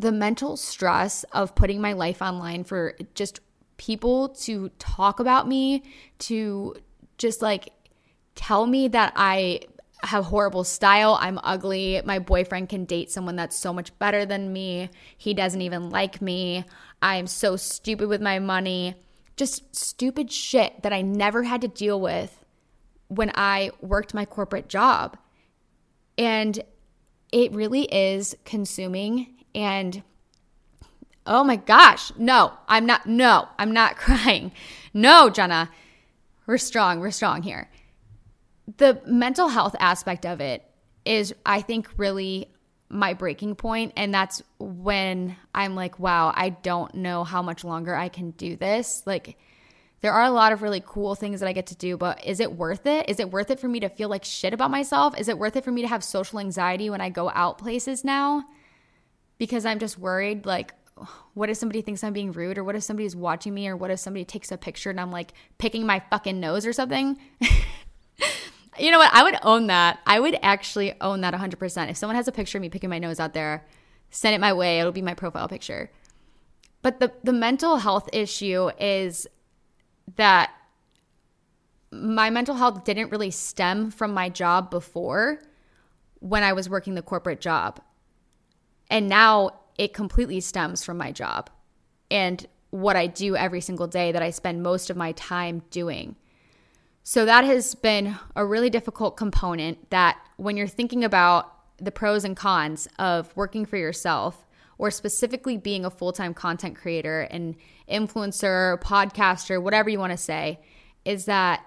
the 0.02 0.12
mental 0.12 0.58
stress 0.58 1.24
of 1.32 1.54
putting 1.54 1.80
my 1.80 1.94
life 1.94 2.22
online 2.22 2.64
for 2.64 2.96
just 3.14 3.40
people 3.78 4.30
to 4.30 4.70
talk 4.80 5.20
about 5.20 5.48
me 5.48 5.84
to 6.18 6.76
just 7.18 7.42
like 7.42 7.72
tell 8.34 8.66
me 8.66 8.88
that 8.88 9.14
I 9.16 9.62
have 10.04 10.26
horrible 10.26 10.64
style. 10.64 11.20
I'm 11.22 11.40
ugly. 11.44 12.02
My 12.04 12.18
boyfriend 12.18 12.70
can 12.70 12.86
date 12.86 13.12
someone 13.12 13.36
that's 13.36 13.56
so 13.56 13.72
much 13.72 13.98
better 14.00 14.26
than 14.26 14.52
me. 14.52 14.90
He 15.18 15.36
doesn't 15.36 15.62
even 15.62 15.92
like 15.92 16.20
me. 16.20 16.66
I'm 17.02 17.28
so 17.28 17.56
stupid 17.56 18.08
with 18.08 18.22
my 18.22 18.40
money. 18.40 18.96
Just 19.38 19.76
stupid 19.76 20.32
shit 20.32 20.82
that 20.82 20.94
I 20.94 21.04
never 21.04 21.44
had 21.44 21.62
to 21.62 21.68
deal 21.68 22.02
with 22.02 22.44
when 23.08 23.32
I 23.36 23.70
worked 23.82 24.16
my 24.16 24.26
corporate 24.26 24.68
job. 24.68 25.18
And 26.18 26.60
it 27.32 27.52
really 27.54 27.84
is 27.84 28.36
consuming. 28.46 29.41
And 29.54 30.04
oh 31.26 31.44
my 31.44 31.56
gosh, 31.56 32.12
no, 32.18 32.54
I'm 32.68 32.86
not, 32.86 33.06
no, 33.06 33.48
I'm 33.58 33.72
not 33.72 33.98
crying. 33.98 34.52
No, 34.94 35.30
Jenna, 35.30 35.70
we're 36.46 36.58
strong. 36.58 37.00
We're 37.00 37.12
strong 37.12 37.44
here 37.44 37.70
the 38.78 39.02
mental 39.06 39.50
health 39.50 39.76
aspect 39.80 40.26
of 40.26 40.42
it 40.42 40.64
is, 41.06 41.34
I 41.46 41.62
think, 41.62 41.90
really 41.98 42.48
my 42.90 43.14
breaking 43.14 43.56
point 43.56 43.94
and 43.96 44.14
that's 44.14 44.44
when 44.60 45.34
i'm 45.56 45.76
like 45.76 45.98
wow 45.98 46.34
i 46.36 46.50
don't 46.50 46.94
know 46.94 47.24
how 47.24 47.42
much 47.42 47.64
longer 47.64 47.96
i 47.96 48.10
can 48.10 48.32
do 48.32 48.58
this 48.58 49.02
like 49.06 49.38
there 50.02 50.12
are 50.12 50.26
a 50.26 50.30
lot 50.30 50.52
of 50.52 50.62
really 50.62 50.84
cool 50.86 51.16
things 51.16 51.40
that 51.40 51.48
i 51.48 51.54
get 51.54 51.68
to 51.68 51.76
do 51.78 51.96
but 51.96 52.22
is 52.26 52.42
it 52.42 52.52
worth 52.52 52.86
it 52.86 53.10
is 53.10 53.22
it 53.22 53.32
worth 53.32 53.50
it 53.50 53.62
for 53.62 53.70
me 53.70 53.80
to 53.80 53.88
feel 53.88 54.10
like 54.10 54.26
shit 54.26 54.54
about 54.54 54.70
myself 54.70 55.18
is 55.18 55.30
it 55.30 55.40
worth 55.40 55.56
it 55.56 55.64
for 55.64 55.72
me 55.72 55.82
to 55.82 55.88
have 55.88 56.04
social 56.04 56.38
anxiety 56.38 56.90
when 56.90 57.00
i 57.00 57.08
go 57.08 57.30
out 57.30 57.58
places 57.58 58.04
now 58.04 58.44
because 59.42 59.66
i'm 59.66 59.80
just 59.80 59.98
worried 59.98 60.46
like 60.46 60.76
what 61.34 61.50
if 61.50 61.58
somebody 61.58 61.82
thinks 61.82 62.04
i'm 62.04 62.14
being 62.14 62.32
rude 62.32 62.60
or 62.60 62.64
what 62.64 62.76
if 62.76 62.84
somebody's 62.84 63.16
watching 63.16 63.56
me 63.56 63.68
or 63.68 63.76
what 63.76 63.90
if 63.90 64.00
somebody 64.00 64.24
takes 64.24 64.52
a 64.52 64.58
picture 64.58 64.92
and 64.92 65.00
i'm 65.00 65.12
like 65.12 65.34
picking 65.58 65.84
my 65.84 66.00
fucking 66.12 66.40
nose 66.40 66.64
or 66.64 66.72
something 66.72 67.18
You 68.80 68.90
know 68.90 69.00
what? 69.00 69.14
I 69.14 69.24
would 69.24 69.38
own 69.44 69.68
that. 69.68 70.00
I 70.08 70.20
would 70.20 70.40
actually 70.42 70.94
own 71.02 71.22
that 71.22 71.34
100%. 71.34 71.90
If 71.90 71.98
someone 71.98 72.16
has 72.16 72.28
a 72.28 72.32
picture 72.32 72.58
of 72.58 72.62
me 72.62 72.70
picking 72.70 72.90
my 72.90 73.00
nose 73.00 73.20
out 73.20 73.34
there, 73.34 73.66
send 74.10 74.34
it 74.34 74.40
my 74.40 74.54
way. 74.54 74.80
It'll 74.80 74.92
be 74.92 75.02
my 75.02 75.14
profile 75.14 75.48
picture. 75.48 75.92
But 76.82 77.00
the, 77.00 77.12
the 77.24 77.34
mental 77.34 77.78
health 77.78 78.10
issue 78.14 78.72
is 78.80 79.28
that 80.16 80.52
my 81.92 82.30
mental 82.30 82.56
health 82.56 82.86
didn't 82.86 83.12
really 83.12 83.30
stem 83.30 83.92
from 83.92 84.14
my 84.14 84.30
job 84.30 84.72
before 84.72 85.42
when 86.20 86.42
I 86.42 86.54
was 86.54 86.70
working 86.70 86.96
the 86.96 87.02
corporate 87.02 87.42
job. 87.42 87.82
And 88.92 89.10
now 89.10 89.52
it 89.78 89.94
completely 89.94 90.42
stems 90.42 90.84
from 90.84 90.98
my 90.98 91.12
job 91.12 91.50
and 92.12 92.46
what 92.70 92.96
I 92.96 93.08
do 93.08 93.36
every 93.36 93.62
single 93.62 93.88
day 93.88 94.12
that 94.12 94.22
I 94.22 94.30
spend 94.30 94.62
most 94.62 94.90
of 94.90 94.98
my 94.98 95.14
time 95.14 95.64
doing. 95.72 96.18
So 97.04 97.26
that 97.26 97.46
has 97.46 97.74
been 97.74 98.16
a 98.36 98.46
really 98.46 98.70
difficult 98.70 99.18
component 99.18 99.90
that 99.90 100.20
when 100.38 100.58
you're 100.58 100.68
thinking 100.68 101.04
about 101.04 101.52
the 101.78 101.92
pros 101.92 102.24
and 102.24 102.36
cons 102.38 102.88
of 103.00 103.36
working 103.36 103.66
for 103.66 103.78
yourself 103.78 104.46
or 104.78 104.92
specifically 104.92 105.58
being 105.58 105.86
a 105.86 105.90
full-time 105.90 106.34
content 106.34 106.76
creator 106.76 107.22
and 107.32 107.56
influencer, 107.90 108.80
podcaster, 108.82 109.62
whatever 109.62 109.90
you 109.90 110.00
want 110.00 110.12
to 110.12 110.18
say, 110.18 110.60
is 111.06 111.26
that 111.26 111.66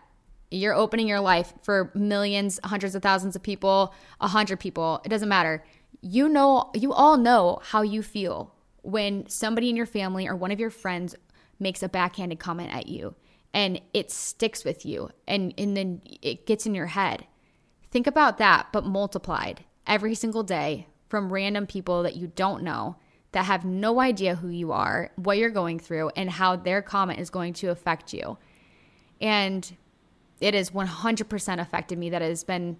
you're 0.50 0.74
opening 0.74 1.08
your 1.08 1.20
life 1.20 1.52
for 1.62 1.90
millions, 1.94 2.60
hundreds 2.64 2.94
of 2.94 3.02
thousands 3.02 3.34
of 3.34 3.42
people, 3.42 3.92
a 4.20 4.28
hundred 4.28 4.60
people. 4.60 5.00
It 5.04 5.08
doesn't 5.08 5.28
matter. 5.28 5.64
You 6.06 6.28
know, 6.28 6.70
you 6.74 6.92
all 6.92 7.16
know 7.16 7.60
how 7.62 7.80
you 7.80 8.02
feel 8.02 8.54
when 8.82 9.26
somebody 9.26 9.70
in 9.70 9.76
your 9.76 9.86
family 9.86 10.28
or 10.28 10.36
one 10.36 10.52
of 10.52 10.60
your 10.60 10.68
friends 10.68 11.16
makes 11.58 11.82
a 11.82 11.88
backhanded 11.88 12.38
comment 12.38 12.74
at 12.74 12.88
you 12.88 13.14
and 13.54 13.80
it 13.94 14.10
sticks 14.10 14.64
with 14.64 14.84
you 14.84 15.08
and, 15.26 15.54
and 15.56 15.74
then 15.74 16.02
it 16.20 16.46
gets 16.46 16.66
in 16.66 16.74
your 16.74 16.88
head. 16.88 17.26
Think 17.90 18.06
about 18.06 18.36
that, 18.36 18.66
but 18.70 18.84
multiplied 18.84 19.64
every 19.86 20.14
single 20.14 20.42
day 20.42 20.88
from 21.08 21.32
random 21.32 21.66
people 21.66 22.02
that 22.02 22.16
you 22.16 22.26
don't 22.26 22.62
know 22.62 22.96
that 23.32 23.46
have 23.46 23.64
no 23.64 23.98
idea 23.98 24.36
who 24.36 24.48
you 24.48 24.72
are, 24.72 25.10
what 25.16 25.38
you're 25.38 25.48
going 25.48 25.78
through, 25.78 26.10
and 26.16 26.28
how 26.28 26.54
their 26.54 26.82
comment 26.82 27.18
is 27.18 27.30
going 27.30 27.54
to 27.54 27.68
affect 27.68 28.12
you. 28.12 28.36
And 29.22 29.76
it 30.40 30.52
has 30.52 30.70
100% 30.70 31.60
affected 31.60 31.98
me. 31.98 32.10
That 32.10 32.22
has 32.22 32.44
been, 32.44 32.76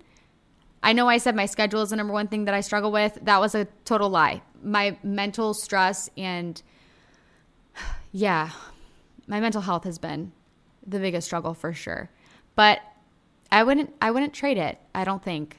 I 0.84 0.92
know 0.92 1.08
I 1.08 1.16
said 1.16 1.34
my 1.34 1.46
schedule 1.46 1.80
is 1.80 1.90
the 1.90 1.96
number 1.96 2.12
one 2.12 2.28
thing 2.28 2.44
that 2.44 2.52
I 2.52 2.60
struggle 2.60 2.92
with. 2.92 3.18
That 3.22 3.40
was 3.40 3.54
a 3.54 3.64
total 3.86 4.10
lie. 4.10 4.42
My 4.62 4.98
mental 5.02 5.54
stress 5.54 6.10
and, 6.14 6.62
yeah, 8.12 8.50
my 9.26 9.40
mental 9.40 9.62
health 9.62 9.84
has 9.84 9.98
been 9.98 10.32
the 10.86 10.98
biggest 10.98 11.26
struggle 11.26 11.54
for 11.54 11.72
sure. 11.72 12.10
But 12.54 12.80
I 13.50 13.64
wouldn't 13.64 13.94
I 14.02 14.10
wouldn't 14.10 14.34
trade 14.34 14.58
it. 14.58 14.78
I 14.94 15.04
don't 15.04 15.22
think. 15.22 15.58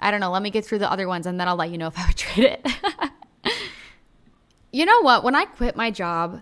I 0.00 0.10
don't 0.10 0.20
know. 0.20 0.30
Let 0.30 0.42
me 0.42 0.50
get 0.50 0.64
through 0.64 0.78
the 0.78 0.90
other 0.90 1.06
ones 1.06 1.26
and 1.26 1.38
then 1.38 1.48
I'll 1.48 1.56
let 1.56 1.70
you 1.70 1.76
know 1.76 1.88
if 1.88 1.98
I 1.98 2.06
would 2.06 2.16
trade 2.16 2.58
it. 2.64 3.52
you 4.72 4.86
know 4.86 5.02
what? 5.02 5.22
When 5.22 5.34
I 5.34 5.44
quit 5.44 5.76
my 5.76 5.90
job 5.90 6.40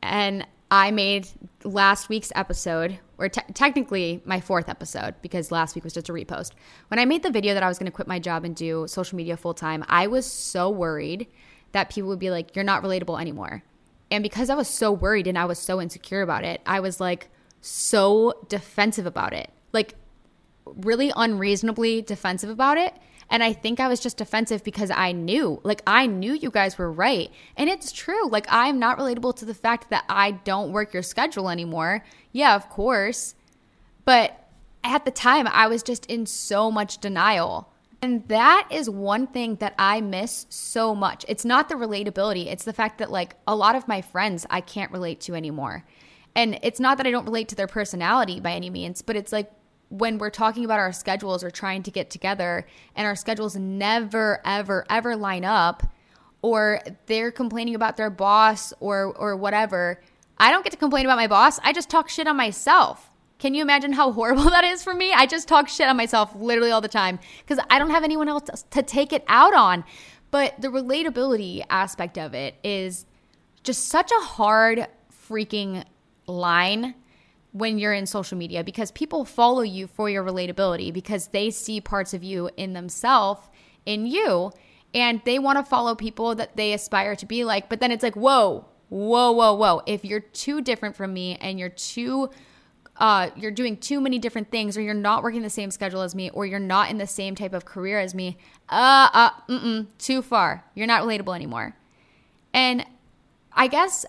and 0.00 0.46
I 0.70 0.90
made 0.90 1.28
last 1.64 2.08
week's 2.08 2.30
episode, 2.34 2.98
or 3.16 3.28
te- 3.28 3.52
technically 3.54 4.22
my 4.24 4.40
fourth 4.40 4.68
episode, 4.68 5.14
because 5.22 5.50
last 5.50 5.74
week 5.74 5.84
was 5.84 5.94
just 5.94 6.08
a 6.08 6.12
repost. 6.12 6.52
When 6.88 6.98
I 6.98 7.04
made 7.04 7.22
the 7.22 7.30
video 7.30 7.54
that 7.54 7.62
I 7.62 7.68
was 7.68 7.78
going 7.78 7.90
to 7.90 7.94
quit 7.94 8.06
my 8.06 8.18
job 8.18 8.44
and 8.44 8.54
do 8.54 8.86
social 8.86 9.16
media 9.16 9.36
full 9.36 9.54
time, 9.54 9.84
I 9.88 10.06
was 10.08 10.26
so 10.26 10.68
worried 10.68 11.26
that 11.72 11.90
people 11.90 12.08
would 12.10 12.18
be 12.18 12.30
like, 12.30 12.54
you're 12.54 12.64
not 12.64 12.82
relatable 12.82 13.20
anymore. 13.20 13.62
And 14.10 14.22
because 14.22 14.50
I 14.50 14.54
was 14.54 14.68
so 14.68 14.92
worried 14.92 15.26
and 15.26 15.38
I 15.38 15.44
was 15.46 15.58
so 15.58 15.80
insecure 15.80 16.22
about 16.22 16.44
it, 16.44 16.60
I 16.66 16.80
was 16.80 17.00
like, 17.00 17.28
so 17.60 18.46
defensive 18.48 19.06
about 19.06 19.32
it. 19.32 19.50
Like, 19.72 19.94
really 20.64 21.12
unreasonably 21.16 22.02
defensive 22.02 22.50
about 22.50 22.78
it. 22.78 22.94
And 23.30 23.42
I 23.42 23.52
think 23.52 23.78
I 23.78 23.88
was 23.88 24.00
just 24.00 24.16
defensive 24.16 24.64
because 24.64 24.90
I 24.90 25.12
knew, 25.12 25.60
like, 25.62 25.82
I 25.86 26.06
knew 26.06 26.32
you 26.32 26.50
guys 26.50 26.78
were 26.78 26.90
right. 26.90 27.30
And 27.56 27.68
it's 27.68 27.92
true. 27.92 28.28
Like, 28.28 28.46
I'm 28.48 28.78
not 28.78 28.98
relatable 28.98 29.36
to 29.36 29.44
the 29.44 29.54
fact 29.54 29.90
that 29.90 30.04
I 30.08 30.30
don't 30.30 30.72
work 30.72 30.94
your 30.94 31.02
schedule 31.02 31.50
anymore. 31.50 32.04
Yeah, 32.32 32.56
of 32.56 32.70
course. 32.70 33.34
But 34.06 34.48
at 34.82 35.04
the 35.04 35.10
time, 35.10 35.46
I 35.46 35.66
was 35.66 35.82
just 35.82 36.06
in 36.06 36.24
so 36.24 36.70
much 36.70 36.98
denial. 36.98 37.70
And 38.00 38.26
that 38.28 38.68
is 38.70 38.88
one 38.88 39.26
thing 39.26 39.56
that 39.56 39.74
I 39.78 40.00
miss 40.00 40.46
so 40.48 40.94
much. 40.94 41.24
It's 41.28 41.44
not 41.44 41.68
the 41.68 41.74
relatability, 41.74 42.46
it's 42.46 42.64
the 42.64 42.72
fact 42.72 42.98
that, 42.98 43.10
like, 43.10 43.34
a 43.46 43.56
lot 43.56 43.74
of 43.74 43.88
my 43.88 44.00
friends 44.00 44.46
I 44.48 44.60
can't 44.60 44.92
relate 44.92 45.20
to 45.22 45.34
anymore. 45.34 45.84
And 46.34 46.58
it's 46.62 46.78
not 46.78 46.96
that 46.98 47.06
I 47.06 47.10
don't 47.10 47.24
relate 47.24 47.48
to 47.48 47.56
their 47.56 47.66
personality 47.66 48.38
by 48.38 48.52
any 48.52 48.70
means, 48.70 49.02
but 49.02 49.16
it's 49.16 49.32
like 49.32 49.50
when 49.88 50.18
we're 50.18 50.30
talking 50.30 50.64
about 50.64 50.78
our 50.78 50.92
schedules 50.92 51.42
or 51.42 51.50
trying 51.50 51.82
to 51.82 51.90
get 51.90 52.10
together 52.10 52.66
and 52.94 53.06
our 53.06 53.16
schedules 53.16 53.56
never 53.56 54.40
ever 54.44 54.84
ever 54.90 55.16
line 55.16 55.44
up 55.44 55.82
or 56.42 56.80
they're 57.06 57.32
complaining 57.32 57.74
about 57.74 57.96
their 57.96 58.10
boss 58.10 58.72
or 58.80 59.06
or 59.16 59.36
whatever 59.36 60.00
i 60.38 60.50
don't 60.50 60.62
get 60.62 60.70
to 60.70 60.76
complain 60.76 61.04
about 61.04 61.16
my 61.16 61.26
boss. 61.26 61.58
I 61.62 61.72
just 61.72 61.90
talk 61.90 62.08
shit 62.08 62.26
on 62.26 62.36
myself. 62.36 63.10
Can 63.38 63.54
you 63.54 63.62
imagine 63.62 63.92
how 63.92 64.12
horrible 64.12 64.44
that 64.50 64.64
is 64.64 64.82
for 64.82 64.94
me? 64.94 65.12
I 65.12 65.26
just 65.26 65.48
talk 65.48 65.68
shit 65.68 65.88
on 65.88 65.96
myself 65.96 66.34
literally 66.34 66.70
all 66.70 66.80
the 66.80 66.88
time 66.88 67.18
because 67.40 67.64
i 67.70 67.78
don't 67.78 67.90
have 67.90 68.04
anyone 68.04 68.28
else 68.28 68.64
to 68.70 68.82
take 68.82 69.12
it 69.12 69.24
out 69.28 69.54
on. 69.54 69.84
But 70.30 70.60
the 70.60 70.68
relatability 70.68 71.64
aspect 71.70 72.18
of 72.18 72.34
it 72.34 72.56
is 72.62 73.06
just 73.62 73.88
such 73.88 74.10
a 74.12 74.24
hard 74.24 74.86
freaking 75.28 75.84
line 76.26 76.94
when 77.52 77.78
you're 77.78 77.92
in 77.92 78.06
social 78.06 78.36
media 78.36 78.62
because 78.62 78.90
people 78.92 79.24
follow 79.24 79.62
you 79.62 79.86
for 79.86 80.10
your 80.10 80.22
relatability 80.24 80.92
because 80.92 81.28
they 81.28 81.50
see 81.50 81.80
parts 81.80 82.12
of 82.12 82.22
you 82.22 82.50
in 82.56 82.72
themselves 82.72 83.40
in 83.86 84.06
you 84.06 84.52
and 84.94 85.20
they 85.24 85.38
want 85.38 85.58
to 85.58 85.64
follow 85.64 85.94
people 85.94 86.34
that 86.34 86.56
they 86.56 86.72
aspire 86.72 87.16
to 87.16 87.26
be 87.26 87.44
like 87.44 87.68
but 87.68 87.80
then 87.80 87.90
it's 87.90 88.02
like 88.02 88.16
whoa 88.16 88.66
whoa 88.88 89.32
whoa 89.32 89.54
whoa. 89.54 89.82
If 89.86 90.04
you're 90.04 90.20
too 90.20 90.60
different 90.60 90.96
from 90.96 91.12
me 91.12 91.36
and 91.40 91.58
you're 91.58 91.68
too 91.68 92.30
uh, 92.96 93.30
you're 93.36 93.52
doing 93.52 93.76
too 93.76 94.00
many 94.00 94.18
different 94.18 94.50
things 94.50 94.76
or 94.76 94.80
you're 94.80 94.92
not 94.92 95.22
working 95.22 95.42
the 95.42 95.50
same 95.50 95.70
schedule 95.70 96.02
as 96.02 96.16
me 96.16 96.30
or 96.30 96.44
you're 96.44 96.58
not 96.58 96.90
in 96.90 96.98
the 96.98 97.06
same 97.06 97.36
type 97.36 97.52
of 97.52 97.64
career 97.64 98.00
as 98.00 98.12
me 98.12 98.36
uh 98.70 99.08
uh 99.12 99.30
mm-mm, 99.48 99.86
too 99.98 100.20
far. 100.20 100.64
You're 100.74 100.88
not 100.88 101.02
relatable 101.04 101.34
anymore. 101.34 101.76
And 102.52 102.84
i 103.52 103.66
guess 103.66 104.04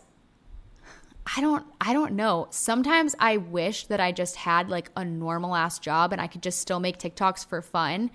I 1.35 1.41
don't 1.41 1.65
I 1.79 1.93
don't 1.93 2.13
know. 2.13 2.47
Sometimes 2.49 3.15
I 3.19 3.37
wish 3.37 3.85
that 3.87 3.99
I 3.99 4.11
just 4.11 4.35
had 4.37 4.69
like 4.69 4.89
a 4.95 5.05
normal 5.05 5.55
ass 5.55 5.79
job 5.79 6.11
and 6.11 6.21
I 6.21 6.27
could 6.27 6.41
just 6.41 6.59
still 6.59 6.79
make 6.79 6.97
TikToks 6.97 7.45
for 7.45 7.61
fun 7.61 8.09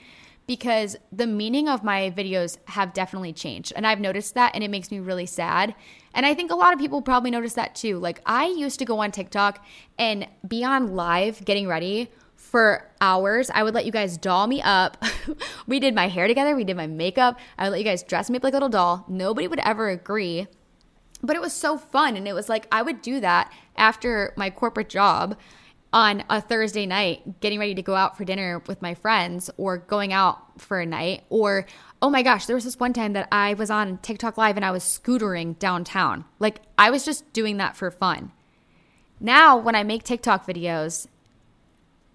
because 0.47 0.97
the 1.11 1.27
meaning 1.27 1.69
of 1.69 1.83
my 1.83 2.11
videos 2.11 2.59
have 2.67 2.93
definitely 2.93 3.33
changed. 3.33 3.73
And 3.77 3.87
I've 3.87 4.01
noticed 4.01 4.35
that 4.35 4.53
and 4.55 4.63
it 4.63 4.71
makes 4.71 4.91
me 4.91 4.99
really 4.99 5.27
sad. 5.27 5.75
And 6.13 6.27
I 6.27 6.35
think 6.35 6.51
a 6.51 6.57
lot 6.57 6.73
of 6.73 6.79
people 6.79 7.01
probably 7.03 7.31
notice 7.31 7.55
that 7.55 7.75
too. 7.75 7.99
Like 7.99 8.21
I 8.27 8.47
used 8.47 8.79
to 8.81 8.85
go 8.85 8.99
on 8.99 9.13
TikTok 9.13 9.65
and 9.99 10.27
be 10.47 10.65
on 10.65 10.95
live 10.95 11.45
getting 11.45 11.69
ready 11.69 12.11
for 12.37 12.91
hours. 13.01 13.51
I 13.55 13.63
would 13.63 13.75
let 13.75 13.87
you 13.87 13.93
guys 13.93 14.19
doll 14.19 14.47
me 14.47 14.61
up. 14.61 15.03
we 15.67 15.81
did 15.81 15.95
my 15.95 16.09
hair 16.09 16.27
together, 16.27 16.55
we 16.57 16.65
did 16.65 16.77
my 16.77 16.87
makeup. 16.87 17.39
I 17.57 17.65
would 17.65 17.71
let 17.71 17.79
you 17.79 17.85
guys 17.85 18.03
dress 18.03 18.29
me 18.29 18.37
up 18.37 18.45
like 18.45 18.53
a 18.53 18.57
little 18.57 18.69
doll. 18.69 19.05
Nobody 19.09 19.49
would 19.49 19.61
ever 19.61 19.89
agree. 19.89 20.47
But 21.25 21.37
it 21.37 21.43
was 21.43 21.53
so 21.53 21.79
fun. 21.79 22.17
And 22.17 22.29
it 22.29 22.35
was 22.35 22.49
like 22.49 22.67
I 22.71 22.83
would 22.83 23.01
do 23.01 23.21
that 23.21 23.53
after 23.77 24.33
my 24.37 24.51
corporate 24.51 24.89
job 24.89 25.37
on 25.95 26.25
a 26.29 26.41
Thursday 26.41 26.87
night 26.87 27.41
getting 27.41 27.61
ready 27.61 27.73
to 27.73 27.83
go 27.83 27.95
out 27.95 28.17
for 28.17 28.25
dinner 28.25 28.61
with 28.67 28.83
my 28.83 28.95
friends 28.95 29.49
or 29.57 29.79
going 29.79 30.13
out 30.13 30.61
for 30.61 30.81
a 30.81 30.87
night 30.87 31.23
or 31.31 31.67
oh 32.03 32.11
my 32.11 32.21
gosh 32.21 32.47
there 32.47 32.57
was 32.57 32.65
this 32.65 32.81
one 32.81 32.93
time 32.93 33.13
that 33.13 33.29
I 33.31 33.55
was 33.55 33.71
on 33.71 33.99
TikTok 33.99 34.37
live 34.37 34.57
and 34.57 34.65
I 34.65 34.73
was 34.73 34.83
scootering 34.83 35.57
downtown. 35.61 36.25
Like 36.41 36.63
I 36.77 36.91
was 36.91 37.05
just 37.05 37.33
doing 37.33 37.59
that 37.59 37.77
for 37.77 37.93
fun. 37.93 38.33
Now 39.21 39.57
when 39.57 39.77
I 39.77 39.85
make 39.85 40.03
TikTok 40.03 40.45
videos 40.45 41.07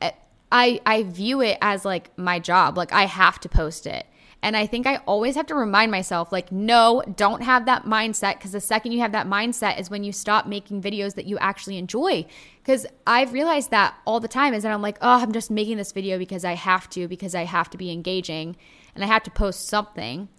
eh, 0.02 0.12
I 0.52 0.82
I 0.86 1.04
view 1.04 1.40
it 1.40 1.58
as 1.62 1.86
like 1.86 2.16
my 2.18 2.38
job. 2.38 2.78
Like 2.78 2.92
I 2.92 3.06
have 3.06 3.40
to 3.40 3.50
post 3.50 3.88
it 3.88 4.06
and 4.42 4.56
I 4.56 4.68
think 4.68 4.88
I 4.88 4.98
always 5.06 5.36
have 5.36 5.48
to 5.48 5.56
remind 5.56 5.92
myself, 5.92 6.32
like, 6.32 6.50
no, 6.52 7.04
don't 7.16 7.44
have 7.44 7.66
that 7.66 7.84
mindset. 7.84 8.36
Because 8.36 8.54
the 8.54 8.62
second 8.62 8.94
you 8.94 9.02
have 9.02 9.12
that 9.12 9.28
mindset 9.28 9.80
is 9.80 9.90
when 9.90 10.06
you 10.06 10.14
stop 10.14 10.48
making 10.48 10.82
videos 10.82 11.16
that 11.16 11.26
you 11.26 11.38
actually 11.40 11.78
enjoy. 11.78 12.26
Because 12.64 12.86
I've 13.06 13.34
realized 13.34 13.72
that 13.72 13.96
all 14.06 14.22
the 14.22 14.30
time 14.30 14.54
is 14.54 14.64
that 14.64 14.72
I'm 14.72 14.82
like, 14.82 14.98
oh, 15.02 15.22
I'm 15.22 15.34
just 15.34 15.52
making 15.52 15.76
this 15.76 15.92
video 15.92 16.18
because 16.18 16.46
I 16.46 16.54
have 16.54 16.90
to, 16.92 17.08
because 17.10 17.36
I 17.36 17.44
have 17.44 17.70
to 17.72 17.78
be 17.78 17.92
engaging 17.92 18.56
and 18.96 19.04
I 19.04 19.08
have 19.08 19.24
to 19.24 19.32
post 19.32 19.68
something. 19.68 20.30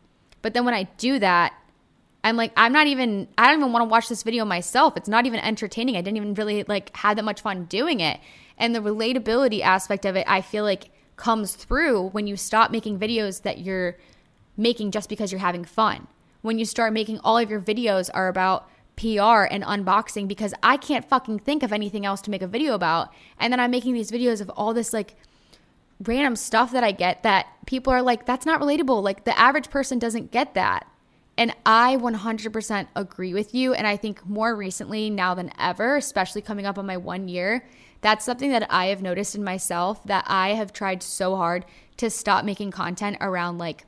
But 0.40 0.54
then 0.54 0.64
when 0.64 0.74
I 0.74 0.84
do 0.96 1.18
that, 1.18 1.52
I'm 2.24 2.36
like, 2.36 2.52
I'm 2.56 2.72
not 2.72 2.86
even, 2.86 3.28
I 3.36 3.48
don't 3.48 3.60
even 3.60 3.72
want 3.72 3.82
to 3.82 3.88
watch 3.88 4.08
this 4.08 4.22
video 4.22 4.46
myself. 4.46 4.96
It's 4.96 5.08
not 5.08 5.26
even 5.26 5.40
entertaining. 5.40 5.96
I 5.96 6.00
didn't 6.00 6.16
even 6.16 6.34
really 6.34 6.64
like 6.64 6.96
have 6.96 7.16
that 7.16 7.24
much 7.24 7.42
fun 7.42 7.66
doing 7.66 8.00
it. 8.00 8.18
And 8.56 8.74
the 8.74 8.80
relatability 8.80 9.60
aspect 9.60 10.06
of 10.06 10.16
it, 10.16 10.24
I 10.26 10.40
feel 10.40 10.64
like 10.64 10.90
comes 11.20 11.54
through 11.54 12.08
when 12.08 12.26
you 12.26 12.34
stop 12.34 12.70
making 12.70 12.98
videos 12.98 13.42
that 13.42 13.58
you're 13.58 13.98
making 14.56 14.90
just 14.90 15.08
because 15.08 15.30
you're 15.30 15.38
having 15.38 15.64
fun. 15.64 16.06
When 16.40 16.58
you 16.58 16.64
start 16.64 16.94
making 16.94 17.20
all 17.22 17.36
of 17.36 17.50
your 17.50 17.60
videos 17.60 18.08
are 18.14 18.28
about 18.28 18.68
PR 18.96 19.44
and 19.50 19.62
unboxing 19.62 20.26
because 20.26 20.54
I 20.62 20.78
can't 20.78 21.04
fucking 21.04 21.40
think 21.40 21.62
of 21.62 21.74
anything 21.74 22.06
else 22.06 22.22
to 22.22 22.30
make 22.30 22.40
a 22.40 22.46
video 22.46 22.74
about. 22.74 23.12
And 23.38 23.52
then 23.52 23.60
I'm 23.60 23.70
making 23.70 23.92
these 23.92 24.10
videos 24.10 24.40
of 24.40 24.48
all 24.50 24.72
this 24.72 24.94
like 24.94 25.14
random 26.02 26.36
stuff 26.36 26.72
that 26.72 26.84
I 26.84 26.92
get 26.92 27.22
that 27.22 27.46
people 27.66 27.92
are 27.92 28.02
like, 28.02 28.24
that's 28.24 28.46
not 28.46 28.62
relatable. 28.62 29.02
Like 29.02 29.24
the 29.24 29.38
average 29.38 29.68
person 29.68 29.98
doesn't 29.98 30.30
get 30.30 30.54
that. 30.54 30.86
And 31.36 31.54
I 31.66 31.96
100% 31.96 32.88
agree 32.96 33.34
with 33.34 33.54
you. 33.54 33.74
And 33.74 33.86
I 33.86 33.96
think 33.96 34.26
more 34.26 34.54
recently, 34.56 35.10
now 35.10 35.34
than 35.34 35.52
ever, 35.58 35.96
especially 35.96 36.40
coming 36.40 36.66
up 36.66 36.78
on 36.78 36.86
my 36.86 36.96
one 36.96 37.28
year, 37.28 37.64
that's 38.00 38.24
something 38.24 38.50
that 38.50 38.66
I 38.70 38.86
have 38.86 39.02
noticed 39.02 39.34
in 39.34 39.44
myself 39.44 40.02
that 40.04 40.24
I 40.26 40.50
have 40.50 40.72
tried 40.72 41.02
so 41.02 41.36
hard 41.36 41.64
to 41.98 42.10
stop 42.10 42.44
making 42.44 42.70
content 42.70 43.18
around 43.20 43.58
like 43.58 43.84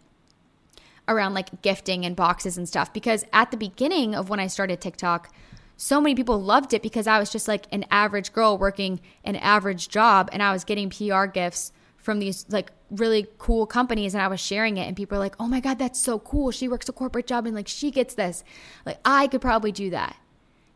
around 1.09 1.35
like 1.35 1.63
gifting 1.63 2.05
and 2.05 2.15
boxes 2.15 2.57
and 2.57 2.69
stuff 2.69 2.93
because 2.93 3.25
at 3.33 3.51
the 3.51 3.57
beginning 3.57 4.15
of 4.15 4.29
when 4.29 4.39
I 4.39 4.47
started 4.47 4.81
TikTok, 4.81 5.35
so 5.77 6.01
many 6.01 6.15
people 6.15 6.41
loved 6.41 6.75
it 6.75 6.83
because 6.83 7.07
I 7.07 7.19
was 7.19 7.31
just 7.31 7.49
like 7.49 7.67
an 7.73 7.85
average 7.91 8.33
girl 8.33 8.57
working 8.57 9.01
an 9.25 9.37
average 9.37 9.89
job 9.89 10.29
and 10.33 10.43
I 10.43 10.53
was 10.53 10.65
getting 10.65 10.91
PR 10.91 11.25
gifts 11.25 11.73
from 11.97 12.19
these 12.19 12.47
like 12.49 12.71
really 12.91 13.27
cool 13.39 13.67
companies 13.67 14.15
and 14.15 14.23
I 14.23 14.29
was 14.29 14.41
sharing 14.41 14.77
it 14.77 14.87
and 14.87 14.97
people 14.97 15.17
are 15.17 15.21
like, 15.21 15.37
"Oh 15.41 15.47
my 15.47 15.61
god, 15.61 15.79
that's 15.79 15.99
so 15.99 16.19
cool. 16.19 16.51
She 16.51 16.69
works 16.69 16.89
a 16.89 16.93
corporate 16.93 17.27
job 17.27 17.47
and 17.47 17.55
like 17.55 17.69
she 17.69 17.91
gets 17.91 18.15
this." 18.15 18.45
Like 18.85 18.99
I 19.05 19.29
could 19.29 19.41
probably 19.41 19.73
do 19.73 19.91
that. 19.91 20.17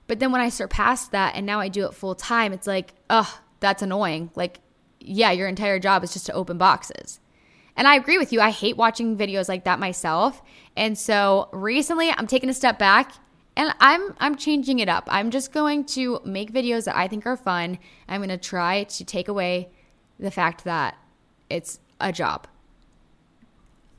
But 0.06 0.20
then 0.20 0.32
when 0.32 0.40
I 0.40 0.48
surpassed 0.48 1.10
that 1.12 1.34
and 1.34 1.44
now 1.44 1.60
I 1.60 1.68
do 1.68 1.86
it 1.86 1.94
full 1.94 2.14
time, 2.14 2.52
it's 2.52 2.66
like, 2.66 2.94
oh, 3.10 3.40
that's 3.60 3.82
annoying. 3.82 4.30
Like, 4.34 4.60
yeah, 5.00 5.32
your 5.32 5.48
entire 5.48 5.78
job 5.78 6.04
is 6.04 6.12
just 6.12 6.26
to 6.26 6.32
open 6.32 6.58
boxes. 6.58 7.20
And 7.76 7.86
I 7.86 7.96
agree 7.96 8.18
with 8.18 8.32
you. 8.32 8.40
I 8.40 8.50
hate 8.50 8.76
watching 8.76 9.16
videos 9.16 9.48
like 9.48 9.64
that 9.64 9.78
myself. 9.78 10.42
And 10.76 10.96
so 10.96 11.48
recently 11.52 12.10
I'm 12.10 12.26
taking 12.26 12.48
a 12.48 12.54
step 12.54 12.78
back 12.78 13.12
and 13.56 13.74
I'm 13.80 14.14
I'm 14.18 14.36
changing 14.36 14.78
it 14.78 14.88
up. 14.88 15.04
I'm 15.10 15.30
just 15.30 15.52
going 15.52 15.84
to 15.86 16.20
make 16.24 16.52
videos 16.52 16.84
that 16.84 16.96
I 16.96 17.08
think 17.08 17.26
are 17.26 17.36
fun. 17.36 17.78
I'm 18.08 18.20
going 18.20 18.30
to 18.30 18.38
try 18.38 18.84
to 18.84 19.04
take 19.04 19.28
away 19.28 19.70
the 20.18 20.30
fact 20.30 20.64
that 20.64 20.96
it's 21.50 21.80
a 22.00 22.12
job. 22.12 22.46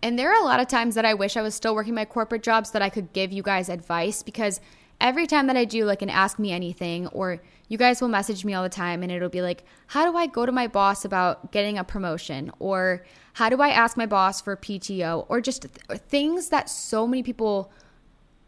And 0.01 0.17
there 0.17 0.31
are 0.31 0.41
a 0.41 0.45
lot 0.45 0.59
of 0.59 0.67
times 0.67 0.95
that 0.95 1.05
I 1.05 1.15
wish 1.15 1.35
I 1.35 1.41
was 1.41 1.55
still 1.55 1.73
working 1.73 1.95
my 1.95 2.05
corporate 2.05 2.43
jobs 2.43 2.71
that 2.71 2.81
I 2.81 2.89
could 2.89 3.13
give 3.13 3.31
you 3.31 3.41
guys 3.41 3.67
advice 3.67 4.21
because 4.21 4.61
every 4.99 5.27
time 5.27 5.47
that 5.47 5.57
I 5.57 5.65
do 5.65 5.85
like 5.85 6.01
an 6.01 6.09
ask 6.09 6.39
me 6.39 6.51
anything, 6.51 7.07
or 7.07 7.41
you 7.67 7.77
guys 7.77 8.01
will 8.01 8.07
message 8.07 8.45
me 8.45 8.53
all 8.53 8.63
the 8.63 8.69
time 8.69 9.03
and 9.03 9.11
it'll 9.11 9.29
be 9.29 9.41
like, 9.41 9.63
how 9.87 10.09
do 10.09 10.17
I 10.17 10.27
go 10.27 10.45
to 10.45 10.51
my 10.51 10.67
boss 10.67 11.05
about 11.05 11.51
getting 11.51 11.77
a 11.77 11.83
promotion? 11.83 12.51
Or 12.59 13.03
how 13.33 13.49
do 13.49 13.61
I 13.61 13.69
ask 13.69 13.97
my 13.97 14.05
boss 14.05 14.41
for 14.41 14.55
PTO? 14.55 15.25
Or 15.29 15.41
just 15.41 15.63
th- 15.63 16.01
things 16.01 16.49
that 16.49 16.69
so 16.69 17.05
many 17.05 17.23
people 17.23 17.71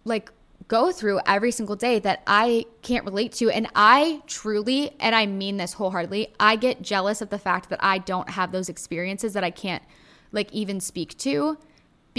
like 0.05 0.31
go 0.67 0.91
through 0.91 1.19
every 1.25 1.51
single 1.51 1.75
day 1.75 1.99
that 1.99 2.21
I 2.27 2.65
can't 2.81 3.03
relate 3.05 3.33
to. 3.33 3.49
And 3.49 3.67
I 3.75 4.21
truly, 4.27 4.95
and 4.99 5.15
I 5.15 5.25
mean 5.25 5.57
this 5.57 5.73
wholeheartedly, 5.73 6.33
I 6.39 6.55
get 6.55 6.81
jealous 6.81 7.21
of 7.21 7.29
the 7.29 7.39
fact 7.39 7.69
that 7.69 7.83
I 7.83 7.97
don't 7.97 8.29
have 8.29 8.51
those 8.51 8.69
experiences 8.69 9.33
that 9.33 9.43
I 9.43 9.51
can't 9.51 9.83
like 10.31 10.51
even 10.53 10.79
speak 10.79 11.17
to 11.19 11.57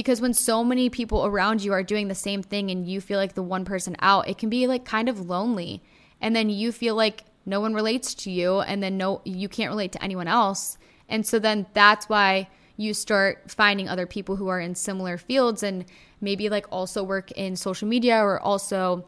because 0.00 0.22
when 0.22 0.32
so 0.32 0.64
many 0.64 0.88
people 0.88 1.26
around 1.26 1.62
you 1.62 1.74
are 1.74 1.82
doing 1.82 2.08
the 2.08 2.14
same 2.14 2.42
thing 2.42 2.70
and 2.70 2.88
you 2.88 3.02
feel 3.02 3.18
like 3.18 3.34
the 3.34 3.42
one 3.42 3.66
person 3.66 3.94
out, 3.98 4.26
it 4.26 4.38
can 4.38 4.48
be 4.48 4.66
like 4.66 4.82
kind 4.82 5.10
of 5.10 5.28
lonely. 5.28 5.82
And 6.22 6.34
then 6.34 6.48
you 6.48 6.72
feel 6.72 6.94
like 6.94 7.24
no 7.44 7.60
one 7.60 7.74
relates 7.74 8.14
to 8.14 8.30
you 8.30 8.60
and 8.60 8.82
then 8.82 8.96
no 8.96 9.20
you 9.26 9.46
can't 9.46 9.68
relate 9.68 9.92
to 9.92 10.02
anyone 10.02 10.26
else. 10.26 10.78
And 11.10 11.26
so 11.26 11.38
then 11.38 11.66
that's 11.74 12.08
why 12.08 12.48
you 12.78 12.94
start 12.94 13.50
finding 13.50 13.90
other 13.90 14.06
people 14.06 14.36
who 14.36 14.48
are 14.48 14.58
in 14.58 14.74
similar 14.74 15.18
fields 15.18 15.62
and 15.62 15.84
maybe 16.22 16.48
like 16.48 16.64
also 16.72 17.04
work 17.04 17.30
in 17.32 17.54
social 17.54 17.86
media 17.86 18.24
or 18.24 18.40
also 18.40 19.04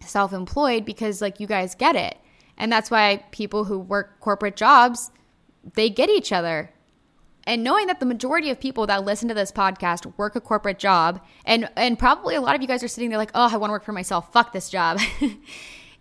self-employed 0.00 0.86
because 0.86 1.20
like 1.20 1.40
you 1.40 1.46
guys 1.46 1.74
get 1.74 1.94
it. 1.94 2.16
And 2.56 2.72
that's 2.72 2.90
why 2.90 3.22
people 3.32 3.64
who 3.64 3.78
work 3.78 4.18
corporate 4.20 4.56
jobs, 4.56 5.10
they 5.74 5.90
get 5.90 6.08
each 6.08 6.32
other 6.32 6.70
and 7.44 7.64
knowing 7.64 7.86
that 7.86 8.00
the 8.00 8.06
majority 8.06 8.50
of 8.50 8.60
people 8.60 8.86
that 8.86 9.04
listen 9.04 9.28
to 9.28 9.34
this 9.34 9.52
podcast 9.52 10.12
work 10.16 10.36
a 10.36 10.40
corporate 10.40 10.78
job 10.78 11.20
and 11.44 11.68
and 11.76 11.98
probably 11.98 12.34
a 12.34 12.40
lot 12.40 12.54
of 12.54 12.62
you 12.62 12.68
guys 12.68 12.82
are 12.82 12.88
sitting 12.88 13.10
there 13.10 13.18
like 13.18 13.30
oh 13.34 13.48
i 13.52 13.56
want 13.56 13.70
to 13.70 13.72
work 13.72 13.84
for 13.84 13.92
myself. 13.92 14.32
Fuck 14.32 14.52
this 14.52 14.68
job. 14.68 14.98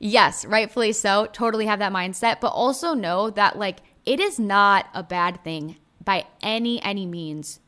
Yes 0.03 0.45
rightfully 0.45 0.93
so. 0.93 1.27
Totally 1.31 1.67
have 1.67 1.77
that 1.77 1.93
mindset. 1.93 2.41
But 2.41 2.47
also 2.47 2.95
know 2.95 3.29
that 3.29 3.59
like 3.59 3.81
it 4.03 4.19
is 4.19 4.39
not 4.39 4.87
a 4.95 5.03
bad 5.03 5.43
thing 5.43 5.75
by 6.03 6.25
any 6.41 6.81
any 6.81 7.05
means 7.05 7.59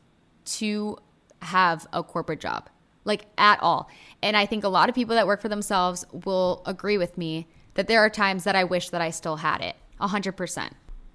to 0.46 0.98
have 1.42 1.86
a 1.92 2.02
corporate 2.02 2.40
job 2.40 2.68
like 3.04 3.26
at 3.38 3.62
all. 3.62 3.88
And 4.20 4.36
i 4.36 4.46
think 4.46 4.64
a 4.64 4.68
lot 4.68 4.88
of 4.88 4.96
people 4.96 5.14
that 5.14 5.28
work 5.28 5.40
for 5.40 5.48
themselves 5.48 6.04
will 6.10 6.62
agree 6.66 6.98
with 6.98 7.16
me 7.16 7.46
that 7.74 7.86
there 7.86 8.00
are 8.00 8.10
times 8.10 8.42
that 8.44 8.56
i 8.56 8.64
wish 8.64 8.90
that 8.90 9.00
i 9.00 9.10
still 9.10 9.36
had 9.36 9.60
it 9.60 9.76
100% 10.00 10.70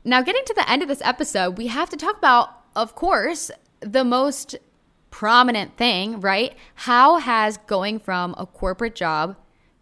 now, 0.09 0.21
getting 0.21 0.43
to 0.45 0.53
the 0.53 0.69
end 0.69 0.81
of 0.81 0.87
this 0.87 1.01
episode, 1.03 1.57
we 1.57 1.67
have 1.67 1.89
to 1.89 1.97
talk 1.97 2.17
about, 2.17 2.49
of 2.75 2.95
course, 2.95 3.51
the 3.81 4.03
most 4.03 4.55
prominent 5.11 5.77
thing, 5.77 6.19
right? 6.19 6.55
How 6.75 7.17
has 7.17 7.57
going 7.57 7.99
from 7.99 8.33
a 8.37 8.45
corporate 8.45 8.95
job 8.95 9.35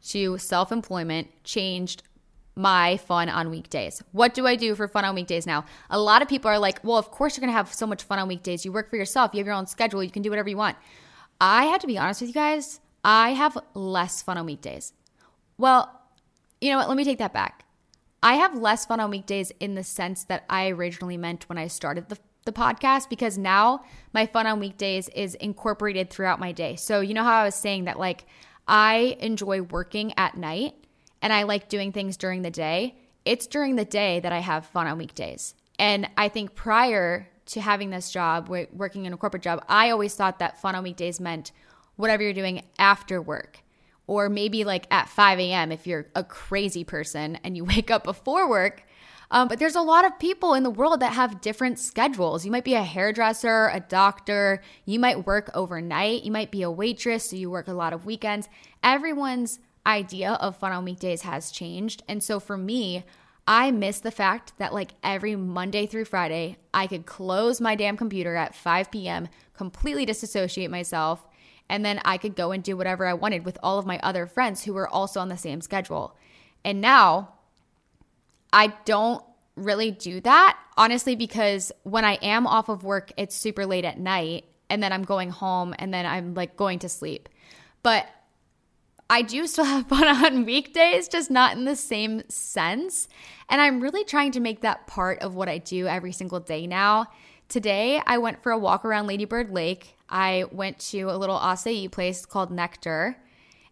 to 0.09 0.38
self 0.38 0.71
employment 0.71 1.30
changed 1.43 2.03
my 2.55 2.97
fun 2.97 3.30
on 3.30 3.49
weekdays? 3.49 4.01
What 4.11 4.34
do 4.34 4.47
I 4.47 4.55
do 4.55 4.75
for 4.75 4.88
fun 4.88 5.05
on 5.05 5.15
weekdays 5.15 5.45
now? 5.45 5.65
A 5.89 5.99
lot 5.99 6.21
of 6.21 6.28
people 6.28 6.49
are 6.49 6.59
like, 6.59 6.84
well, 6.84 6.97
of 6.97 7.11
course 7.11 7.38
you're 7.38 7.41
going 7.41 7.53
to 7.53 7.57
have 7.57 7.73
so 7.73 7.88
much 7.88 8.03
fun 8.03 8.19
on 8.19 8.28
weekdays. 8.28 8.65
You 8.65 8.71
work 8.71 8.89
for 8.89 8.97
yourself, 8.97 9.32
you 9.34 9.39
have 9.39 9.47
your 9.47 9.55
own 9.55 9.67
schedule, 9.67 10.03
you 10.03 10.11
can 10.11 10.23
do 10.23 10.30
whatever 10.30 10.49
you 10.49 10.57
want. 10.57 10.78
I 11.39 11.65
have 11.65 11.82
to 11.82 11.88
be 11.88 11.97
honest 11.97 12.21
with 12.21 12.30
you 12.30 12.34
guys, 12.34 12.80
I 13.03 13.30
have 13.30 13.57
less 13.75 14.21
fun 14.21 14.38
on 14.38 14.45
weekdays. 14.45 14.93
Well, 15.57 16.01
you 16.59 16.71
know 16.71 16.78
what? 16.78 16.88
Let 16.88 16.97
me 16.97 17.03
take 17.03 17.19
that 17.19 17.34
back. 17.34 17.66
I 18.28 18.34
have 18.34 18.57
less 18.57 18.86
fun 18.86 18.99
on 18.99 19.09
weekdays 19.09 19.53
in 19.61 19.75
the 19.75 19.86
sense 19.86 20.25
that 20.25 20.43
I 20.49 20.67
originally 20.67 21.15
meant 21.15 21.47
when 21.47 21.57
I 21.57 21.67
started 21.67 22.09
the, 22.09 22.17
the 22.43 22.51
podcast 22.51 23.07
because 23.07 23.38
now 23.38 23.86
my 24.11 24.25
fun 24.25 24.45
on 24.45 24.59
weekdays 24.59 25.07
is 25.15 25.36
incorporated 25.36 26.09
throughout 26.09 26.38
my 26.38 26.51
day. 26.51 26.75
So, 26.75 26.99
you 26.99 27.13
know 27.13 27.23
how 27.23 27.39
I 27.39 27.45
was 27.45 27.55
saying 27.55 27.86
that, 27.86 27.97
like, 27.97 28.25
I 28.67 29.15
enjoy 29.21 29.61
working 29.61 30.13
at 30.17 30.36
night 30.36 30.75
and 31.21 31.32
I 31.32 31.43
like 31.43 31.69
doing 31.69 31.93
things 31.93 32.17
during 32.17 32.41
the 32.41 32.51
day. 32.51 32.97
It's 33.23 33.47
during 33.47 33.78
the 33.78 33.86
day 33.86 34.19
that 34.19 34.34
I 34.34 34.39
have 34.39 34.65
fun 34.65 34.88
on 34.88 34.97
weekdays. 34.97 35.55
And 35.80 36.09
I 36.17 36.28
think 36.28 36.53
prior 36.53 37.30
to 37.45 37.61
having 37.61 37.91
this 37.91 38.11
job, 38.11 38.49
working 38.49 39.05
in 39.05 39.13
a 39.13 39.17
corporate 39.17 39.43
job, 39.43 39.63
I 39.69 39.91
always 39.91 40.13
thought 40.15 40.39
that 40.39 40.59
fun 40.59 40.75
on 40.75 40.84
weekdays 40.84 41.21
meant 41.21 41.53
whatever 41.95 42.23
you're 42.23 42.34
doing 42.34 42.65
after 42.78 43.21
work 43.21 43.59
or 44.08 44.30
maybe 44.30 44.64
like 44.64 44.88
at 44.89 45.10
5 45.10 45.39
a.m. 45.39 45.72
if 45.72 45.86
you're 45.86 46.08
a 46.16 46.24
crazy 46.24 46.84
person 46.84 47.38
and 47.43 47.55
you 47.55 47.66
wake 47.76 47.91
up 47.91 48.03
before 48.03 48.49
work. 48.49 48.84
Um, 49.30 49.49
but 49.49 49.60
there's 49.60 49.76
a 49.76 49.82
lot 49.82 50.05
of 50.05 50.18
people 50.20 50.53
in 50.53 50.64
the 50.64 50.70
world 50.70 51.01
that 51.01 51.14
have 51.14 51.41
different 51.41 51.80
schedules. 51.80 52.45
You 52.45 52.51
might 52.51 52.64
be 52.64 52.76
a 52.76 52.84
hairdresser, 52.84 53.70
a 53.74 53.82
doctor, 53.82 54.62
you 54.86 54.99
might 54.99 55.26
work 55.26 55.51
overnight, 55.53 56.24
you 56.24 56.32
might 56.32 56.49
be 56.49 56.62
a 56.62 56.72
waitress, 56.72 57.30
so 57.30 57.36
you 57.36 57.51
work 57.51 57.68
a 57.68 57.74
lot 57.74 57.91
of 57.91 58.05
weekends. 58.05 58.47
Everyone's 58.82 59.60
idea 59.86 60.34
of 60.34 60.58
fun 60.58 60.72
on 60.72 60.86
weekdays 60.86 61.24
has 61.24 61.51
changed. 61.51 62.03
And 62.08 62.24
so 62.24 62.39
for 62.39 62.58
me, 62.58 63.03
I 63.47 63.72
miss 63.72 63.99
the 63.99 64.12
fact 64.12 64.53
that 64.58 64.74
like 64.74 64.91
every 65.03 65.36
Monday 65.36 65.88
through 65.88 66.05
Friday, 66.05 66.58
I 66.74 66.88
could 66.88 67.05
close 67.05 67.62
my 67.62 67.76
damn 67.76 67.97
computer 67.97 68.36
at 68.36 68.55
5 68.55 68.91
p.m., 68.91 69.30
completely 69.55 70.05
disassociate 70.05 70.70
myself, 70.70 71.26
and 71.70 71.84
then 71.84 71.99
I 72.05 72.18
could 72.18 72.36
go 72.36 72.51
and 72.51 72.63
do 72.63 72.78
whatever 72.78 73.05
I 73.05 73.13
wanted 73.13 73.45
with 73.45 73.57
all 73.61 73.80
of 73.80 73.86
my 73.86 73.99
other 74.01 74.26
friends 74.26 74.63
who 74.63 74.74
were 74.74 74.88
also 74.88 75.20
on 75.20 75.30
the 75.30 75.38
same 75.38 75.61
schedule. 75.61 76.15
And 76.63 76.82
now 76.82 77.34
I 78.53 78.68
don't 78.86 79.24
really 79.55 79.91
do 79.91 80.22
that, 80.22 80.57
honestly, 80.78 81.15
because 81.15 81.72
when 81.84 82.05
I 82.05 82.13
am 82.22 82.47
off 82.47 82.70
of 82.70 82.84
work, 82.84 83.11
it's 83.18 83.36
super 83.36 83.65
late 83.65 83.86
at 83.86 83.99
night 83.99 84.45
and 84.70 84.82
then 84.82 84.93
I'm 84.93 85.03
going 85.03 85.30
home 85.30 85.74
and 85.80 85.93
then 85.93 86.05
I'm 86.05 86.34
like 86.34 86.55
going 86.55 86.80
to 86.80 86.89
sleep. 86.89 87.30
But 87.84 88.07
I 89.09 89.22
do 89.22 89.47
still 89.47 89.65
have 89.65 89.88
fun 89.89 90.07
on 90.07 90.45
weekdays, 90.45 91.07
just 91.07 91.32
not 91.32 91.57
in 91.57 91.65
the 91.65 91.76
same 91.76 92.28
sense. 92.30 93.07
And 93.49 93.61
I'm 93.61 93.80
really 93.80 94.03
trying 94.03 94.32
to 94.34 94.39
make 94.39 94.61
that 94.61 94.88
part 94.88 95.20
of 95.20 95.36
what 95.36 95.49
I 95.49 95.57
do 95.57 95.88
every 95.88 96.11
single 96.11 96.39
day 96.39 96.68
now. 96.68 97.07
Today, 97.49 98.01
I 98.05 98.18
went 98.18 98.43
for 98.43 98.51
a 98.51 98.57
walk 98.57 98.84
around 98.84 99.07
Ladybird 99.07 99.51
Lake. 99.51 99.97
I 100.10 100.45
went 100.51 100.80
to 100.91 101.03
a 101.03 101.18
little 101.18 101.38
acai 101.38 101.91
place 101.91 102.26
called 102.26 102.51
Nectar. 102.51 103.18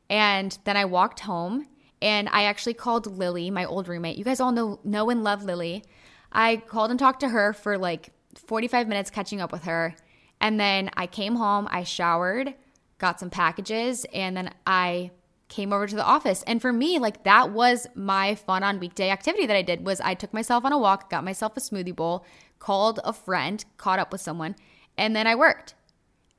And 0.10 0.58
then 0.66 0.78
I 0.78 0.86
walked 0.86 1.22
home 1.22 1.68
and 2.02 2.30
I 2.30 2.44
actually 2.44 2.74
called 2.74 3.18
Lily, 3.18 3.50
my 3.50 3.66
old 3.66 3.88
roommate. 3.88 4.18
You 4.18 4.24
guys 4.24 4.40
all 4.40 4.52
know 4.52 4.80
know 4.84 5.10
and 5.10 5.24
love 5.24 5.44
Lily. 5.44 5.84
I 6.32 6.58
called 6.58 6.92
and 6.92 7.00
talked 7.00 7.22
to 7.22 7.30
her 7.30 7.54
for 7.54 7.78
like 7.78 8.12
45 8.36 8.88
minutes 8.88 9.10
catching 9.10 9.42
up 9.42 9.52
with 9.52 9.64
her. 9.64 9.96
And 10.42 10.60
then 10.60 10.90
I 10.96 11.08
came 11.08 11.36
home, 11.36 11.68
I 11.72 11.84
showered, 11.84 12.54
got 12.98 13.20
some 13.20 13.30
packages, 13.30 14.06
and 14.14 14.36
then 14.36 14.54
I 14.68 15.12
came 15.48 15.72
over 15.72 15.88
to 15.88 15.96
the 15.96 16.04
office. 16.04 16.44
And 16.46 16.62
for 16.62 16.74
me, 16.74 17.00
like 17.00 17.24
that 17.24 17.52
was 17.52 17.88
my 17.96 18.36
fun 18.36 18.64
on 18.64 18.80
weekday 18.80 19.10
activity 19.10 19.46
that 19.46 19.56
I 19.56 19.62
did 19.62 19.86
was 19.86 20.02
I 20.02 20.14
took 20.14 20.34
myself 20.34 20.66
on 20.66 20.74
a 20.74 20.78
walk, 20.78 21.10
got 21.10 21.24
myself 21.24 21.56
a 21.56 21.62
smoothie 21.62 21.96
bowl, 21.96 22.26
called 22.60 23.00
a 23.04 23.14
friend, 23.14 23.64
caught 23.78 24.00
up 24.00 24.12
with 24.12 24.22
someone, 24.22 24.56
and 24.98 25.16
then 25.16 25.28
I 25.28 25.36
worked. 25.36 25.76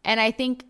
And 0.06 0.20
I 0.20 0.30
think 0.30 0.64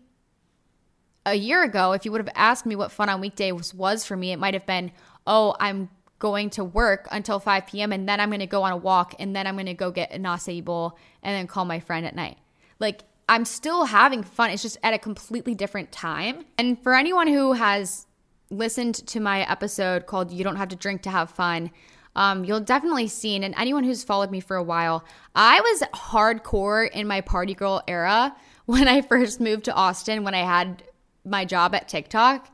a 1.25 1.35
year 1.35 1.63
ago, 1.63 1.93
if 1.93 2.03
you 2.03 2.11
would 2.11 2.19
have 2.19 2.33
asked 2.35 2.65
me 2.65 2.75
what 2.75 2.91
fun 2.91 3.07
on 3.07 3.21
weekdays 3.21 3.73
was 3.73 4.03
for 4.03 4.17
me, 4.17 4.31
it 4.31 4.39
might 4.39 4.55
have 4.55 4.65
been, 4.65 4.91
oh, 5.25 5.55
I'm 5.59 5.89
going 6.19 6.49
to 6.49 6.63
work 6.63 7.07
until 7.11 7.39
5 7.39 7.67
p.m. 7.67 7.93
and 7.93 8.09
then 8.09 8.19
I'm 8.19 8.29
going 8.29 8.39
to 8.39 8.47
go 8.47 8.63
on 8.63 8.71
a 8.71 8.77
walk 8.77 9.13
and 9.19 9.35
then 9.35 9.45
I'm 9.45 9.55
going 9.55 9.67
to 9.67 9.75
go 9.75 9.91
get 9.91 10.11
an 10.11 10.23
acai 10.23 10.65
bowl 10.65 10.97
and 11.21 11.35
then 11.35 11.45
call 11.45 11.63
my 11.63 11.79
friend 11.79 12.05
at 12.05 12.15
night. 12.15 12.37
Like 12.79 13.03
I'm 13.29 13.45
still 13.45 13.85
having 13.85 14.23
fun. 14.23 14.49
It's 14.49 14.63
just 14.63 14.77
at 14.81 14.95
a 14.95 14.97
completely 14.97 15.53
different 15.53 15.91
time. 15.91 16.45
And 16.57 16.81
for 16.81 16.95
anyone 16.95 17.27
who 17.27 17.53
has 17.53 18.07
listened 18.49 18.95
to 18.95 19.19
my 19.19 19.41
episode 19.49 20.07
called 20.07 20.31
You 20.31 20.43
Don't 20.43 20.55
Have 20.55 20.69
to 20.69 20.75
Drink 20.75 21.03
to 21.03 21.11
Have 21.11 21.29
Fun, 21.29 21.69
um, 22.15 22.43
you'll 22.43 22.61
definitely 22.61 23.07
seen, 23.07 23.43
and 23.43 23.53
anyone 23.55 23.83
who's 23.83 24.03
followed 24.03 24.31
me 24.31 24.39
for 24.39 24.55
a 24.55 24.63
while, 24.63 25.05
I 25.35 25.61
was 25.61 25.83
hardcore 25.93 26.89
in 26.89 27.05
my 27.05 27.21
party 27.21 27.53
girl 27.53 27.83
era 27.87 28.35
when 28.67 28.87
I 28.87 29.01
first 29.01 29.39
moved 29.39 29.65
to 29.65 29.73
Austin, 29.73 30.23
when 30.23 30.35
I 30.35 30.43
had 30.43 30.83
my 31.25 31.45
job 31.45 31.73
at 31.73 31.87
TikTok. 31.87 32.53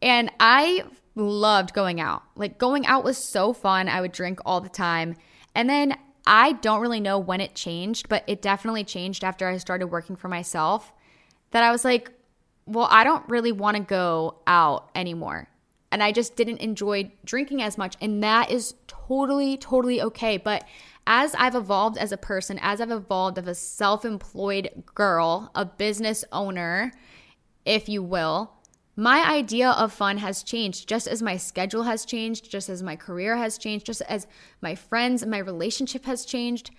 And 0.00 0.30
I 0.38 0.84
loved 1.16 1.74
going 1.74 2.00
out. 2.00 2.22
Like 2.36 2.56
going 2.56 2.86
out 2.86 3.04
was 3.04 3.18
so 3.18 3.52
fun. 3.52 3.88
I 3.88 4.00
would 4.00 4.12
drink 4.12 4.38
all 4.46 4.60
the 4.60 4.68
time. 4.68 5.16
And 5.54 5.68
then 5.68 5.98
I 6.24 6.52
don't 6.52 6.80
really 6.80 7.00
know 7.00 7.18
when 7.18 7.40
it 7.40 7.56
changed, 7.56 8.08
but 8.08 8.22
it 8.28 8.40
definitely 8.40 8.84
changed 8.84 9.24
after 9.24 9.48
I 9.48 9.56
started 9.56 9.88
working 9.88 10.14
for 10.14 10.28
myself. 10.28 10.92
That 11.50 11.64
I 11.64 11.72
was 11.72 11.84
like, 11.84 12.12
well, 12.66 12.86
I 12.88 13.02
don't 13.02 13.28
really 13.28 13.52
want 13.52 13.76
to 13.76 13.82
go 13.82 14.36
out 14.46 14.88
anymore. 14.94 15.48
And 15.90 16.00
I 16.00 16.12
just 16.12 16.36
didn't 16.36 16.58
enjoy 16.58 17.10
drinking 17.24 17.60
as 17.60 17.76
much. 17.76 17.96
And 18.00 18.22
that 18.22 18.52
is 18.52 18.74
totally, 18.86 19.56
totally 19.56 20.00
okay. 20.00 20.36
But 20.36 20.64
as 21.06 21.34
I've 21.34 21.54
evolved 21.54 21.98
as 21.98 22.12
a 22.12 22.16
person, 22.16 22.58
as 22.60 22.80
I've 22.80 22.90
evolved 22.90 23.38
as 23.38 23.46
a 23.46 23.54
self 23.54 24.04
employed 24.04 24.84
girl, 24.94 25.50
a 25.54 25.64
business 25.64 26.24
owner, 26.32 26.92
if 27.64 27.88
you 27.88 28.02
will, 28.02 28.52
my 28.96 29.26
idea 29.26 29.70
of 29.70 29.92
fun 29.92 30.18
has 30.18 30.42
changed 30.42 30.88
just 30.88 31.06
as 31.06 31.22
my 31.22 31.36
schedule 31.36 31.84
has 31.84 32.04
changed, 32.04 32.50
just 32.50 32.68
as 32.68 32.82
my 32.82 32.96
career 32.96 33.36
has 33.36 33.56
changed, 33.56 33.86
just 33.86 34.02
as 34.02 34.26
my 34.60 34.74
friends 34.74 35.24
my 35.24 35.38
relationship 35.38 36.04
has 36.04 36.24
changed. 36.24 36.70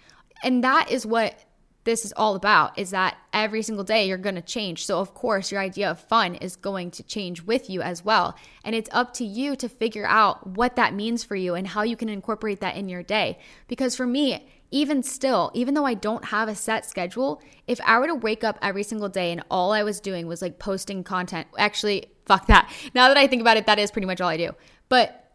And 0.43 0.63
that 0.63 0.91
is 0.91 1.05
what 1.05 1.43
this 1.83 2.05
is 2.05 2.13
all 2.15 2.35
about 2.35 2.77
is 2.77 2.91
that 2.91 3.17
every 3.33 3.61
single 3.61 3.83
day 3.83 4.07
you're 4.07 4.17
going 4.17 4.35
to 4.35 4.41
change. 4.41 4.85
So 4.85 4.99
of 4.99 5.13
course, 5.13 5.51
your 5.51 5.61
idea 5.61 5.89
of 5.89 5.99
fun 5.99 6.35
is 6.35 6.55
going 6.55 6.91
to 6.91 7.03
change 7.03 7.41
with 7.43 7.69
you 7.69 7.81
as 7.81 8.05
well. 8.05 8.35
And 8.63 8.75
it's 8.75 8.89
up 8.91 9.13
to 9.15 9.25
you 9.25 9.55
to 9.55 9.67
figure 9.67 10.05
out 10.05 10.45
what 10.45 10.75
that 10.75 10.93
means 10.93 11.23
for 11.23 11.35
you 11.35 11.55
and 11.55 11.67
how 11.67 11.81
you 11.81 11.95
can 11.95 12.09
incorporate 12.09 12.59
that 12.59 12.75
in 12.75 12.87
your 12.87 13.03
day. 13.03 13.39
Because 13.67 13.95
for 13.95 14.05
me, 14.05 14.47
even 14.69 15.03
still, 15.03 15.51
even 15.53 15.73
though 15.73 15.85
I 15.85 15.95
don't 15.95 16.25
have 16.25 16.47
a 16.47 16.55
set 16.55 16.85
schedule, 16.85 17.41
if 17.67 17.81
I 17.81 17.99
were 17.99 18.07
to 18.07 18.15
wake 18.15 18.43
up 18.43 18.57
every 18.61 18.83
single 18.83 19.09
day 19.09 19.31
and 19.31 19.43
all 19.51 19.73
I 19.73 19.83
was 19.83 19.99
doing 19.99 20.27
was 20.27 20.41
like 20.41 20.59
posting 20.59 21.03
content, 21.03 21.47
actually, 21.57 22.05
fuck 22.25 22.47
that. 22.47 22.71
Now 22.93 23.07
that 23.07 23.17
I 23.17 23.27
think 23.27 23.41
about 23.41 23.57
it, 23.57 23.65
that 23.65 23.79
is 23.79 23.91
pretty 23.91 24.07
much 24.07 24.21
all 24.21 24.29
I 24.29 24.37
do. 24.37 24.51
But 24.87 25.31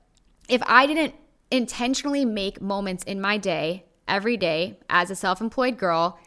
if 0.48 0.62
I 0.64 0.86
didn't 0.86 1.14
intentionally 1.50 2.24
make 2.24 2.60
moments 2.60 3.04
in 3.04 3.20
my 3.20 3.36
day, 3.36 3.84
every 4.08 4.36
day, 4.36 4.78
as 4.88 5.10
a 5.10 5.16
self 5.16 5.40
employed 5.40 5.78
girl, 5.78 6.18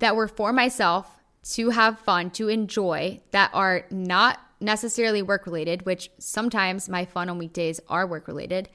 that 0.00 0.16
were 0.16 0.28
for 0.28 0.52
myself 0.52 1.20
to 1.52 1.70
have 1.70 1.98
fun, 2.00 2.30
to 2.32 2.48
enjoy, 2.48 3.20
that 3.30 3.50
are 3.54 3.86
not 3.90 4.38
necessarily 4.60 5.22
work 5.22 5.46
related, 5.46 5.86
which 5.86 6.10
sometimes 6.18 6.88
my 6.88 7.06
fun 7.06 7.30
on 7.30 7.38
weekdays 7.38 7.80
are 7.88 8.06
work 8.06 8.28
related 8.28 8.68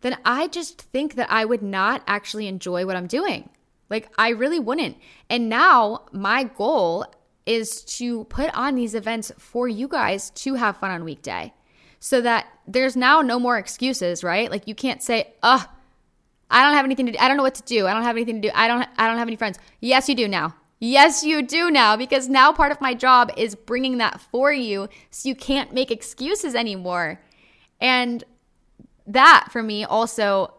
then 0.00 0.16
I 0.24 0.48
just 0.48 0.80
think 0.80 1.14
that 1.14 1.30
I 1.30 1.44
would 1.44 1.62
not 1.62 2.02
actually 2.06 2.46
enjoy 2.46 2.86
what 2.86 2.96
I'm 2.96 3.06
doing. 3.06 3.50
Like, 3.88 4.10
I 4.16 4.30
really 4.30 4.60
wouldn't. 4.60 4.96
And 5.28 5.48
now 5.48 6.06
my 6.12 6.44
goal 6.44 7.06
is 7.44 7.82
to 7.84 8.24
put 8.24 8.54
on 8.54 8.74
these 8.74 8.94
events 8.94 9.32
for 9.38 9.66
you 9.68 9.88
guys 9.88 10.30
to 10.30 10.54
have 10.54 10.76
fun 10.76 10.90
on 10.90 11.04
weekday 11.04 11.52
so 11.98 12.20
that 12.20 12.46
there's 12.66 12.96
now 12.96 13.20
no 13.20 13.38
more 13.38 13.58
excuses, 13.58 14.22
right? 14.22 14.50
Like, 14.50 14.68
you 14.68 14.74
can't 14.74 15.02
say, 15.02 15.34
oh, 15.42 15.66
I 16.50 16.62
don't 16.62 16.74
have 16.74 16.84
anything 16.84 17.06
to 17.06 17.12
do. 17.12 17.18
I 17.18 17.28
don't 17.28 17.36
know 17.36 17.42
what 17.42 17.56
to 17.56 17.62
do. 17.62 17.86
I 17.86 17.92
don't 17.92 18.02
have 18.02 18.16
anything 18.16 18.40
to 18.40 18.48
do. 18.48 18.52
I 18.54 18.68
don't 18.68 18.88
I 18.96 19.06
don't 19.06 19.18
have 19.18 19.28
any 19.28 19.36
friends. 19.36 19.58
Yes, 19.80 20.08
you 20.08 20.16
do 20.16 20.26
now. 20.26 20.54
Yes, 20.82 21.22
you 21.22 21.42
do 21.42 21.70
now 21.70 21.94
because 21.94 22.30
now 22.30 22.52
part 22.52 22.72
of 22.72 22.80
my 22.80 22.94
job 22.94 23.30
is 23.36 23.54
bringing 23.54 23.98
that 23.98 24.18
for 24.18 24.50
you 24.50 24.88
so 25.10 25.28
you 25.28 25.34
can't 25.34 25.74
make 25.74 25.90
excuses 25.90 26.54
anymore. 26.54 27.20
And 27.82 28.24
that 29.06 29.48
for 29.52 29.62
me 29.62 29.84
also 29.84 30.54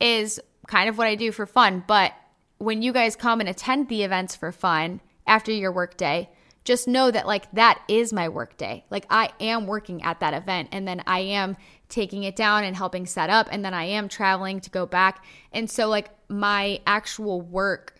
is 0.00 0.38
kind 0.66 0.90
of 0.90 0.98
what 0.98 1.06
I 1.06 1.14
do 1.14 1.32
for 1.32 1.46
fun. 1.46 1.82
But 1.86 2.12
when 2.58 2.82
you 2.82 2.92
guys 2.92 3.16
come 3.16 3.40
and 3.40 3.48
attend 3.48 3.88
the 3.88 4.02
events 4.02 4.36
for 4.36 4.52
fun 4.52 5.00
after 5.26 5.50
your 5.50 5.72
workday, 5.72 6.28
just 6.64 6.86
know 6.86 7.10
that 7.10 7.26
like 7.26 7.50
that 7.52 7.80
is 7.88 8.12
my 8.12 8.28
workday. 8.28 8.84
Like 8.90 9.06
I 9.08 9.30
am 9.40 9.66
working 9.66 10.02
at 10.02 10.20
that 10.20 10.34
event 10.34 10.70
and 10.72 10.86
then 10.86 11.02
I 11.06 11.20
am 11.20 11.56
taking 11.88 12.24
it 12.24 12.36
down 12.36 12.64
and 12.64 12.76
helping 12.76 13.06
set 13.06 13.30
up 13.30 13.48
and 13.50 13.64
then 13.64 13.72
I 13.72 13.84
am 13.84 14.08
traveling 14.08 14.60
to 14.60 14.70
go 14.70 14.84
back. 14.84 15.24
And 15.52 15.70
so 15.70 15.88
like 15.88 16.10
my 16.28 16.80
actual 16.86 17.40
work 17.40 17.94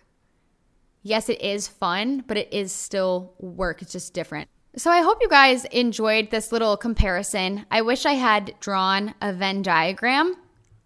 yes, 1.05 1.29
it 1.29 1.41
is 1.41 1.69
fun, 1.69 2.25
but 2.27 2.37
it 2.37 2.53
is 2.53 2.73
still 2.73 3.35
work. 3.39 3.81
It's 3.83 3.93
just 3.93 4.13
different. 4.13 4.49
So 4.77 4.91
I 4.91 5.03
hope 5.03 5.19
you 5.21 5.29
guys 5.29 5.65
enjoyed 5.67 6.33
this 6.33 6.51
little 6.51 6.77
comparison. 6.77 7.65
I 7.71 7.83
wish 7.83 8.05
I 8.05 8.15
had 8.15 8.57
drawn 8.59 9.15
a 9.21 9.33
Venn 9.33 9.63
diagram. 9.63 10.35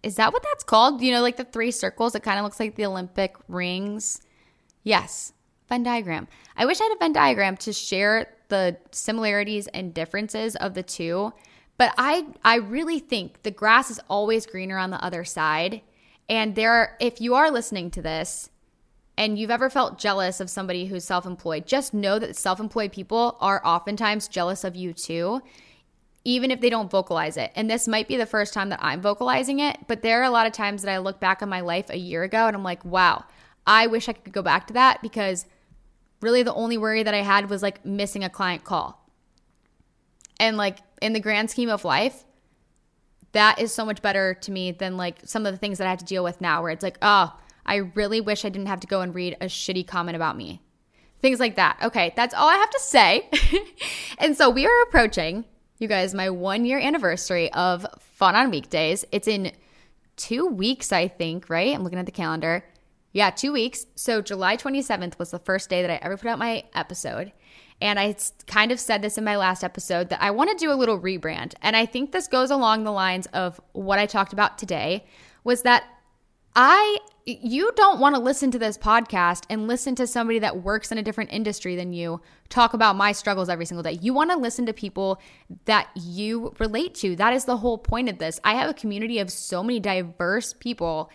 Is 0.03 0.15
that 0.17 0.31
what 0.31 0.43
that's 0.43 0.63
called? 0.63 1.01
You 1.01 1.11
know, 1.11 1.21
like 1.21 1.37
the 1.37 1.43
three 1.43 1.71
circles, 1.71 2.13
it 2.13 2.21
kind 2.21 2.37
of 2.37 2.43
looks 2.43 2.59
like 2.59 2.75
the 2.75 2.85
Olympic 2.85 3.35
rings. 3.47 4.21
Yes, 4.83 5.33
Venn 5.67 5.81
diagram. 5.81 6.27
I 6.55 6.67
wish 6.67 6.79
I 6.79 6.83
had 6.83 6.93
a 6.93 6.99
Venn 6.99 7.13
diagram 7.13 7.57
to 7.57 7.73
share 7.73 8.31
the 8.49 8.77
similarities 8.91 9.67
and 9.67 9.93
differences 9.93 10.55
of 10.57 10.75
the 10.75 10.83
two. 10.83 11.33
But 11.77 11.93
I 11.97 12.27
I 12.43 12.57
really 12.57 12.99
think 12.99 13.41
the 13.43 13.51
grass 13.51 13.89
is 13.89 13.99
always 14.09 14.45
greener 14.45 14.77
on 14.77 14.91
the 14.91 15.03
other 15.03 15.23
side. 15.23 15.81
And 16.27 16.53
there 16.53 16.73
are, 16.73 16.97
if 16.99 17.19
you 17.19 17.33
are 17.33 17.49
listening 17.49 17.89
to 17.91 18.01
this 18.03 18.49
and 19.19 19.37
you've 19.37 19.51
ever 19.51 19.69
felt 19.69 19.99
jealous 19.99 20.39
of 20.39 20.49
somebody 20.49 20.85
who's 20.85 21.03
self 21.03 21.25
employed, 21.25 21.67
just 21.67 21.93
know 21.93 22.17
that 22.19 22.37
self 22.37 22.59
employed 22.59 22.93
people 22.93 23.37
are 23.41 23.61
oftentimes 23.65 24.29
jealous 24.29 24.63
of 24.63 24.77
you 24.77 24.93
too, 24.93 25.41
even 26.23 26.51
if 26.51 26.61
they 26.61 26.69
don't 26.69 26.89
vocalize 26.89 27.35
it. 27.35 27.51
And 27.53 27.69
this 27.69 27.85
might 27.85 28.07
be 28.07 28.15
the 28.15 28.25
first 28.25 28.53
time 28.53 28.69
that 28.69 28.79
I'm 28.81 29.01
vocalizing 29.01 29.59
it, 29.59 29.77
but 29.87 30.01
there 30.01 30.21
are 30.21 30.23
a 30.23 30.29
lot 30.29 30.47
of 30.47 30.53
times 30.53 30.83
that 30.83 30.91
I 30.91 30.99
look 30.99 31.19
back 31.19 31.43
on 31.43 31.49
my 31.49 31.59
life 31.59 31.89
a 31.89 31.97
year 31.97 32.23
ago 32.23 32.47
and 32.47 32.55
I'm 32.55 32.63
like, 32.63 32.83
wow, 32.85 33.25
I 33.67 33.87
wish 33.87 34.07
I 34.07 34.13
could 34.13 34.31
go 34.31 34.41
back 34.41 34.67
to 34.67 34.73
that 34.73 35.01
because 35.01 35.45
really 36.21 36.41
the 36.41 36.53
only 36.53 36.77
worry 36.77 37.03
that 37.03 37.13
I 37.13 37.21
had 37.21 37.49
was 37.49 37.61
like 37.61 37.85
missing 37.85 38.23
a 38.23 38.29
client 38.29 38.63
call. 38.63 39.05
And 40.39 40.55
like 40.55 40.77
in 41.01 41.11
the 41.11 41.19
grand 41.19 41.51
scheme 41.51 41.69
of 41.69 41.83
life, 41.83 42.23
that 43.33 43.59
is 43.59 43.73
so 43.73 43.83
much 43.83 44.01
better 44.01 44.33
to 44.33 44.51
me 44.51 44.71
than 44.71 44.95
like 44.95 45.17
some 45.25 45.45
of 45.45 45.53
the 45.53 45.57
things 45.57 45.77
that 45.79 45.87
I 45.87 45.89
have 45.89 45.99
to 45.99 46.05
deal 46.05 46.23
with 46.23 46.39
now 46.39 46.61
where 46.61 46.71
it's 46.71 46.83
like, 46.83 46.97
oh, 47.01 47.37
I 47.69 47.77
really 47.93 48.19
wish 48.19 48.43
I 48.43 48.49
didn't 48.49 48.67
have 48.67 48.79
to 48.79 48.87
go 48.87 49.01
and 49.01 49.13
read 49.13 49.37
a 49.39 49.45
shitty 49.45 49.85
comment 49.87 50.15
about 50.15 50.35
me. 50.35 50.61
Things 51.21 51.39
like 51.39 51.55
that. 51.57 51.77
Okay, 51.83 52.13
that's 52.15 52.33
all 52.33 52.49
I 52.49 52.55
have 52.55 52.69
to 52.71 52.79
say. 52.79 53.29
and 54.17 54.35
so 54.35 54.49
we 54.49 54.65
are 54.65 54.81
approaching, 54.83 55.45
you 55.77 55.87
guys, 55.87 56.15
my 56.15 56.31
one 56.31 56.65
year 56.65 56.79
anniversary 56.79 57.53
of 57.53 57.85
Fun 57.99 58.35
on 58.35 58.49
Weekdays. 58.49 59.05
It's 59.11 59.27
in 59.27 59.51
two 60.15 60.47
weeks, 60.47 60.91
I 60.91 61.07
think, 61.07 61.47
right? 61.49 61.73
I'm 61.73 61.83
looking 61.83 61.99
at 61.99 62.07
the 62.07 62.11
calendar. 62.11 62.65
Yeah, 63.11 63.29
two 63.29 63.53
weeks. 63.53 63.85
So 63.95 64.21
July 64.21 64.57
27th 64.57 65.19
was 65.19 65.29
the 65.29 65.39
first 65.39 65.69
day 65.69 65.83
that 65.83 65.91
I 65.91 65.99
ever 66.01 66.17
put 66.17 66.27
out 66.27 66.39
my 66.39 66.63
episode. 66.73 67.31
And 67.81 67.99
I 67.99 68.15
kind 68.47 68.71
of 68.71 68.79
said 68.79 69.01
this 69.01 69.17
in 69.17 69.23
my 69.23 69.37
last 69.37 69.63
episode 69.63 70.09
that 70.09 70.21
I 70.21 70.31
want 70.31 70.49
to 70.49 70.57
do 70.57 70.71
a 70.71 70.73
little 70.73 70.99
rebrand. 70.99 71.53
And 71.61 71.75
I 71.75 71.85
think 71.85 72.11
this 72.11 72.27
goes 72.27 72.49
along 72.49 72.83
the 72.83 72.91
lines 72.91 73.27
of 73.27 73.61
what 73.73 73.99
I 73.99 74.05
talked 74.05 74.33
about 74.33 74.57
today 74.57 75.05
was 75.43 75.61
that 75.61 75.83
I 76.55 76.97
you 77.41 77.71
don't 77.75 77.99
want 77.99 78.15
to 78.15 78.21
listen 78.21 78.51
to 78.51 78.59
this 78.59 78.77
podcast 78.77 79.43
and 79.49 79.67
listen 79.67 79.95
to 79.95 80.07
somebody 80.07 80.39
that 80.39 80.63
works 80.63 80.91
in 80.91 80.97
a 80.97 81.03
different 81.03 81.31
industry 81.31 81.75
than 81.75 81.93
you 81.93 82.21
talk 82.49 82.73
about 82.73 82.95
my 82.95 83.11
struggles 83.11 83.49
every 83.49 83.65
single 83.65 83.83
day. 83.83 83.99
You 84.01 84.13
want 84.13 84.31
to 84.31 84.37
listen 84.37 84.65
to 84.65 84.73
people 84.73 85.21
that 85.65 85.89
you 85.95 86.53
relate 86.59 86.95
to. 86.95 87.15
That 87.15 87.33
is 87.33 87.45
the 87.45 87.57
whole 87.57 87.77
point 87.77 88.09
of 88.09 88.17
this. 88.17 88.39
I 88.43 88.55
have 88.55 88.69
a 88.69 88.73
community 88.73 89.19
of 89.19 89.31
so 89.31 89.63
many 89.63 89.79
diverse 89.79 90.53
people, 90.53 91.09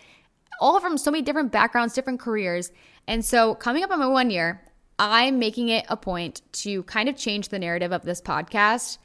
all 0.59 0.79
from 0.79 0.97
so 0.97 1.11
many 1.11 1.21
different 1.21 1.51
backgrounds, 1.51 1.93
different 1.93 2.19
careers. 2.19 2.71
And 3.07 3.23
so, 3.23 3.55
coming 3.55 3.83
up 3.83 3.91
on 3.91 3.99
my 3.99 4.07
one 4.07 4.29
year, 4.29 4.63
I'm 4.97 5.39
making 5.39 5.69
it 5.69 5.85
a 5.89 5.97
point 5.97 6.41
to 6.53 6.83
kind 6.83 7.09
of 7.09 7.17
change 7.17 7.49
the 7.49 7.59
narrative 7.59 7.91
of 7.91 8.03
this 8.03 8.21
podcast 8.21 8.97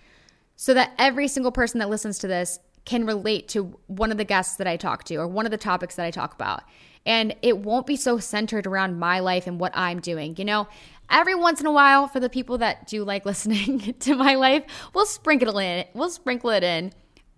so 0.57 0.75
that 0.75 0.93
every 0.99 1.27
single 1.27 1.51
person 1.51 1.81
that 1.81 1.91
listens 1.91 2.19
to 2.19 2.29
this 2.29 2.59
can 2.91 3.07
relate 3.07 3.47
to 3.47 3.73
one 3.87 4.11
of 4.11 4.19
the 4.19 4.25
guests 4.25 4.57
that 4.57 4.67
I 4.67 4.77
talk 4.77 5.05
to 5.05 5.15
or 5.15 5.29
one 5.29 5.45
of 5.45 5.53
the 5.53 5.57
topics 5.57 5.95
that 5.95 6.05
I 6.05 6.11
talk 6.11 6.35
about. 6.35 6.65
And 7.07 7.37
it 7.41 7.59
won't 7.59 7.87
be 7.87 7.95
so 7.95 8.19
centered 8.19 8.67
around 8.67 8.99
my 8.99 9.21
life 9.21 9.47
and 9.47 9.61
what 9.61 9.71
I'm 9.77 10.01
doing. 10.01 10.35
You 10.37 10.45
know, 10.45 10.67
every 11.09 11.37
once 11.37 11.61
in 11.61 11.67
a 11.67 11.71
while, 11.73 12.09
for 12.09 12.19
the 12.19 12.29
people 12.29 12.59
that 12.59 12.89
do 12.89 13.05
like 13.05 13.25
listening 13.33 13.95
to 14.01 14.17
my 14.17 14.35
life, 14.35 14.65
we'll 14.93 15.07
sprinkle 15.07 15.57
it 15.59 15.65
in. 15.65 15.85
We'll 15.95 16.11
sprinkle 16.11 16.51
it 16.51 16.65
in. 16.65 16.93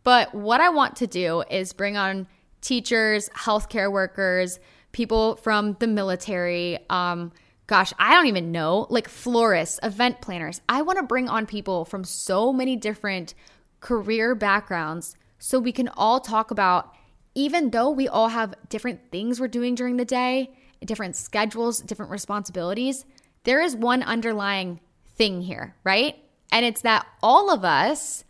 But 0.05 0.35
what 0.35 0.63
I 0.63 0.71
want 0.71 0.97
to 0.97 1.07
do 1.07 1.43
is 1.51 1.75
bring 1.75 1.99
on 1.99 2.29
teachers, 2.63 3.29
healthcare 3.37 3.93
workers, 3.93 4.59
people 4.93 5.37
from 5.37 5.77
the 5.81 5.87
military, 5.87 6.79
um, 6.89 7.31
gosh, 7.67 7.93
I 7.99 8.15
don't 8.15 8.27
even 8.27 8.53
know, 8.53 8.87
like 8.89 9.07
florists, 9.07 9.79
event 9.83 10.23
planners. 10.23 10.63
I 10.67 10.81
want 10.81 10.99
to 10.99 11.05
bring 11.05 11.29
on 11.29 11.45
people 11.45 11.85
from 11.85 12.05
so 12.05 12.55
many 12.55 12.75
different 12.75 13.35
career 13.81 14.35
backgrounds 14.35 15.15
so 15.43 15.59
we 15.59 15.73
can 15.73 15.89
all 15.89 16.21
talk 16.21 16.51
about, 16.53 16.95
even 17.35 17.71
though 17.71 17.91
we 17.91 18.07
all 18.07 18.29
have 18.29 18.55
different 18.69 19.11
things 19.11 19.41
we're 19.41 19.49
doing 19.49 19.75
during 19.75 19.97
the 19.97 20.05
day, 20.05 20.55
different 20.85 21.17
schedules, 21.17 21.81
different 21.81 22.13
responsibilities, 22.13 23.05
there 23.43 23.61
is 23.61 23.75
one 23.75 24.03
underlying 24.03 24.79
thing 25.17 25.43
here, 25.43 25.75
right? 25.83 26.17
And 26.53 26.65
it's 26.65 26.83
that 26.83 27.07
all 27.23 27.51
of 27.51 27.65
us 27.65 28.25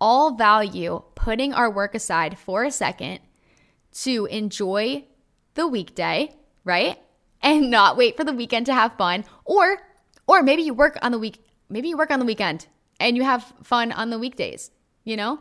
all 0.00 0.36
value 0.36 1.02
putting 1.14 1.52
our 1.52 1.70
work 1.70 1.94
aside 1.94 2.38
for 2.38 2.64
a 2.64 2.70
second 2.70 3.20
to 4.04 4.26
enjoy 4.26 5.04
the 5.54 5.68
weekday, 5.68 6.34
right? 6.64 6.98
and 7.44 7.70
not 7.70 7.96
wait 7.96 8.16
for 8.16 8.24
the 8.24 8.32
weekend 8.32 8.66
to 8.66 8.74
have 8.74 8.96
fun 8.96 9.24
or 9.44 9.76
or 10.26 10.42
maybe 10.42 10.62
you 10.62 10.74
work 10.74 10.96
on 11.02 11.12
the 11.12 11.18
week 11.18 11.44
maybe 11.68 11.88
you 11.88 11.96
work 11.96 12.10
on 12.10 12.18
the 12.18 12.24
weekend 12.24 12.66
and 12.98 13.16
you 13.16 13.22
have 13.22 13.52
fun 13.62 13.92
on 13.92 14.08
the 14.08 14.18
weekdays 14.18 14.70
you 15.04 15.14
know 15.14 15.38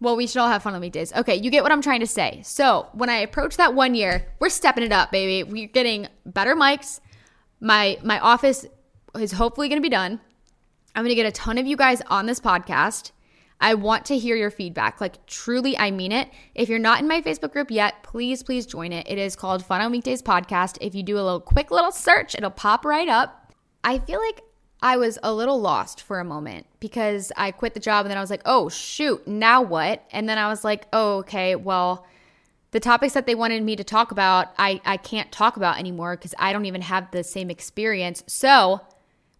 well 0.00 0.16
we 0.16 0.26
should 0.26 0.38
all 0.38 0.48
have 0.48 0.62
fun 0.62 0.74
on 0.74 0.80
weekdays 0.80 1.12
okay 1.14 1.34
you 1.34 1.50
get 1.50 1.62
what 1.62 1.72
i'm 1.72 1.82
trying 1.82 2.00
to 2.00 2.06
say 2.06 2.40
so 2.44 2.86
when 2.92 3.08
i 3.08 3.16
approach 3.16 3.56
that 3.56 3.74
one 3.74 3.94
year 3.94 4.26
we're 4.38 4.48
stepping 4.48 4.84
it 4.84 4.92
up 4.92 5.10
baby 5.10 5.48
we're 5.48 5.68
getting 5.68 6.06
better 6.24 6.54
mics 6.54 7.00
my 7.60 7.98
my 8.02 8.18
office 8.20 8.66
is 9.18 9.32
hopefully 9.32 9.68
going 9.68 9.80
to 9.80 9.82
be 9.82 9.88
done 9.88 10.20
i'm 10.94 11.02
going 11.02 11.10
to 11.10 11.14
get 11.14 11.26
a 11.26 11.32
ton 11.32 11.58
of 11.58 11.66
you 11.66 11.76
guys 11.76 12.02
on 12.08 12.26
this 12.26 12.40
podcast 12.40 13.12
I 13.60 13.74
want 13.74 14.04
to 14.06 14.18
hear 14.18 14.36
your 14.36 14.50
feedback. 14.50 15.00
Like, 15.00 15.24
truly, 15.26 15.78
I 15.78 15.90
mean 15.90 16.12
it. 16.12 16.28
If 16.54 16.68
you're 16.68 16.78
not 16.78 17.00
in 17.00 17.08
my 17.08 17.22
Facebook 17.22 17.52
group 17.52 17.70
yet, 17.70 18.02
please, 18.02 18.42
please 18.42 18.66
join 18.66 18.92
it. 18.92 19.06
It 19.08 19.18
is 19.18 19.34
called 19.34 19.64
Fun 19.64 19.80
on 19.80 19.92
Weekdays 19.92 20.22
Podcast. 20.22 20.76
If 20.80 20.94
you 20.94 21.02
do 21.02 21.16
a 21.16 21.22
little 21.22 21.40
quick 21.40 21.70
little 21.70 21.92
search, 21.92 22.34
it'll 22.34 22.50
pop 22.50 22.84
right 22.84 23.08
up. 23.08 23.54
I 23.82 23.98
feel 24.00 24.20
like 24.20 24.42
I 24.82 24.96
was 24.96 25.18
a 25.22 25.32
little 25.32 25.60
lost 25.60 26.02
for 26.02 26.20
a 26.20 26.24
moment 26.24 26.66
because 26.80 27.32
I 27.36 27.50
quit 27.50 27.74
the 27.74 27.80
job 27.80 28.04
and 28.04 28.10
then 28.10 28.18
I 28.18 28.20
was 28.20 28.30
like, 28.30 28.42
oh, 28.44 28.68
shoot, 28.68 29.26
now 29.26 29.62
what? 29.62 30.04
And 30.10 30.28
then 30.28 30.38
I 30.38 30.48
was 30.48 30.64
like, 30.64 30.86
oh, 30.92 31.18
okay, 31.18 31.56
well, 31.56 32.06
the 32.72 32.80
topics 32.80 33.14
that 33.14 33.26
they 33.26 33.34
wanted 33.34 33.62
me 33.62 33.74
to 33.76 33.84
talk 33.84 34.10
about, 34.10 34.48
I, 34.58 34.80
I 34.84 34.98
can't 34.98 35.32
talk 35.32 35.56
about 35.56 35.78
anymore 35.78 36.16
because 36.16 36.34
I 36.38 36.52
don't 36.52 36.66
even 36.66 36.82
have 36.82 37.10
the 37.10 37.24
same 37.24 37.50
experience. 37.50 38.22
So, 38.26 38.82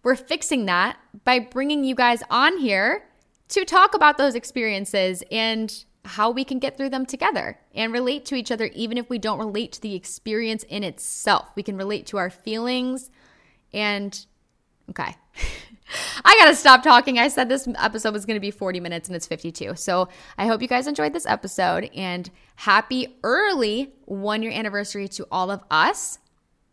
we're 0.03 0.15
fixing 0.15 0.67
that 0.67 0.97
by 1.25 1.39
bringing 1.39 1.83
you 1.83 1.93
guys 1.93 2.23
on 2.29 2.57
here 2.59 3.03
to 3.49 3.65
talk 3.65 3.93
about 3.93 4.17
those 4.17 4.35
experiences 4.35 5.21
and 5.31 5.83
how 6.05 6.31
we 6.31 6.45
can 6.45 6.59
get 6.59 6.77
through 6.77 6.89
them 6.89 7.05
together 7.05 7.59
and 7.75 7.91
relate 7.91 8.25
to 8.25 8.35
each 8.35 8.49
other, 8.49 8.69
even 8.73 8.97
if 8.97 9.09
we 9.09 9.17
don't 9.17 9.39
relate 9.39 9.73
to 9.73 9.81
the 9.81 9.95
experience 9.95 10.63
in 10.63 10.83
itself. 10.83 11.49
We 11.55 11.63
can 11.63 11.75
relate 11.75 12.05
to 12.07 12.17
our 12.17 12.29
feelings 12.29 13.09
and, 13.73 14.25
okay. 14.89 15.15
I 16.25 16.35
gotta 16.39 16.55
stop 16.55 16.83
talking. 16.83 17.17
I 17.17 17.29
said 17.29 17.47
this 17.47 17.67
episode 17.77 18.13
was 18.13 18.25
gonna 18.25 18.39
be 18.39 18.51
40 18.51 18.79
minutes 18.79 19.07
and 19.07 19.15
it's 19.15 19.27
52. 19.27 19.75
So 19.75 20.09
I 20.37 20.45
hope 20.47 20.61
you 20.61 20.67
guys 20.67 20.87
enjoyed 20.87 21.13
this 21.13 21.25
episode 21.25 21.89
and 21.95 22.29
happy 22.55 23.17
early 23.23 23.93
one 24.05 24.43
year 24.43 24.51
anniversary 24.51 25.07
to 25.09 25.27
all 25.31 25.49
of 25.49 25.63
us. 25.71 26.19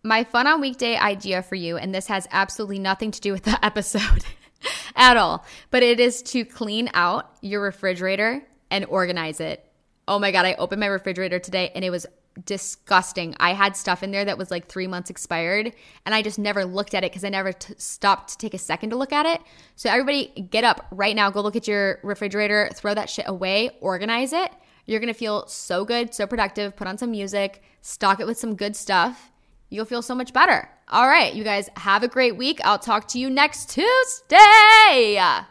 My 0.03 0.25
fun 0.25 0.47
on 0.47 0.61
weekday 0.61 0.97
idea 0.97 1.43
for 1.43 1.55
you, 1.55 1.79
and 1.79 1.95
this 1.95 2.09
has 2.09 2.27
absolutely 2.31 2.79
nothing 2.79 3.11
to 3.13 3.21
do 3.21 3.33
with 3.33 3.45
the 3.45 3.59
episode. 3.65 4.25
at 4.97 5.17
all. 5.17 5.45
But 5.71 5.83
it 5.83 6.01
is 6.01 6.23
to 6.23 6.45
clean 6.45 6.91
out 6.95 7.31
your 7.41 7.63
refrigerator 7.63 8.43
and 8.71 8.85
organize 8.87 9.41
it. 9.41 9.65
Oh 10.07 10.19
my 10.19 10.33
God, 10.33 10.47
I 10.47 10.55
opened 10.55 10.81
my 10.81 10.87
refrigerator 10.87 11.39
today 11.39 11.71
and 11.75 11.85
it 11.85 11.91
was 11.91 12.07
disgusting. 12.45 13.35
I 13.39 13.53
had 13.53 13.77
stuff 13.77 14.03
in 14.03 14.11
there 14.11 14.25
that 14.25 14.39
was 14.39 14.51
like 14.51 14.67
three 14.67 14.87
months 14.87 15.11
expired, 15.11 15.73
and 16.05 16.15
I 16.15 16.23
just 16.23 16.39
never 16.39 16.65
looked 16.65 16.95
at 16.95 17.05
it 17.05 17.13
because 17.13 17.25
I 17.25 17.29
never 17.29 17.53
t- 17.53 17.75
stopped 17.79 18.31
to 18.31 18.39
take 18.39 18.55
a 18.55 18.59
second 18.59 18.91
to 18.91 18.97
look 18.97 19.13
at 19.13 19.27
it. 19.27 19.41
So, 19.77 19.91
everybody, 19.91 20.27
get 20.51 20.65
up 20.65 20.87
right 20.91 21.15
now, 21.15 21.31
go 21.31 21.41
look 21.41 21.57
at 21.57 21.69
your 21.69 22.01
refrigerator, 22.03 22.71
throw 22.75 22.95
that 22.95 23.11
shit 23.11 23.29
away, 23.29 23.71
organize 23.81 24.33
it. 24.33 24.51
You're 24.87 25.01
gonna 25.01 25.15
feel 25.15 25.47
so 25.47 25.85
good, 25.85 26.15
so 26.15 26.27
productive. 26.27 26.77
Put 26.77 26.87
on 26.87 26.99
some 26.99 27.11
music, 27.11 27.63
stock 27.81 28.21
it 28.21 28.27
with 28.27 28.39
some 28.39 28.55
good 28.55 28.77
stuff. 28.77 29.31
You'll 29.71 29.87
feel 29.87 30.03
so 30.03 30.15
much 30.15 30.33
better. 30.33 30.69
All 30.89 31.09
right, 31.09 31.35
you 31.35 31.45
guys 31.45 31.71
have 31.77 32.03
a 32.03 32.09
great 32.09 32.37
week. 32.37 32.61
I'll 32.65 32.79
talk 32.79 33.09
to 33.09 33.19
you 33.19 33.31
next 33.31 33.71
Tuesday. 33.71 35.45